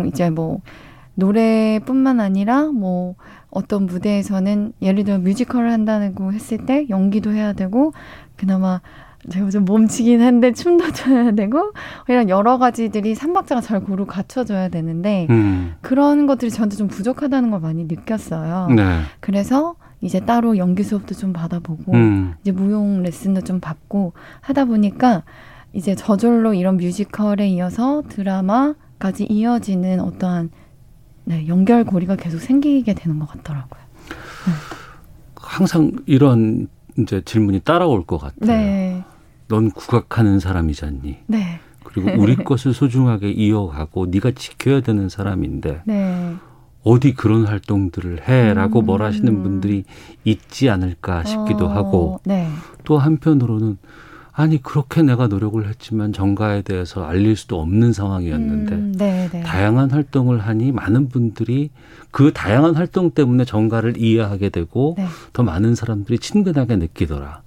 이제 0.06 0.30
뭐 0.30 0.60
노래뿐만 1.14 2.20
아니라 2.20 2.66
뭐 2.66 3.14
어떤 3.50 3.86
무대에서는 3.86 4.72
예를 4.80 5.04
들어 5.04 5.18
뮤지컬을 5.18 5.70
한다고 5.70 6.32
했을 6.32 6.64
때 6.64 6.86
연기도 6.88 7.32
해야 7.32 7.52
되고 7.52 7.92
그나마 8.36 8.80
제가 9.30 9.50
좀 9.50 9.64
몸치긴 9.64 10.20
한데 10.20 10.52
춤도 10.52 10.92
춰야 10.92 11.30
되고 11.32 11.72
이런 12.08 12.28
여러 12.28 12.58
가지들이 12.58 13.14
삼박자가 13.14 13.60
잘 13.60 13.80
고루 13.80 14.06
갖춰져야 14.06 14.68
되는데 14.68 15.26
음. 15.30 15.74
그런 15.80 16.26
것들이 16.26 16.50
저한테 16.50 16.76
좀 16.76 16.88
부족하다는 16.88 17.50
걸 17.50 17.60
많이 17.60 17.84
느꼈어요. 17.84 18.68
네. 18.74 19.00
그래서 19.20 19.74
이제 20.02 20.20
따로 20.20 20.58
연기 20.58 20.82
수업도 20.82 21.14
좀 21.14 21.32
받아보고 21.32 21.92
음. 21.92 22.34
이제 22.42 22.50
무용 22.52 23.02
레슨도 23.02 23.42
좀 23.42 23.60
받고 23.60 24.12
하다 24.40 24.66
보니까 24.66 25.22
이제 25.72 25.94
저절로 25.94 26.52
이런 26.52 26.76
뮤지컬에 26.76 27.48
이어서 27.48 28.02
드라마까지 28.08 29.26
이어지는 29.30 30.00
어떠한 30.00 30.50
네, 31.24 31.46
연결고리가 31.46 32.16
계속 32.16 32.40
생기게 32.40 32.94
되는 32.94 33.18
것 33.20 33.26
같더라고요. 33.28 33.80
네. 34.10 34.52
항상 35.36 35.92
이런 36.06 36.68
이제 36.98 37.22
질문이 37.24 37.60
따라올 37.60 38.04
것 38.04 38.18
같아요. 38.18 38.46
네. 38.46 39.04
넌 39.48 39.70
국악하는 39.70 40.40
사람이잖니. 40.40 41.18
네. 41.26 41.60
그리고 41.84 42.20
우리 42.20 42.36
것을 42.36 42.74
소중하게 42.74 43.30
이어가고 43.30 44.06
네가 44.06 44.32
지켜야 44.32 44.80
되는 44.80 45.08
사람인데 45.08 45.82
네. 45.84 46.34
어디 46.84 47.14
그런 47.14 47.44
활동들을 47.44 48.28
해라고 48.28 48.80
음. 48.80 48.86
뭘 48.86 49.02
하시는 49.02 49.42
분들이 49.42 49.84
있지 50.24 50.68
않을까 50.68 51.24
싶기도 51.24 51.66
어, 51.66 51.68
하고 51.68 52.20
네. 52.24 52.48
또 52.84 52.98
한편으로는 52.98 53.78
아니 54.34 54.62
그렇게 54.62 55.02
내가 55.02 55.26
노력을 55.26 55.66
했지만 55.68 56.12
정가에 56.12 56.62
대해서 56.62 57.04
알릴 57.04 57.36
수도 57.36 57.60
없는 57.60 57.92
상황이었는데 57.92 58.74
음, 58.74 58.94
네, 58.96 59.28
네. 59.30 59.42
다양한 59.42 59.90
활동을 59.90 60.38
하니 60.38 60.72
많은 60.72 61.08
분들이 61.08 61.70
그 62.10 62.32
다양한 62.32 62.74
활동 62.74 63.10
때문에 63.10 63.44
정가를 63.44 63.98
이해하게 63.98 64.48
되고 64.48 64.94
네. 64.96 65.06
더 65.34 65.42
많은 65.42 65.74
사람들이 65.74 66.18
친근하게 66.18 66.76
느끼더라. 66.76 67.42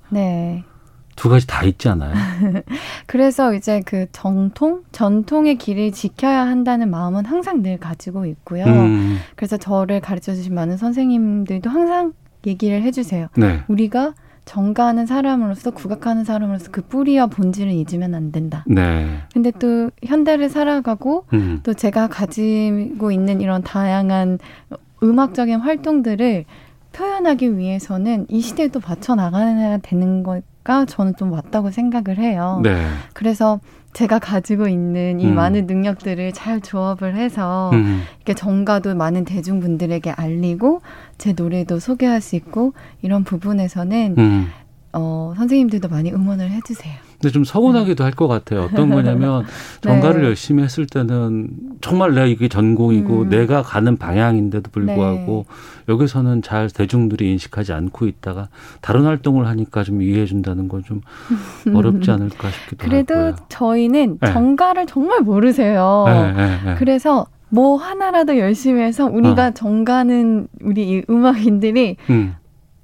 네. 1.16 1.22
두 1.22 1.30
가지 1.30 1.48
다 1.48 1.64
있잖아요. 1.64 2.14
그래서 3.08 3.54
이제 3.54 3.82
그 3.86 4.06
정통, 4.12 4.84
전통의 4.92 5.58
길을 5.58 5.92
지켜야 5.92 6.46
한다는 6.46 6.90
마음은 6.92 7.26
항상 7.26 7.62
늘 7.64 7.78
가지고 7.78 8.26
있고요. 8.26 8.66
음. 8.66 9.18
그래서 9.36 9.58
저를 9.58 10.02
가르쳐 10.02 10.34
주신 10.34 10.54
많은 10.54 10.78
선생님들도 10.78 11.70
항상 11.70 12.14
얘기를 12.46 12.82
해주세요. 12.84 13.28
네. 13.36 13.62
우리가 13.68 14.14
정가하는 14.46 15.08
사람으로서 15.08 15.72
국악하는 15.72 16.24
사람으로서 16.24 16.70
그 16.72 16.82
뿌리와 16.84 17.28
본질을 17.28 17.72
잊으면 17.72 18.14
안 18.14 18.32
된다. 18.32 18.64
네. 18.68 19.22
근데 19.34 19.52
또 19.52 19.90
현대를 20.04 20.50
살아가고 20.50 21.26
음. 21.34 21.62
또 21.64 21.74
제가 21.74 22.08
가지고 22.08 23.12
있는 23.12 23.42
이런 23.42 23.64
다양한 23.64 24.38
음악적인 25.02 25.60
활동들을 25.60 26.46
표현하기 26.94 27.58
위해서는 27.58 28.28
이 28.30 28.40
시대에 28.40 28.68
또 28.70 28.80
받쳐 28.80 29.16
나가야 29.16 29.80
되는 29.80 30.24
것 30.24 30.44
가 30.66 30.84
저는 30.84 31.16
좀 31.16 31.30
맞다고 31.30 31.70
생각을 31.70 32.18
해요. 32.18 32.60
네. 32.64 32.88
그래서 33.14 33.60
제가 33.94 34.18
가지고 34.18 34.68
있는 34.68 35.22
이 35.22 35.28
음. 35.28 35.36
많은 35.36 35.68
능력들을 35.68 36.34
잘 36.34 36.60
조합을 36.60 37.16
해서 37.16 37.70
음. 37.72 38.02
이렇게 38.18 38.34
정가도 38.34 38.96
많은 38.96 39.26
대중분들에게 39.26 40.10
알리고 40.10 40.82
제 41.20 41.34
노래도 41.34 41.80
소개할 41.80 42.20
수 42.20 42.36
있고 42.36 42.74
이런 43.04 43.24
부분에서는 43.24 44.16
음. 44.18 44.48
어, 44.92 45.34
선생님들도 45.38 45.88
많이 45.88 46.12
응원을 46.12 46.50
해주세요. 46.50 46.96
근데 47.22 47.32
좀 47.32 47.44
서운하기도 47.44 48.04
할 48.04 48.12
것 48.16 48.28
같아요. 48.30 48.62
어떤 48.64 48.90
거냐면 48.90 49.44
네. 49.84 49.90
전가를 49.90 50.24
열심히 50.24 50.64
했을 50.64 50.86
때는 50.86 51.50
정말 51.82 52.14
내가 52.14 52.26
이게 52.28 52.48
전공이고 52.48 53.24
음. 53.24 53.30
내가 53.30 53.62
가는 53.62 53.98
방향인데도 53.98 54.72
불구하고 54.72 55.46
네. 55.48 55.94
여기서는 55.94 56.42
잘 56.42 56.70
대중들이 56.70 57.32
인식하지 57.32 57.74
않고 57.74 58.08
있다가 58.08 58.48
다른 58.82 59.04
활동을 59.06 59.48
하니까 59.48 59.84
좀 59.84 60.02
이해해 60.02 60.26
준다는 60.26 60.68
건 60.70 60.84
좀 60.86 61.02
어렵지 61.74 62.12
않을까 62.12 62.50
싶기도 62.52 62.86
그래도 62.86 63.14
하고요. 63.16 63.32
그래도 63.32 63.46
저희는 63.50 64.18
네. 64.22 64.34
정가를 64.34 64.86
정말 64.86 65.22
모르세요. 65.22 66.04
네, 66.08 66.32
네, 66.34 66.60
네. 66.64 66.76
그래서 66.78 67.26
뭐 67.50 67.76
하나라도 67.78 68.38
열심히 68.38 68.82
해서 68.82 69.06
우리가 69.08 69.48
어. 69.48 69.52
정가는 69.52 70.48
우리 70.62 71.04
음악인들이 71.10 71.96
음. 72.10 72.36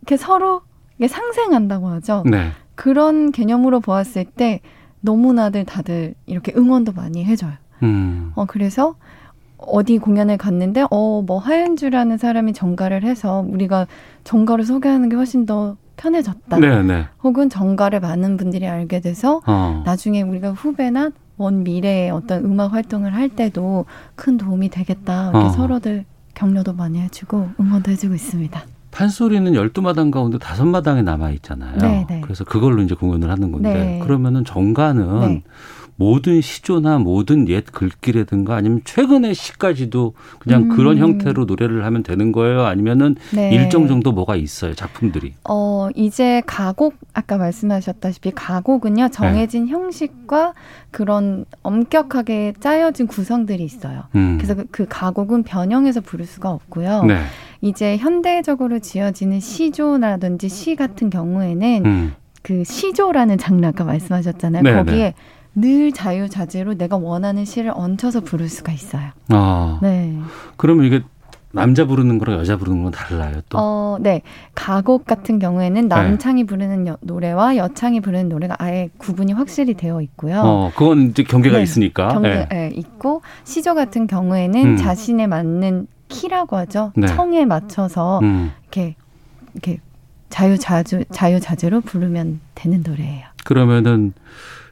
이렇게 0.02 0.18
서로 0.18 0.62
상생한다고 1.06 1.88
하죠. 1.90 2.24
네. 2.26 2.52
그런 2.82 3.32
개념으로 3.32 3.80
보았을 3.80 4.26
때 4.26 4.60
너무나들 5.02 5.66
다들 5.66 6.16
이렇게 6.26 6.52
응원도 6.58 6.94
많이 6.94 7.24
해줘요. 7.24 7.52
음. 7.84 8.32
어, 8.34 8.46
그래서 8.46 8.96
어디 9.60 10.00
공연을 10.00 10.40
갔는데, 10.40 10.86
어, 10.90 11.22
뭐, 11.22 11.38
하연주라는 11.38 12.18
사람이 12.18 12.54
정가를 12.54 13.04
해서 13.04 13.46
우리가 13.48 13.86
정가를 14.24 14.66
소개하는 14.66 15.10
게 15.10 15.16
훨씬 15.16 15.46
더 15.46 15.78
편해졌다. 15.96 16.58
네네. 16.58 16.82
네. 16.82 17.08
혹은 17.24 17.50
정가를 17.50 18.00
많은 18.00 18.36
분들이 18.38 18.68
알게 18.68 19.00
돼서 19.02 19.42
어. 19.46 19.84
나중에 19.86 20.24
우리가 20.24 20.52
후배나 20.52 21.12
먼 21.36 21.62
미래에 21.62 22.10
어떤 22.10 22.44
음악 22.46 22.74
활동을 22.74 23.14
할 23.14 23.30
때도 23.30 23.86
큰 24.16 24.38
도움이 24.38 24.70
되겠다. 24.70 25.30
이렇게 25.30 25.46
어. 25.46 25.50
서로들 25.50 26.06
격려도 26.34 26.74
많이 26.74 27.00
해주고 27.00 27.52
응원도 27.60 27.92
해주고 27.92 28.16
있습니다. 28.16 28.60
판소리는 28.92 29.56
열두 29.56 29.82
마당 29.82 30.12
가운데 30.12 30.38
다섯 30.38 30.66
마당에 30.66 31.02
남아 31.02 31.32
있잖아요. 31.32 31.78
네네. 31.78 32.06
네. 32.10 32.22
그래서 32.22 32.44
그걸로 32.44 32.82
이제 32.82 32.96
공연을 32.96 33.30
하는 33.30 33.52
건데 33.52 33.74
네. 33.74 34.00
그러면은 34.04 34.46
정가는 34.46 35.20
네. 35.20 35.44
모든 36.02 36.42
시조나 36.42 36.98
모든 36.98 37.48
옛 37.48 37.64
글귀라든가 37.72 38.56
아니면 38.56 38.82
최근의 38.84 39.36
시까지도 39.36 40.16
그냥 40.40 40.64
음. 40.64 40.70
그런 40.70 40.98
형태로 40.98 41.46
노래를 41.46 41.86
하면 41.86 42.02
되는 42.02 42.32
거예요? 42.32 42.64
아니면은 42.64 43.16
네. 43.32 43.54
일정 43.54 43.88
정도 43.88 44.12
뭐가 44.12 44.36
있어요, 44.36 44.74
작품들이? 44.74 45.36
어, 45.48 45.90
이제 45.96 46.42
가곡 46.48 46.96
아까 47.14 47.38
말씀하셨다시피 47.38 48.32
가곡은요. 48.32 49.10
정해진 49.10 49.66
네. 49.66 49.72
형식과 49.72 50.54
그런 50.90 51.46
엄격하게 51.62 52.54
짜여진 52.60 53.06
구성들이 53.06 53.64
있어요. 53.64 54.06
음. 54.16 54.38
그래서 54.38 54.56
그, 54.56 54.66
그 54.72 54.86
가곡은 54.90 55.44
변형해서 55.44 56.02
부를 56.02 56.26
수가 56.26 56.50
없고요. 56.50 57.04
네. 57.04 57.20
이제 57.62 57.98
현대적으로 57.98 58.80
지어지는 58.80 59.40
시조라든지 59.40 60.50
시 60.50 60.76
같은 60.76 61.10
경우에는 61.10 61.86
음. 61.86 62.14
그 62.42 62.64
시조라는 62.64 63.38
장르 63.38 63.66
아까 63.68 63.84
말씀하셨잖아요. 63.84 64.64
네, 64.64 64.74
거기에 64.74 64.98
네. 64.98 65.16
늘 65.54 65.92
자유자재로 65.92 66.76
내가 66.76 66.98
원하는 66.98 67.46
시를 67.46 67.72
얹혀서 67.76 68.22
부를 68.22 68.50
수가 68.50 68.72
있어요. 68.72 69.10
아. 69.30 69.80
네. 69.82 70.18
그러면 70.58 70.86
이게 70.86 71.02
남자 71.54 71.86
부르는 71.86 72.18
거랑 72.18 72.40
여자 72.40 72.58
부르는 72.58 72.84
건 72.84 72.94
달라요, 72.94 73.42
또? 73.50 73.58
어, 73.60 73.98
네. 74.00 74.22
가곡 74.56 75.06
같은 75.06 75.38
경우에는 75.38 75.90
남창이 75.90 76.44
네. 76.44 76.48
부르는 76.48 76.88
여, 76.88 76.98
노래와 77.02 77.58
여창이 77.58 78.00
부르는 78.00 78.30
노래가 78.30 78.56
아예 78.58 78.90
구분이 78.98 79.34
확실히 79.34 79.74
되어 79.74 80.02
있고요. 80.02 80.42
어, 80.44 80.72
그건 80.74 81.10
이제 81.10 81.24
경계가 81.24 81.58
네. 81.58 81.64
있으니까. 81.64 82.08
경계, 82.08 82.30
네. 82.30 82.48
네. 82.50 82.72
있고, 82.74 83.22
시조 83.44 83.76
같은 83.76 84.08
경우에는 84.08 84.66
음. 84.66 84.78
자신에 84.78 85.28
맞는 85.28 85.88
키라고 86.12 86.56
하죠. 86.58 86.92
네. 86.96 87.08
청에 87.08 87.46
맞춰서 87.46 88.20
음. 88.20 88.52
이렇게, 88.64 88.96
이렇게 89.54 89.80
자유자주, 90.30 91.06
자유자재로 91.12 91.82
부르면 91.82 92.40
되는 92.56 92.84
노래예요. 92.86 93.26
그러면은, 93.44 94.14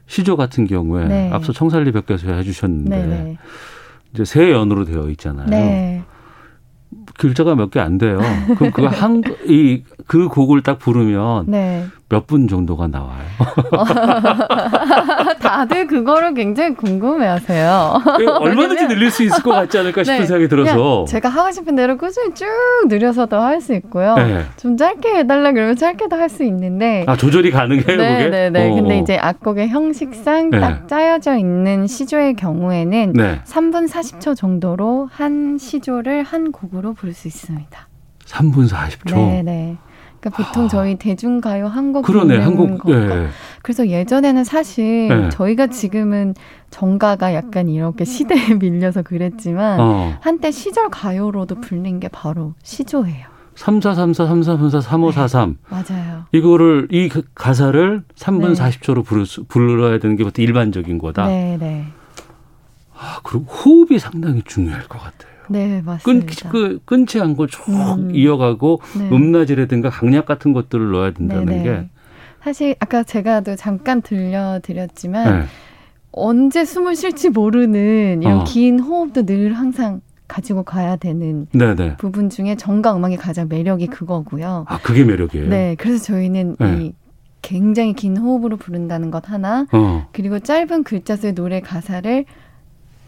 시조 0.08 0.38
같은 0.38 0.66
경우에 0.66 1.06
네. 1.08 1.30
앞서 1.32 1.54
청살리 1.54 1.92
벽께서 1.92 2.32
해주셨는데 2.34 2.98
네, 2.98 3.06
네. 3.06 3.38
이제 4.14 4.26
세 4.26 4.50
연으로 4.52 4.84
되어 4.86 5.08
있잖아요. 5.10 5.46
네. 5.48 6.04
글자가 7.20 7.54
몇 7.54 7.70
개 7.70 7.80
안 7.80 8.00
돼요. 8.00 8.20
그럼 8.58 8.72
그거 8.74 8.88
한이그 8.88 10.30
곡을 10.30 10.64
딱 10.64 10.80
부르면 10.80 11.46
네. 11.48 11.86
몇 12.10 12.26
분 12.26 12.48
정도가 12.48 12.88
나와요? 12.88 13.22
다들 15.40 15.88
그거를 15.88 16.34
굉장히 16.34 16.76
궁금해하세요. 16.76 18.02
얼마든지 18.40 18.88
늘릴 18.88 19.12
수 19.12 19.24
있을 19.24 19.42
것 19.44 19.52
같지 19.52 19.78
않을까 19.78 20.04
싶은 20.04 20.20
네, 20.20 20.26
생각이 20.26 20.48
들어서 20.48 21.06
제가 21.06 21.30
하고 21.30 21.52
싶은 21.52 21.76
대로 21.76 21.98
꾸준히 21.98 22.34
쭉 22.34 22.46
늘려서도 22.88 23.40
할 23.40 23.60
수 23.62 23.74
있고요. 23.76 24.16
네. 24.16 24.46
좀 24.58 24.78
짧게 24.78 25.16
해달라 25.18 25.52
그러면 25.52 25.76
짧게도 25.76 26.16
할 26.16 26.30
수 26.30 26.44
있는데 26.46 27.04
아 27.08 27.16
조절이 27.18 27.52
가능해요, 27.52 27.98
네, 27.98 28.18
그게? 28.24 28.30
네, 28.30 28.50
네. 28.50 28.70
근데 28.74 29.00
이제 29.00 29.18
악곡의 29.18 29.68
형식상 29.70 30.50
네. 30.50 30.60
딱 30.60 30.88
짜여져 30.88 31.38
있는 31.38 31.88
시조의 31.88 32.36
경우에는 32.36 33.14
네. 33.14 33.42
3분 33.46 33.90
40초 33.90 34.36
정도로 34.38 35.10
한 35.12 35.58
시조를 35.60 36.24
한 36.24 36.52
곡으로 36.52 36.94
부를 36.94 37.14
수 37.14 37.28
있습니다. 37.28 37.88
3분 38.26 38.70
40초. 38.70 39.16
네, 39.16 39.42
네. 39.44 39.78
그러니까 40.20 40.44
보통 40.44 40.66
아. 40.66 40.68
저희 40.68 40.96
대중가요 40.96 41.68
한곡 41.68 42.06
그러네 42.06 42.38
한곡 42.38 42.90
예. 42.90 43.28
그래서 43.62 43.88
예전에는 43.88 44.44
사실 44.44 45.10
예. 45.12 45.30
저희가 45.30 45.68
지금은 45.68 46.36
정가가 46.70 47.34
약간 47.34 47.70
이렇게 47.70 48.06
시대에 48.06 48.56
밀려서 48.60 49.02
그랬지만 49.02 49.80
어. 49.80 50.14
한때 50.22 50.52
시절 50.52 50.90
가요로도 50.90 51.56
불린 51.62 52.00
게 52.00 52.08
바로 52.08 52.54
시조예요. 52.64 53.28
3434 53.56 54.26
3434 54.26 54.82
3543. 54.82 55.50
네, 55.50 55.56
맞아요. 55.70 56.24
이거를 56.32 56.88
이그 56.92 57.24
가사를 57.36 58.04
3분 58.16 58.54
네. 58.54 58.54
40초로 58.54 59.04
부를 59.04 59.26
수, 59.26 59.44
불러야 59.44 60.00
되는 60.00 60.16
게 60.16 60.24
보통 60.24 60.44
일반적인 60.44 60.98
거다. 60.98 61.28
네, 61.28 61.58
네. 61.60 61.86
아, 62.98 63.20
그리고 63.24 63.46
호흡이 63.46 64.00
상당히 64.00 64.42
중요할 64.44 64.88
것 64.88 65.00
같아요. 65.00 65.29
네, 65.50 65.82
맞습니다. 65.84 66.50
끊, 66.50 66.80
끊지 66.86 67.20
않고 67.20 67.48
쭉 67.48 67.70
음. 67.70 68.12
이어가고 68.14 68.82
네. 68.98 69.10
음낮이라든가 69.12 69.90
강약 69.90 70.26
같은 70.26 70.54
것들을 70.54 70.92
넣어야 70.92 71.12
된다는 71.12 71.46
네네. 71.46 71.64
게 71.64 71.90
사실 72.44 72.76
아까 72.80 73.04
제가도 73.04 73.56
잠깐 73.56 74.02
들려드렸지만 74.02 75.40
네. 75.40 75.46
언제 76.12 76.66
숨을 76.66 76.96
쉴지 76.96 77.30
모르는 77.30 78.22
이런 78.22 78.40
어. 78.40 78.44
긴 78.44 78.80
호흡도 78.80 79.26
늘 79.26 79.54
항상 79.54 80.02
가지고 80.28 80.64
가야 80.64 80.96
되는 80.96 81.48
네네. 81.52 81.98
부분 81.98 82.30
중에 82.30 82.56
정가 82.56 82.96
음악의 82.96 83.18
가장 83.18 83.48
매력이 83.50 83.88
그거고요. 83.88 84.66
아, 84.68 84.80
그게 84.80 85.04
매력이에요. 85.04 85.50
네, 85.50 85.76
그래서 85.78 86.04
저희는 86.04 86.56
네. 86.60 86.78
이 86.78 86.94
굉장히 87.42 87.94
긴 87.94 88.18
호흡으로 88.18 88.58
부른다는 88.58 89.12
것 89.12 89.30
하나, 89.30 89.66
어. 89.72 90.08
그리고 90.12 90.40
짧은 90.40 90.84
글자 90.84 91.16
수의 91.16 91.34
노래 91.34 91.62
가사를 91.62 92.26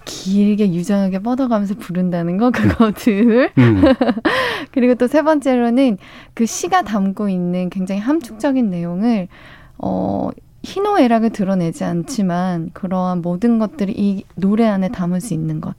길게 0.06 0.74
유정하게 0.74 1.20
뻗어가면서 1.20 1.76
부른다는 1.76 2.38
거 2.38 2.50
그거들 2.52 3.52
음. 3.58 3.84
그리고 4.72 4.96
또 4.96 5.08
세 5.08 5.22
번째로는 5.24 5.98
그 6.34 6.46
시가 6.46 6.84
담고 6.84 7.30
있는 7.30 7.70
굉장히 7.70 8.02
함축적인 8.02 8.70
내용을 8.70 9.28
어 9.78 10.30
희노애락을 10.64 11.32
드러내지 11.32 11.84
않지만 11.84 12.70
그러한 12.74 13.22
모든 13.22 13.60
것들이 13.60 13.94
이 13.98 14.24
노래 14.36 14.68
안에 14.68 14.90
담을 14.90 15.20
수 15.20 15.34
있는 15.34 15.60
것 15.60 15.74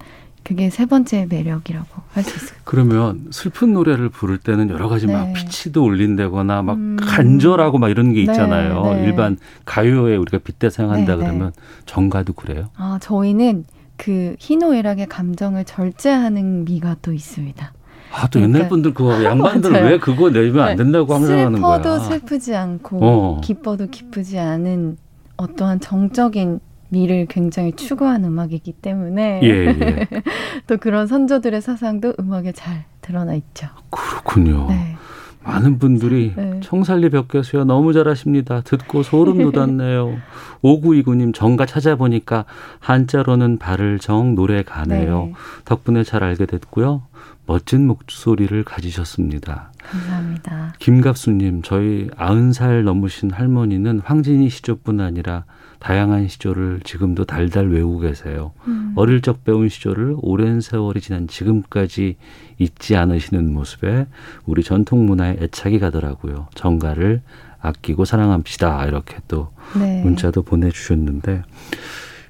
그게 0.44 0.70
세 0.70 0.86
번째 0.86 1.26
매력이라고 1.30 1.86
할 2.12 2.24
수 2.24 2.36
있어요. 2.36 2.58
그러면 2.64 3.28
슬픈 3.30 3.72
노래를 3.72 4.08
부를 4.08 4.38
때는 4.38 4.70
여러 4.70 4.88
가지 4.88 5.06
네. 5.06 5.12
막 5.12 5.32
피치도 5.34 5.84
올린다거나 5.84 6.62
막 6.62 6.76
음. 6.76 6.96
간절하고 7.00 7.78
막 7.78 7.88
이런 7.90 8.08
게 8.12 8.16
네, 8.16 8.32
있잖아요. 8.32 8.82
네, 8.82 8.94
네. 8.96 9.04
일반 9.06 9.36
가요에 9.64 10.16
우리가 10.16 10.38
빗대 10.38 10.68
사용한다 10.68 11.14
네, 11.14 11.18
네. 11.20 11.26
그러면 11.26 11.52
정가도 11.86 12.32
그래요? 12.32 12.70
아 12.76 12.98
저희는 13.00 13.64
그 14.02 14.34
희노애락의 14.40 15.06
감정을 15.06 15.64
절제하는 15.64 16.64
미가 16.64 16.96
또 17.02 17.12
있습니다. 17.12 17.72
아, 18.10 18.22
또 18.22 18.40
그러니까, 18.40 18.58
옛날 18.58 18.68
분들 18.68 18.94
그거 18.94 19.12
양반들은 19.22 19.84
왜 19.84 19.98
그거 20.00 20.28
내면 20.28 20.58
안 20.66 20.76
된다고 20.76 21.14
항상 21.14 21.38
하는 21.38 21.62
거야. 21.62 21.76
슬퍼도 21.76 21.98
슬프지 22.00 22.56
않고 22.56 22.98
어. 23.00 23.40
기뻐도 23.44 23.86
기쁘지 23.86 24.40
않은 24.40 24.96
어떠한 25.36 25.78
정적인 25.78 26.58
미를 26.88 27.26
굉장히 27.26 27.72
추구한 27.76 28.24
음악이기 28.24 28.72
때문에 28.72 29.40
예, 29.44 29.48
예. 29.48 30.08
또 30.66 30.78
그런 30.78 31.06
선조들의 31.06 31.62
사상도 31.62 32.12
음악에 32.18 32.50
잘 32.50 32.84
드러나 33.02 33.34
있죠. 33.34 33.68
그렇군요. 33.90 34.66
네. 34.68 34.96
많은 35.44 35.78
분들이 35.78 36.32
네. 36.36 36.60
청살리 36.62 37.10
벽 37.10 37.28
교수야 37.28 37.64
너무 37.64 37.92
잘하십니다. 37.92 38.60
듣고 38.62 39.02
소름 39.02 39.50
돋았네요. 39.50 40.16
오구이구님 40.62 41.32
정가 41.32 41.66
찾아보니까 41.66 42.44
한자로는 42.80 43.58
발을 43.58 43.98
정 43.98 44.34
노래 44.34 44.62
가네요. 44.62 45.26
네. 45.26 45.32
덕분에 45.64 46.04
잘 46.04 46.22
알게 46.24 46.46
됐고요. 46.46 47.02
멋진 47.46 47.86
목소리를 47.86 48.62
가지셨습니다. 48.64 49.72
감사합니다. 49.82 50.74
김갑수님 50.78 51.62
저희 51.62 52.08
아흔 52.16 52.52
살 52.52 52.84
넘으신 52.84 53.32
할머니는 53.32 54.00
황진이 54.04 54.48
시조뿐 54.48 55.00
아니라 55.00 55.44
다양한 55.82 56.28
시조를 56.28 56.80
지금도 56.84 57.24
달달 57.24 57.68
외우고 57.68 57.98
계세요. 57.98 58.52
음. 58.68 58.92
어릴 58.94 59.20
적 59.20 59.42
배운 59.42 59.68
시조를 59.68 60.14
오랜 60.22 60.60
세월이 60.60 61.00
지난 61.00 61.26
지금까지 61.26 62.16
잊지 62.58 62.94
않으시는 62.94 63.52
모습에 63.52 64.06
우리 64.46 64.62
전통 64.62 65.06
문화에 65.06 65.38
애착이 65.40 65.80
가더라고요. 65.80 66.46
정가를 66.54 67.22
아끼고 67.60 68.04
사랑합시다. 68.04 68.86
이렇게 68.86 69.16
또 69.26 69.48
네. 69.76 70.02
문자도 70.04 70.42
보내주셨는데 70.42 71.42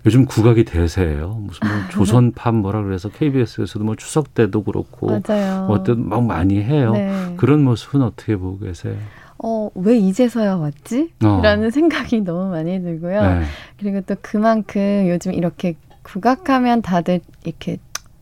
요즘 0.07 0.25
국악이 0.25 0.65
대세예요. 0.65 1.43
무슨 1.43 1.69
뭐 1.69 1.77
조선팝 1.93 2.55
뭐라 2.55 2.83
그래서 2.83 3.11
KBS에서도 3.11 3.85
뭐 3.85 3.97
추석 3.97 4.33
때도 4.33 4.63
그렇고 4.63 5.21
맞아요. 5.21 5.67
어떤 5.69 6.09
막 6.09 6.25
많이 6.25 6.63
해요. 6.63 6.93
네. 6.93 7.35
그런 7.37 7.63
모습은 7.65 8.01
어떻게 8.01 8.35
보고 8.35 8.61
계세요? 8.61 8.97
어, 9.43 9.71
왜 9.75 9.99
이제서야 9.99 10.57
왔지? 10.57 11.11
어. 11.25 11.41
라는 11.43 11.71
생각이 11.71 12.21
너무 12.23 12.51
많이 12.51 12.81
들고요. 12.81 13.21
네. 13.21 13.43
그리고 13.79 14.01
또 14.03 14.15
그만큼 14.23 15.07
요즘 15.09 15.35
이렇게 15.35 15.75
국악하면 16.03 16.83
다들 16.83 17.21
이렇게 17.45 17.79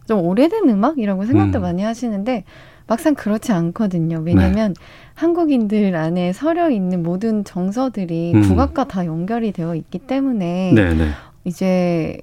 좀 0.08 0.20
오래된 0.20 0.68
음악이라고 0.68 1.26
생각도 1.26 1.60
음. 1.60 1.62
많이 1.62 1.82
하시는데 1.82 2.44
막상 2.86 3.14
그렇지 3.14 3.52
않거든요. 3.52 4.22
왜냐면 4.24 4.74
네. 4.74 4.82
한국인들 5.14 5.94
안에 5.94 6.32
서려 6.32 6.70
있는 6.70 7.02
모든 7.02 7.44
정서들이 7.44 8.32
음. 8.34 8.42
국악과 8.42 8.84
다 8.84 9.06
연결이 9.06 9.52
되어 9.52 9.76
있기 9.76 10.00
때문에 10.00 10.72
네, 10.74 10.94
네. 10.94 11.10
이제 11.44 12.18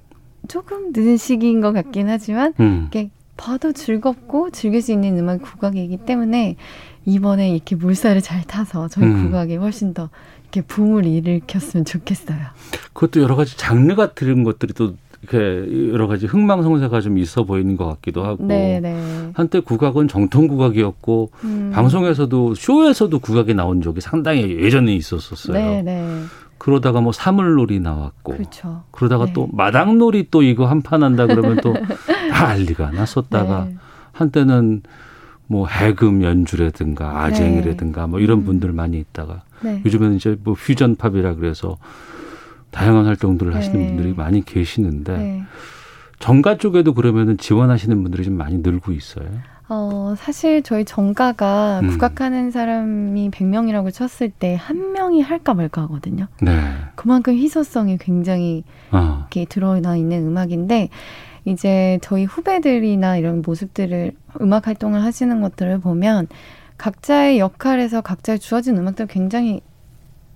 조금 0.48 0.92
늦은 0.94 1.16
시기인 1.16 1.60
것 1.60 1.72
같긴 1.72 2.08
하지만 2.08 2.52
음. 2.60 2.86
이게 2.88 3.10
봐도 3.36 3.72
즐겁고 3.72 4.50
즐길 4.50 4.82
수 4.82 4.92
있는 4.92 5.16
음악이 5.16 5.42
국악이기 5.42 5.98
때문에 5.98 6.56
이번에 7.12 7.50
이렇게 7.50 7.74
물살을 7.74 8.20
잘 8.20 8.42
타서 8.44 8.88
저희 8.88 9.06
음. 9.06 9.24
국악에 9.26 9.56
훨씬 9.56 9.94
더 9.94 10.10
이렇게 10.42 10.60
붐을 10.62 11.06
일으켰으면 11.06 11.84
좋겠어요. 11.84 12.38
그것도 12.92 13.22
여러 13.22 13.34
가지 13.34 13.56
장르가 13.56 14.12
들은 14.12 14.44
것들이 14.44 14.74
또 14.74 14.94
이렇게 15.22 15.90
여러 15.92 16.06
가지 16.06 16.26
흥망성쇠가 16.26 17.00
좀 17.00 17.18
있어 17.18 17.44
보이는 17.44 17.76
것 17.76 17.86
같기도 17.86 18.24
하고 18.24 18.46
네네. 18.46 18.80
네. 18.80 19.30
한때 19.34 19.60
국악은 19.60 20.06
정통 20.08 20.48
국악이었고 20.48 21.30
음. 21.44 21.70
방송에서도 21.74 22.54
쇼에서도 22.54 23.18
국악이 23.18 23.54
나온 23.54 23.80
적이 23.82 24.00
상당히 24.00 24.42
예전에 24.62 24.94
있었었어요. 24.94 25.54
네네. 25.54 25.82
네. 25.82 26.22
그러다가 26.58 27.00
뭐 27.00 27.12
사물놀이 27.12 27.80
나왔고 27.80 28.32
그렇죠. 28.34 28.82
그러다가 28.90 29.26
네. 29.26 29.32
또 29.32 29.48
마당놀이 29.52 30.28
또 30.30 30.42
이거 30.42 30.66
한 30.66 30.82
판 30.82 31.02
한다 31.02 31.26
그러면 31.26 31.58
또 31.62 31.74
난리가 32.30 32.90
났었다가 32.90 33.64
네. 33.70 33.76
한때는 34.12 34.82
뭐 35.48 35.66
해금 35.66 36.22
연주라든가 36.22 37.22
아쟁이라든가 37.24 38.06
뭐 38.06 38.20
이런 38.20 38.40
음. 38.40 38.44
분들 38.44 38.72
많이 38.72 38.98
있다가 38.98 39.42
네. 39.62 39.82
요즘에는 39.84 40.16
이제 40.16 40.38
뭐 40.44 40.54
퓨전 40.54 40.96
팝이라 40.96 41.34
그래서 41.34 41.78
다양한 42.70 43.06
활동들을 43.06 43.54
하시는 43.54 43.78
네. 43.78 43.86
분들이 43.88 44.12
많이 44.14 44.44
계시는데 44.44 45.16
네. 45.16 45.42
정가 46.18 46.58
쪽에도 46.58 46.94
그러면은 46.94 47.38
지원하시는 47.38 48.02
분들이 48.02 48.24
좀 48.24 48.34
많이 48.34 48.58
늘고 48.58 48.92
있어요. 48.92 49.26
어, 49.70 50.14
사실 50.16 50.62
저희 50.62 50.84
정가가 50.84 51.80
음. 51.82 51.88
국악하는 51.90 52.50
사람이 52.50 53.30
100명이라고 53.30 53.92
쳤을 53.92 54.30
때 54.30 54.54
한 54.56 54.92
명이 54.92 55.20
할까 55.22 55.54
말까 55.54 55.82
하거든요. 55.82 56.26
네. 56.40 56.52
그만큼 56.94 57.34
희소성이 57.34 57.98
굉장히 57.98 58.64
어. 58.92 59.18
이렇게 59.20 59.44
드러나 59.44 59.96
있는 59.96 60.26
음악인데 60.26 60.88
이제 61.48 61.98
저희 62.02 62.24
후배들이나 62.24 63.16
이런 63.16 63.42
모습들을 63.42 64.12
음악 64.40 64.66
활동을 64.66 65.02
하시는 65.02 65.40
것들을 65.40 65.80
보면 65.80 66.28
각자의 66.76 67.38
역할에서 67.38 68.02
각자의 68.02 68.38
주어진 68.38 68.76
음악들 68.76 69.06
굉장히 69.06 69.60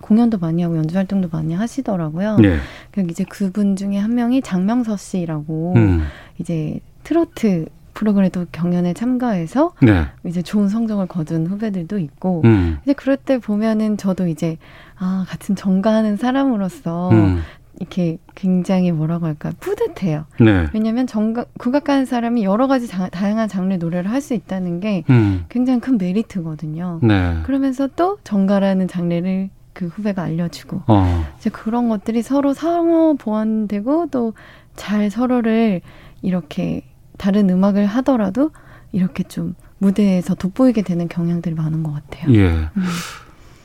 공연도 0.01 0.37
많이 0.37 0.61
하고 0.63 0.75
연주 0.75 0.97
활동도 0.97 1.29
많이 1.31 1.53
하시더라고요. 1.53 2.37
네. 2.37 2.57
그리고 2.91 3.09
이제 3.09 3.23
그분 3.23 3.75
중에 3.75 3.97
한 3.97 4.15
명이 4.15 4.41
장명서 4.41 4.97
씨라고 4.97 5.73
음. 5.77 6.03
이제 6.39 6.79
트로트 7.03 7.67
프로그램도 7.93 8.47
경연에 8.51 8.93
참가해서 8.93 9.73
네. 9.81 10.05
이제 10.25 10.41
좋은 10.41 10.67
성적을 10.67 11.05
거둔 11.05 11.47
후배들도 11.47 11.99
있고 11.99 12.41
음. 12.43 12.79
이제 12.83 12.93
그럴 12.93 13.17
때 13.17 13.37
보면은 13.37 13.97
저도 13.97 14.27
이제 14.27 14.57
아 14.97 15.25
같은 15.29 15.55
정가하는 15.55 16.17
사람으로서 16.17 17.11
음. 17.11 17.41
이렇게 17.79 18.17
굉장히 18.35 18.91
뭐라고 18.91 19.25
할까 19.25 19.51
뿌듯해요. 19.59 20.25
네. 20.39 20.67
왜냐하면 20.73 21.07
정가 21.07 21.45
국악 21.57 21.89
하는 21.89 22.05
사람이 22.05 22.43
여러 22.43 22.67
가지 22.67 22.87
자, 22.87 23.09
다양한 23.09 23.47
장르의 23.47 23.79
노래를 23.79 24.09
할 24.11 24.21
수 24.21 24.33
있다는 24.33 24.79
게 24.79 25.03
음. 25.09 25.45
굉장히 25.49 25.79
큰 25.81 25.97
메리트거든요. 25.97 26.99
네. 27.03 27.39
그러면서 27.43 27.87
또 27.95 28.17
정가라는 28.23 28.87
장르를 28.87 29.49
그 29.73 29.87
후배가 29.87 30.21
알려주고 30.21 30.83
어. 30.87 31.25
이제 31.37 31.49
그런 31.49 31.89
것들이 31.89 32.21
서로 32.21 32.53
상호 32.53 33.15
보완되고 33.15 34.07
또 34.11 34.33
잘 34.75 35.09
서로를 35.11 35.81
이렇게 36.21 36.81
다른 37.17 37.49
음악을 37.49 37.85
하더라도 37.85 38.51
이렇게 38.91 39.23
좀 39.23 39.55
무대에서 39.77 40.35
돋보이게 40.35 40.81
되는 40.81 41.07
경향들이 41.07 41.55
많은 41.55 41.83
것 41.83 41.93
같아요. 41.93 42.33
예. 42.33 42.47
음. 42.49 42.83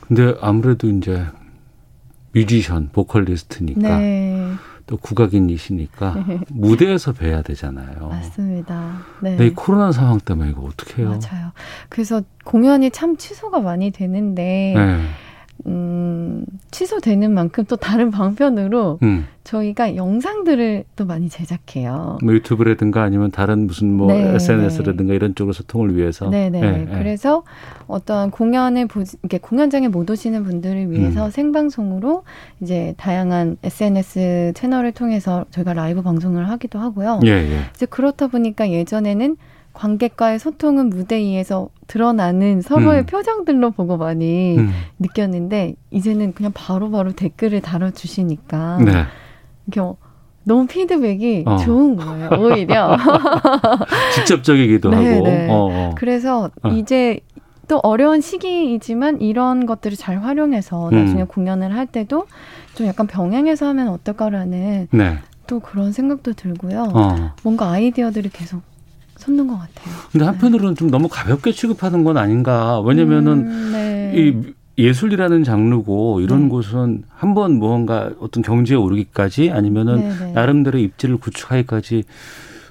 근데 0.07 0.35
아무래도 0.41 0.87
이제 0.87 1.25
뮤지션, 2.31 2.89
보컬리스트니까 2.91 3.97
네. 3.97 4.53
또 4.85 4.97
국악인이시니까 4.97 6.25
무대에서 6.49 7.13
뵈야 7.13 7.41
되잖아요. 7.43 8.09
맞습니다. 8.09 8.97
네. 9.21 9.31
근데 9.31 9.47
이 9.47 9.53
코로나 9.53 9.91
상황 9.91 10.19
때문에 10.19 10.49
이거 10.49 10.61
어떻게 10.63 11.03
해요? 11.03 11.09
맞아요. 11.09 11.51
그래서 11.89 12.23
공연이 12.43 12.89
참 12.89 13.15
취소가 13.15 13.59
많이 13.59 13.91
되는데 13.91 14.73
네. 14.75 14.99
음, 15.65 16.45
취소되는 16.71 17.33
만큼 17.33 17.65
또 17.67 17.75
다른 17.75 18.11
방편으로 18.11 18.99
음. 19.03 19.25
저희가 19.43 19.95
영상들을 19.95 20.83
또 20.95 21.05
많이 21.05 21.27
제작해요. 21.27 22.19
뭐 22.23 22.33
유튜브라든가 22.33 23.01
아니면 23.01 23.31
다른 23.31 23.65
무슨 23.65 23.91
뭐 23.91 24.07
네, 24.07 24.35
SNS라든가 24.35 25.13
이런 25.13 25.33
쪽으로 25.33 25.53
소통을 25.53 25.95
위해서. 25.95 26.29
네네. 26.29 26.61
네, 26.61 26.71
네. 26.85 26.97
그래서 26.97 27.43
어떤 27.87 28.29
공연을 28.29 28.87
보지, 28.87 29.17
이렇게 29.23 29.39
공연장에 29.39 29.87
못 29.87 30.09
오시는 30.09 30.43
분들을 30.43 30.91
위해서 30.91 31.25
음. 31.25 31.31
생방송으로 31.31 32.23
이제 32.61 32.93
다양한 32.97 33.57
SNS 33.63 34.53
채널을 34.55 34.91
통해서 34.91 35.45
저희가 35.49 35.73
라이브 35.73 36.03
방송을 36.03 36.47
하기도 36.49 36.77
하고요. 36.79 37.21
예, 37.25 37.29
예. 37.29 37.59
이제 37.73 37.85
그렇다 37.87 38.27
보니까 38.27 38.69
예전에는 38.69 39.35
관객과의 39.73 40.39
소통은 40.39 40.89
무대 40.89 41.17
위에서 41.19 41.69
드러나는 41.87 42.61
서로의 42.61 43.01
음. 43.01 43.05
표정들로 43.05 43.71
보고 43.71 43.97
많이 43.97 44.57
음. 44.57 44.71
느꼈는데 44.99 45.75
이제는 45.91 46.33
그냥 46.33 46.51
바로바로 46.53 46.91
바로 46.91 47.11
댓글을 47.13 47.61
달아주시니까 47.61 48.79
네. 48.83 48.91
이게 49.67 49.81
너무 50.43 50.65
피드백이 50.67 51.43
어. 51.45 51.57
좋은 51.57 51.95
거예요 51.95 52.29
오히려 52.39 52.97
직접적이기도 54.15 54.89
네네. 54.89 55.13
하고 55.13 55.23
네. 55.27 55.47
어, 55.49 55.53
어. 55.53 55.95
그래서 55.95 56.49
어. 56.63 56.69
이제 56.69 57.19
또 57.67 57.79
어려운 57.83 58.19
시기이지만 58.19 59.21
이런 59.21 59.67
것들을 59.67 59.95
잘 59.95 60.23
활용해서 60.23 60.89
나중에 60.91 61.21
음. 61.21 61.27
공연을 61.27 61.75
할 61.75 61.85
때도 61.85 62.25
좀 62.73 62.87
약간 62.87 63.05
병행해서 63.05 63.67
하면 63.67 63.89
어떨까라는 63.89 64.87
네. 64.91 65.17
또 65.45 65.59
그런 65.59 65.91
생각도 65.91 66.33
들고요. 66.33 66.91
어. 66.93 67.33
뭔가 67.43 67.69
아이디어들이 67.69 68.29
계속 68.29 68.61
솟는 69.19 69.47
것 69.47 69.53
같아요. 69.55 69.93
근데 70.11 70.25
한편으로는 70.25 70.73
네. 70.73 70.79
좀 70.79 70.89
너무 70.89 71.07
가볍게 71.09 71.51
취급하는 71.51 72.03
건 72.03 72.17
아닌가. 72.17 72.79
왜냐면은 72.81 73.47
음, 73.47 73.69
네. 73.73 74.13
이 74.15 74.53
예술이라는 74.81 75.43
장르고 75.43 76.21
이런 76.21 76.43
네. 76.43 76.49
곳은 76.49 77.03
한 77.09 77.33
번 77.33 77.59
무언가 77.59 78.09
어떤 78.21 78.41
경지에 78.41 78.77
오르기까지 78.77 79.51
아니면은 79.51 79.97
네, 79.97 80.09
네. 80.25 80.31
나름대로 80.31 80.79
입지를 80.79 81.17
구축하기까지 81.17 82.03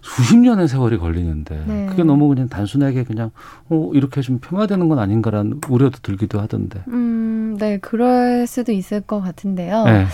수십 0.01 0.39
년의 0.39 0.69
세월이 0.69 0.97
걸리는데 0.97 1.65
네. 1.67 1.87
그게 1.91 2.03
너무 2.03 2.29
그냥 2.29 2.49
단순하게 2.49 3.05
그냥 3.05 3.31
어 3.69 3.91
이렇게 3.93 4.23
좀 4.23 4.39
폄하되는 4.41 4.89
건 4.89 4.99
아닌가라는 4.99 5.61
우려도 5.69 5.99
들기도 6.03 6.41
하던데. 6.41 6.81
음, 6.89 7.57
네, 7.61 7.77
그럴 7.79 8.47
수도 8.47 8.73
있을 8.73 9.03
것 9.03 9.21
같은데요. 9.21 9.85
네. 9.85 10.07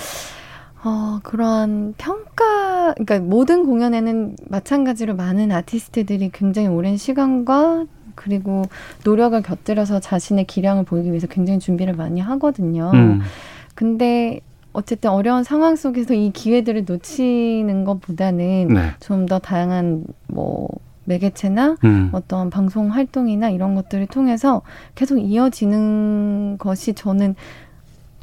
어, 0.84 1.18
그러한 1.22 1.94
평가, 1.96 2.92
그러니까 2.92 3.18
모든 3.20 3.64
공연에는 3.64 4.36
마찬가지로 4.48 5.16
많은 5.16 5.50
아티스트들이 5.50 6.30
굉장히 6.32 6.68
오랜 6.68 6.98
시간과 6.98 7.86
그리고 8.14 8.64
노력을 9.04 9.40
곁들여서 9.42 10.00
자신의 10.00 10.44
기량을 10.44 10.84
보이기 10.84 11.08
위해서 11.08 11.26
굉장히 11.26 11.58
준비를 11.58 11.94
많이 11.94 12.20
하거든요. 12.20 12.90
음. 12.94 13.20
근데 13.74 14.40
어쨌든 14.74 15.10
어려운 15.10 15.42
상황 15.42 15.74
속에서 15.74 16.14
이 16.14 16.30
기회들을 16.30 16.84
놓치는 16.86 17.84
것보다는 17.84 18.68
네. 18.68 18.90
좀더 19.00 19.38
다양한 19.38 20.04
뭐 20.26 20.68
매개체나 21.04 21.76
음. 21.84 22.10
어떤 22.12 22.50
방송 22.50 22.88
활동이나 22.88 23.50
이런 23.50 23.74
것들을 23.74 24.06
통해서 24.08 24.62
계속 24.94 25.18
이어지는 25.18 26.56
것이 26.58 26.94
저는 26.94 27.36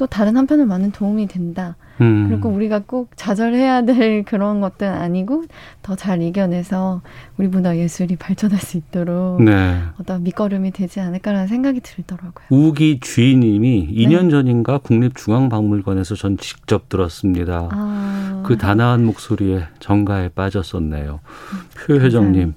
또 0.01 0.07
다른 0.07 0.35
한편으로 0.35 0.67
많은 0.67 0.91
도움이 0.91 1.27
된다. 1.27 1.75
음. 2.01 2.27
그리고 2.27 2.49
우리가 2.49 2.81
꼭 2.87 3.11
좌절해야 3.15 3.83
될 3.83 4.23
그런 4.25 4.59
것들은 4.59 4.91
아니고 4.91 5.43
더 5.83 5.95
잘 5.95 6.23
이겨내서 6.23 7.03
우리 7.37 7.47
문화 7.47 7.77
예술이 7.77 8.15
발전할 8.15 8.57
수 8.57 8.77
있도록 8.77 9.43
네. 9.43 9.79
어떤 9.99 10.23
밑거름이 10.23 10.71
되지 10.71 11.01
않을까라는 11.01 11.45
생각이 11.45 11.81
들더라고요. 11.81 12.47
우기 12.49 12.99
주인님이 12.99 13.89
네. 13.91 14.07
2년 14.07 14.31
전인가 14.31 14.79
국립중앙박물관에서 14.79 16.15
전 16.15 16.35
직접 16.37 16.89
들었습니다. 16.89 17.69
아. 17.71 18.41
그 18.43 18.57
단아한 18.57 19.05
목소리에 19.05 19.65
정가에 19.77 20.29
빠졌었네요. 20.29 21.19
표혜정님. 21.85 22.55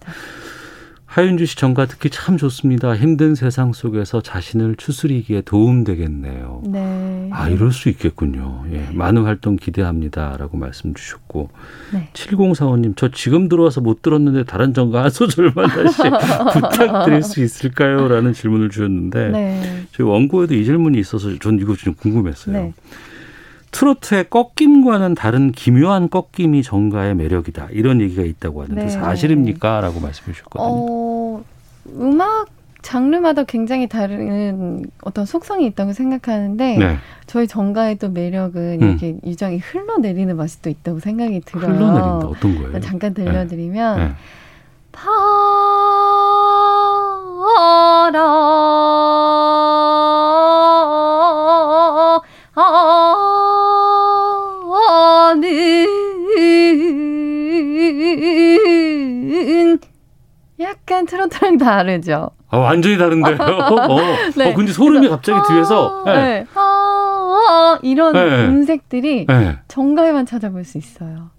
하윤주 1.15 1.47
씨 1.47 1.55
전가 1.55 1.87
듣기 1.87 2.11
참 2.11 2.37
좋습니다. 2.37 2.97
힘든 2.97 3.37
세상 3.37 3.73
속에서 3.73 4.21
자신을 4.21 4.75
추스리기에 4.75 5.43
도움되겠네요. 5.43 6.63
네. 6.67 7.31
아, 7.33 7.49
이럴 7.49 7.71
수 7.71 7.89
있겠군요. 7.89 8.65
예. 8.73 8.89
많은 8.93 9.23
활동 9.23 9.55
기대합니다 9.55 10.37
라고 10.41 10.57
말씀 10.57 10.93
주셨고. 10.93 11.51
네. 11.93 12.09
7045님, 12.15 12.97
저 12.97 13.13
지금 13.13 13.49
들어와서 13.49 13.81
못 13.81 14.03
들었는데 14.03 14.43
다른 14.43 14.75
전가 14.75 15.05
한 15.05 15.11
소절만 15.11 15.69
다시 15.69 16.03
부탁드릴 16.53 17.23
수 17.23 17.45
있을까요? 17.45 18.09
라는 18.09 18.33
질문을 18.33 18.71
주셨는데. 18.71 19.29
네. 19.29 19.87
저희 19.93 20.05
원고에도 20.09 20.57
이 20.57 20.65
질문이 20.65 20.99
있어서 20.99 21.39
전 21.39 21.61
이거 21.61 21.77
좀 21.77 21.95
궁금했어요. 21.95 22.57
네. 22.57 22.73
트로트의 23.75 24.31
꺾임과는 24.31 25.17
다른 25.17 25.51
기묘한 25.51 26.09
꺾임이 26.09 26.63
정가의 26.63 27.17
매력이다. 27.17 27.69
이런 27.73 28.01
얘기가 28.01 28.23
있다고 28.23 28.63
하는데 28.63 28.85
네. 28.85 28.89
사실입니까? 28.89 29.81
라고 29.81 29.99
말씀해 29.99 30.33
주셨거든요. 30.33 30.69
어, 30.71 31.43
음악 31.99 32.47
장르마다 32.83 33.43
굉장히 33.43 33.89
다른 33.89 34.85
어떤 35.03 35.27
속성이 35.27 35.67
있다고 35.67 35.93
생각하는데 35.93 36.79
네. 36.79 36.99
저희 37.27 37.49
정가의 37.49 37.99
또 37.99 38.11
매력은 38.11 38.79
음. 38.81 38.89
이렇게 38.91 39.17
유정이 39.27 39.59
흘러내리는 39.59 40.37
맛이 40.37 40.63
또 40.63 40.71
있다고 40.71 41.01
생각이 41.01 41.41
들어요. 41.41 41.75
흘러내린다. 41.75 42.27
어떤 42.29 42.55
거예요? 42.57 42.81
잠깐 42.81 43.13
들려드리면 43.13 43.99
네. 43.99 44.05
네. 44.05 44.13
바라 48.13 48.23
약간 60.75 61.07
트로트랑 61.07 61.59
다르죠. 61.59 62.31
아, 62.49 62.59
완전히 62.59 62.99
다른데요. 62.99 63.37
어, 63.41 64.01
네. 64.37 64.51
어, 64.51 64.55
근데 64.55 64.73
소름이 64.73 65.09
갑자기 65.09 65.41
뒤에서 65.49 66.03
네. 66.07 66.15
네. 66.15 66.47
아, 66.55 66.61
아, 66.61 67.79
이런 67.83 68.13
네. 68.13 68.47
음색들이 68.47 69.27
네. 69.27 69.59
정가에만 69.69 70.27
찾아볼 70.27 70.65
수 70.65 70.79
있어요. 70.79 71.31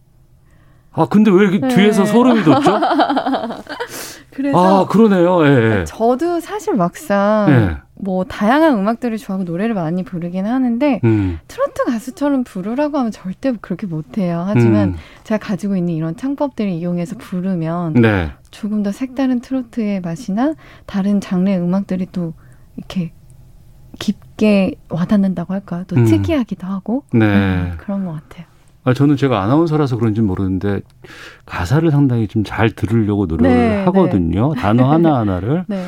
아, 0.92 1.08
근데 1.10 1.30
왜 1.32 1.60
네. 1.60 1.68
뒤에서 1.68 2.06
소름이 2.06 2.44
돋죠? 2.44 2.80
그래서 4.32 4.82
아, 4.82 4.86
그러네요. 4.86 5.46
예. 5.46 5.84
저도 5.86 6.42
사실 6.42 6.74
막상 6.74 7.48
예. 7.50 7.78
뭐 7.98 8.26
다양한 8.26 8.78
음악들을 8.78 9.18
좋아하고 9.18 9.46
노래를 9.46 9.74
많이 9.74 10.04
부르긴 10.04 10.46
하는데 10.46 11.00
음. 11.06 11.40
트로트 11.48 11.86
가수처럼 11.86 12.44
부르라고 12.44 12.98
하면 12.98 13.12
절대 13.12 13.54
그렇게 13.62 13.88
못해요. 13.88 14.44
하지만 14.46 14.90
음. 14.90 14.96
제가 15.24 15.38
가지고 15.46 15.78
있는 15.78 15.94
이런 15.94 16.18
창법들을 16.18 16.70
이용해서 16.70 17.18
부르면 17.18 17.94
네. 17.94 18.32
조금 18.56 18.84
더 18.84 18.92
색다른 18.92 19.42
트로트의 19.42 20.00
맛이나 20.00 20.54
다른 20.86 21.20
장르의 21.20 21.60
음악들이 21.60 22.08
또 22.14 22.34
이렇게 22.78 23.12
깊게 24.00 24.76
와닿는다고 24.90 25.54
할까요? 25.54 25.84
또 25.88 25.98
음. 25.98 26.06
특이하기도 26.06 26.66
하고 26.66 27.04
네. 27.14 27.26
음, 27.26 27.74
그런 27.78 28.06
것 28.06 28.14
같아요. 28.14 28.46
아, 28.86 28.94
저는 28.94 29.18
제가 29.18 29.42
아나운서라서 29.44 29.98
그런지 29.98 30.22
모르는데 30.22 30.82
가사를 31.46 31.90
상당히 31.92 32.28
좀 32.28 32.44
잘 32.46 32.70
들으려고 32.72 33.26
노력을 33.26 33.50
네, 33.50 33.70
네. 33.78 33.84
하거든요. 33.86 34.54
네. 34.54 34.62
단어 34.62 34.88
하나 34.92 35.18
하나를. 35.20 35.66
네. 35.68 35.88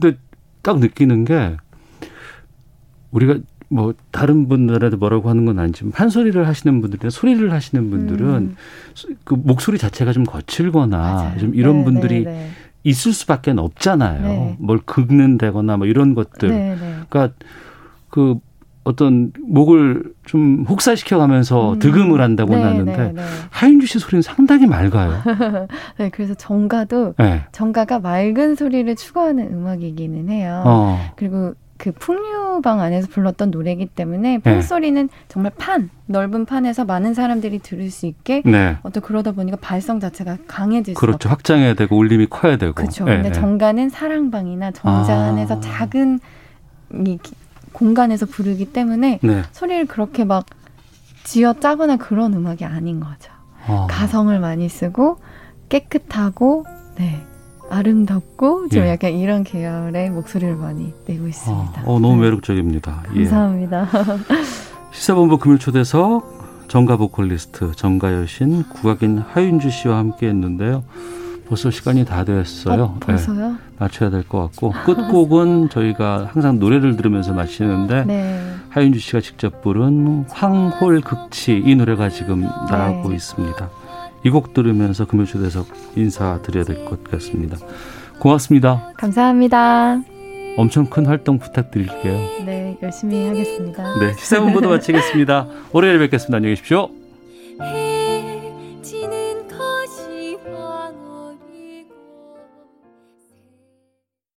근데 0.00 0.16
딱 0.62 0.78
느끼는 0.78 1.24
게 1.24 1.56
우리가 3.10 3.38
뭐 3.68 3.92
다른 4.10 4.48
분들한테 4.48 4.96
뭐라고 4.96 5.28
하는 5.28 5.44
건 5.44 5.58
아니지만 5.58 5.92
한 5.94 6.08
소리를 6.08 6.46
하시는 6.46 6.80
분들이나 6.80 7.10
소리를 7.10 7.52
하시는 7.52 7.90
분들은 7.90 8.26
음. 8.26 8.56
그 9.24 9.34
목소리 9.34 9.78
자체가 9.78 10.12
좀 10.12 10.24
거칠거나 10.24 10.96
맞아요. 10.96 11.38
좀 11.38 11.54
이런 11.54 11.78
네, 11.78 11.84
분들이 11.84 12.24
네, 12.24 12.30
네. 12.30 12.48
있을 12.84 13.12
수밖에 13.12 13.52
없잖아요. 13.56 14.22
네. 14.22 14.56
뭘 14.58 14.78
긁는다거나 14.78 15.76
뭐 15.76 15.86
이런 15.86 16.14
것들. 16.14 16.48
네, 16.48 16.76
그러니까 17.08 17.34
그 18.08 18.38
어떤 18.84 19.32
목을 19.46 20.14
좀 20.24 20.64
혹사시켜 20.66 21.18
가면서 21.18 21.74
음. 21.74 21.78
득음을 21.78 22.22
한다고 22.22 22.54
네, 22.54 22.62
하는데 22.62 22.96
네, 22.96 23.12
네. 23.12 23.22
하윤주 23.50 23.86
씨 23.86 23.98
소리는 23.98 24.22
상당히 24.22 24.66
맑아요. 24.66 25.12
네, 25.98 26.08
그래서 26.08 26.32
정가도 26.32 27.12
네. 27.18 27.42
정가가 27.52 27.98
맑은 27.98 28.54
소리를 28.54 28.96
추구하는 28.96 29.52
음악이기는 29.52 30.30
해요. 30.30 30.62
어. 30.64 31.12
그리고 31.16 31.52
그 31.78 31.92
풍류방 31.92 32.80
안에서 32.80 33.06
불렀던 33.08 33.52
노래이기 33.52 33.86
때문에 33.86 34.38
판소리는 34.38 35.06
네. 35.06 35.14
정말 35.28 35.52
판 35.56 35.90
넓은 36.06 36.44
판에서 36.44 36.84
많은 36.84 37.14
사람들이 37.14 37.60
들을 37.60 37.88
수 37.90 38.06
있게 38.06 38.42
네. 38.44 38.76
어떤 38.82 39.02
그러다 39.02 39.32
보니까 39.32 39.56
발성 39.60 40.00
자체가 40.00 40.38
강해질 40.48 40.94
수 40.94 41.00
그렇죠 41.00 41.28
확장해야 41.28 41.74
되고 41.74 41.96
울림이 41.96 42.26
커야 42.28 42.56
되고 42.56 42.74
그렇죠 42.74 43.04
네. 43.04 43.16
근데 43.22 43.32
정가는 43.32 43.88
사랑방이나 43.88 44.72
정자 44.72 45.16
안에서 45.16 45.56
아. 45.56 45.60
작은 45.60 46.18
이 47.06 47.18
공간에서 47.72 48.26
부르기 48.26 48.72
때문에 48.72 49.20
네. 49.22 49.42
소리를 49.52 49.86
그렇게 49.86 50.24
막 50.24 50.46
지어 51.22 51.52
짜거나 51.52 51.96
그런 51.96 52.34
음악이 52.34 52.64
아닌 52.64 52.98
거죠 52.98 53.30
아. 53.68 53.86
가성을 53.88 54.36
많이 54.40 54.68
쓰고 54.68 55.18
깨끗하고 55.68 56.64
네 56.96 57.24
아름답고 57.70 58.68
좀 58.68 58.82
예. 58.84 58.90
약간 58.90 59.12
이런 59.12 59.44
계열의 59.44 60.10
목소리를 60.10 60.56
많이 60.56 60.92
내고 61.06 61.26
있습니다. 61.28 61.80
아, 61.80 61.84
어, 61.84 61.98
너무 61.98 62.16
네. 62.16 62.22
매력적입니다. 62.22 63.02
예. 63.14 63.22
감사합니다. 63.24 63.82
예. 63.82 64.44
시사본부 64.92 65.38
금요 65.38 65.58
초대석 65.58 66.66
정가 66.68 66.96
보컬리스트 66.96 67.72
정가 67.76 68.14
여신 68.14 68.62
국악인 68.64 69.18
하윤주 69.18 69.70
씨와 69.70 69.98
함께 69.98 70.28
했는데요. 70.28 70.82
벌써 71.48 71.70
시간이 71.70 72.04
다 72.04 72.24
됐어요. 72.24 72.82
어, 72.84 72.96
벌써요? 73.00 73.50
네, 73.52 73.54
맞춰야 73.78 74.10
될 74.10 74.22
것 74.28 74.38
같고 74.40 74.72
끝곡은 74.84 75.70
저희가 75.72 76.28
항상 76.32 76.58
노래를 76.58 76.96
들으면서 76.96 77.32
마치는데 77.32 78.04
네. 78.04 78.42
하윤주 78.68 78.98
씨가 78.98 79.20
직접 79.22 79.62
부른 79.62 80.26
황홀극치 80.28 81.62
이 81.64 81.74
노래가 81.74 82.10
지금 82.10 82.42
나가고 82.42 83.08
네. 83.10 83.14
있습니다. 83.16 83.70
이 84.24 84.30
곡 84.30 84.52
들으면서 84.54 85.06
금요초대석 85.06 85.66
인사드려야 85.96 86.64
될 86.64 86.84
것 86.84 87.02
같습니다. 87.04 87.56
고맙습니다. 88.18 88.92
감사합니다. 88.96 90.02
엄청 90.56 90.86
큰 90.86 91.06
활동 91.06 91.38
부탁드릴게요. 91.38 92.18
네, 92.44 92.76
열심히 92.82 93.26
하겠습니다. 93.28 93.98
네, 94.00 94.12
시사본부도 94.18 94.68
마치겠습니다. 94.70 95.46
월요일에 95.72 95.98
뵙겠습니다. 96.00 96.36
안녕히 96.36 96.56
계십시오. 96.56 96.88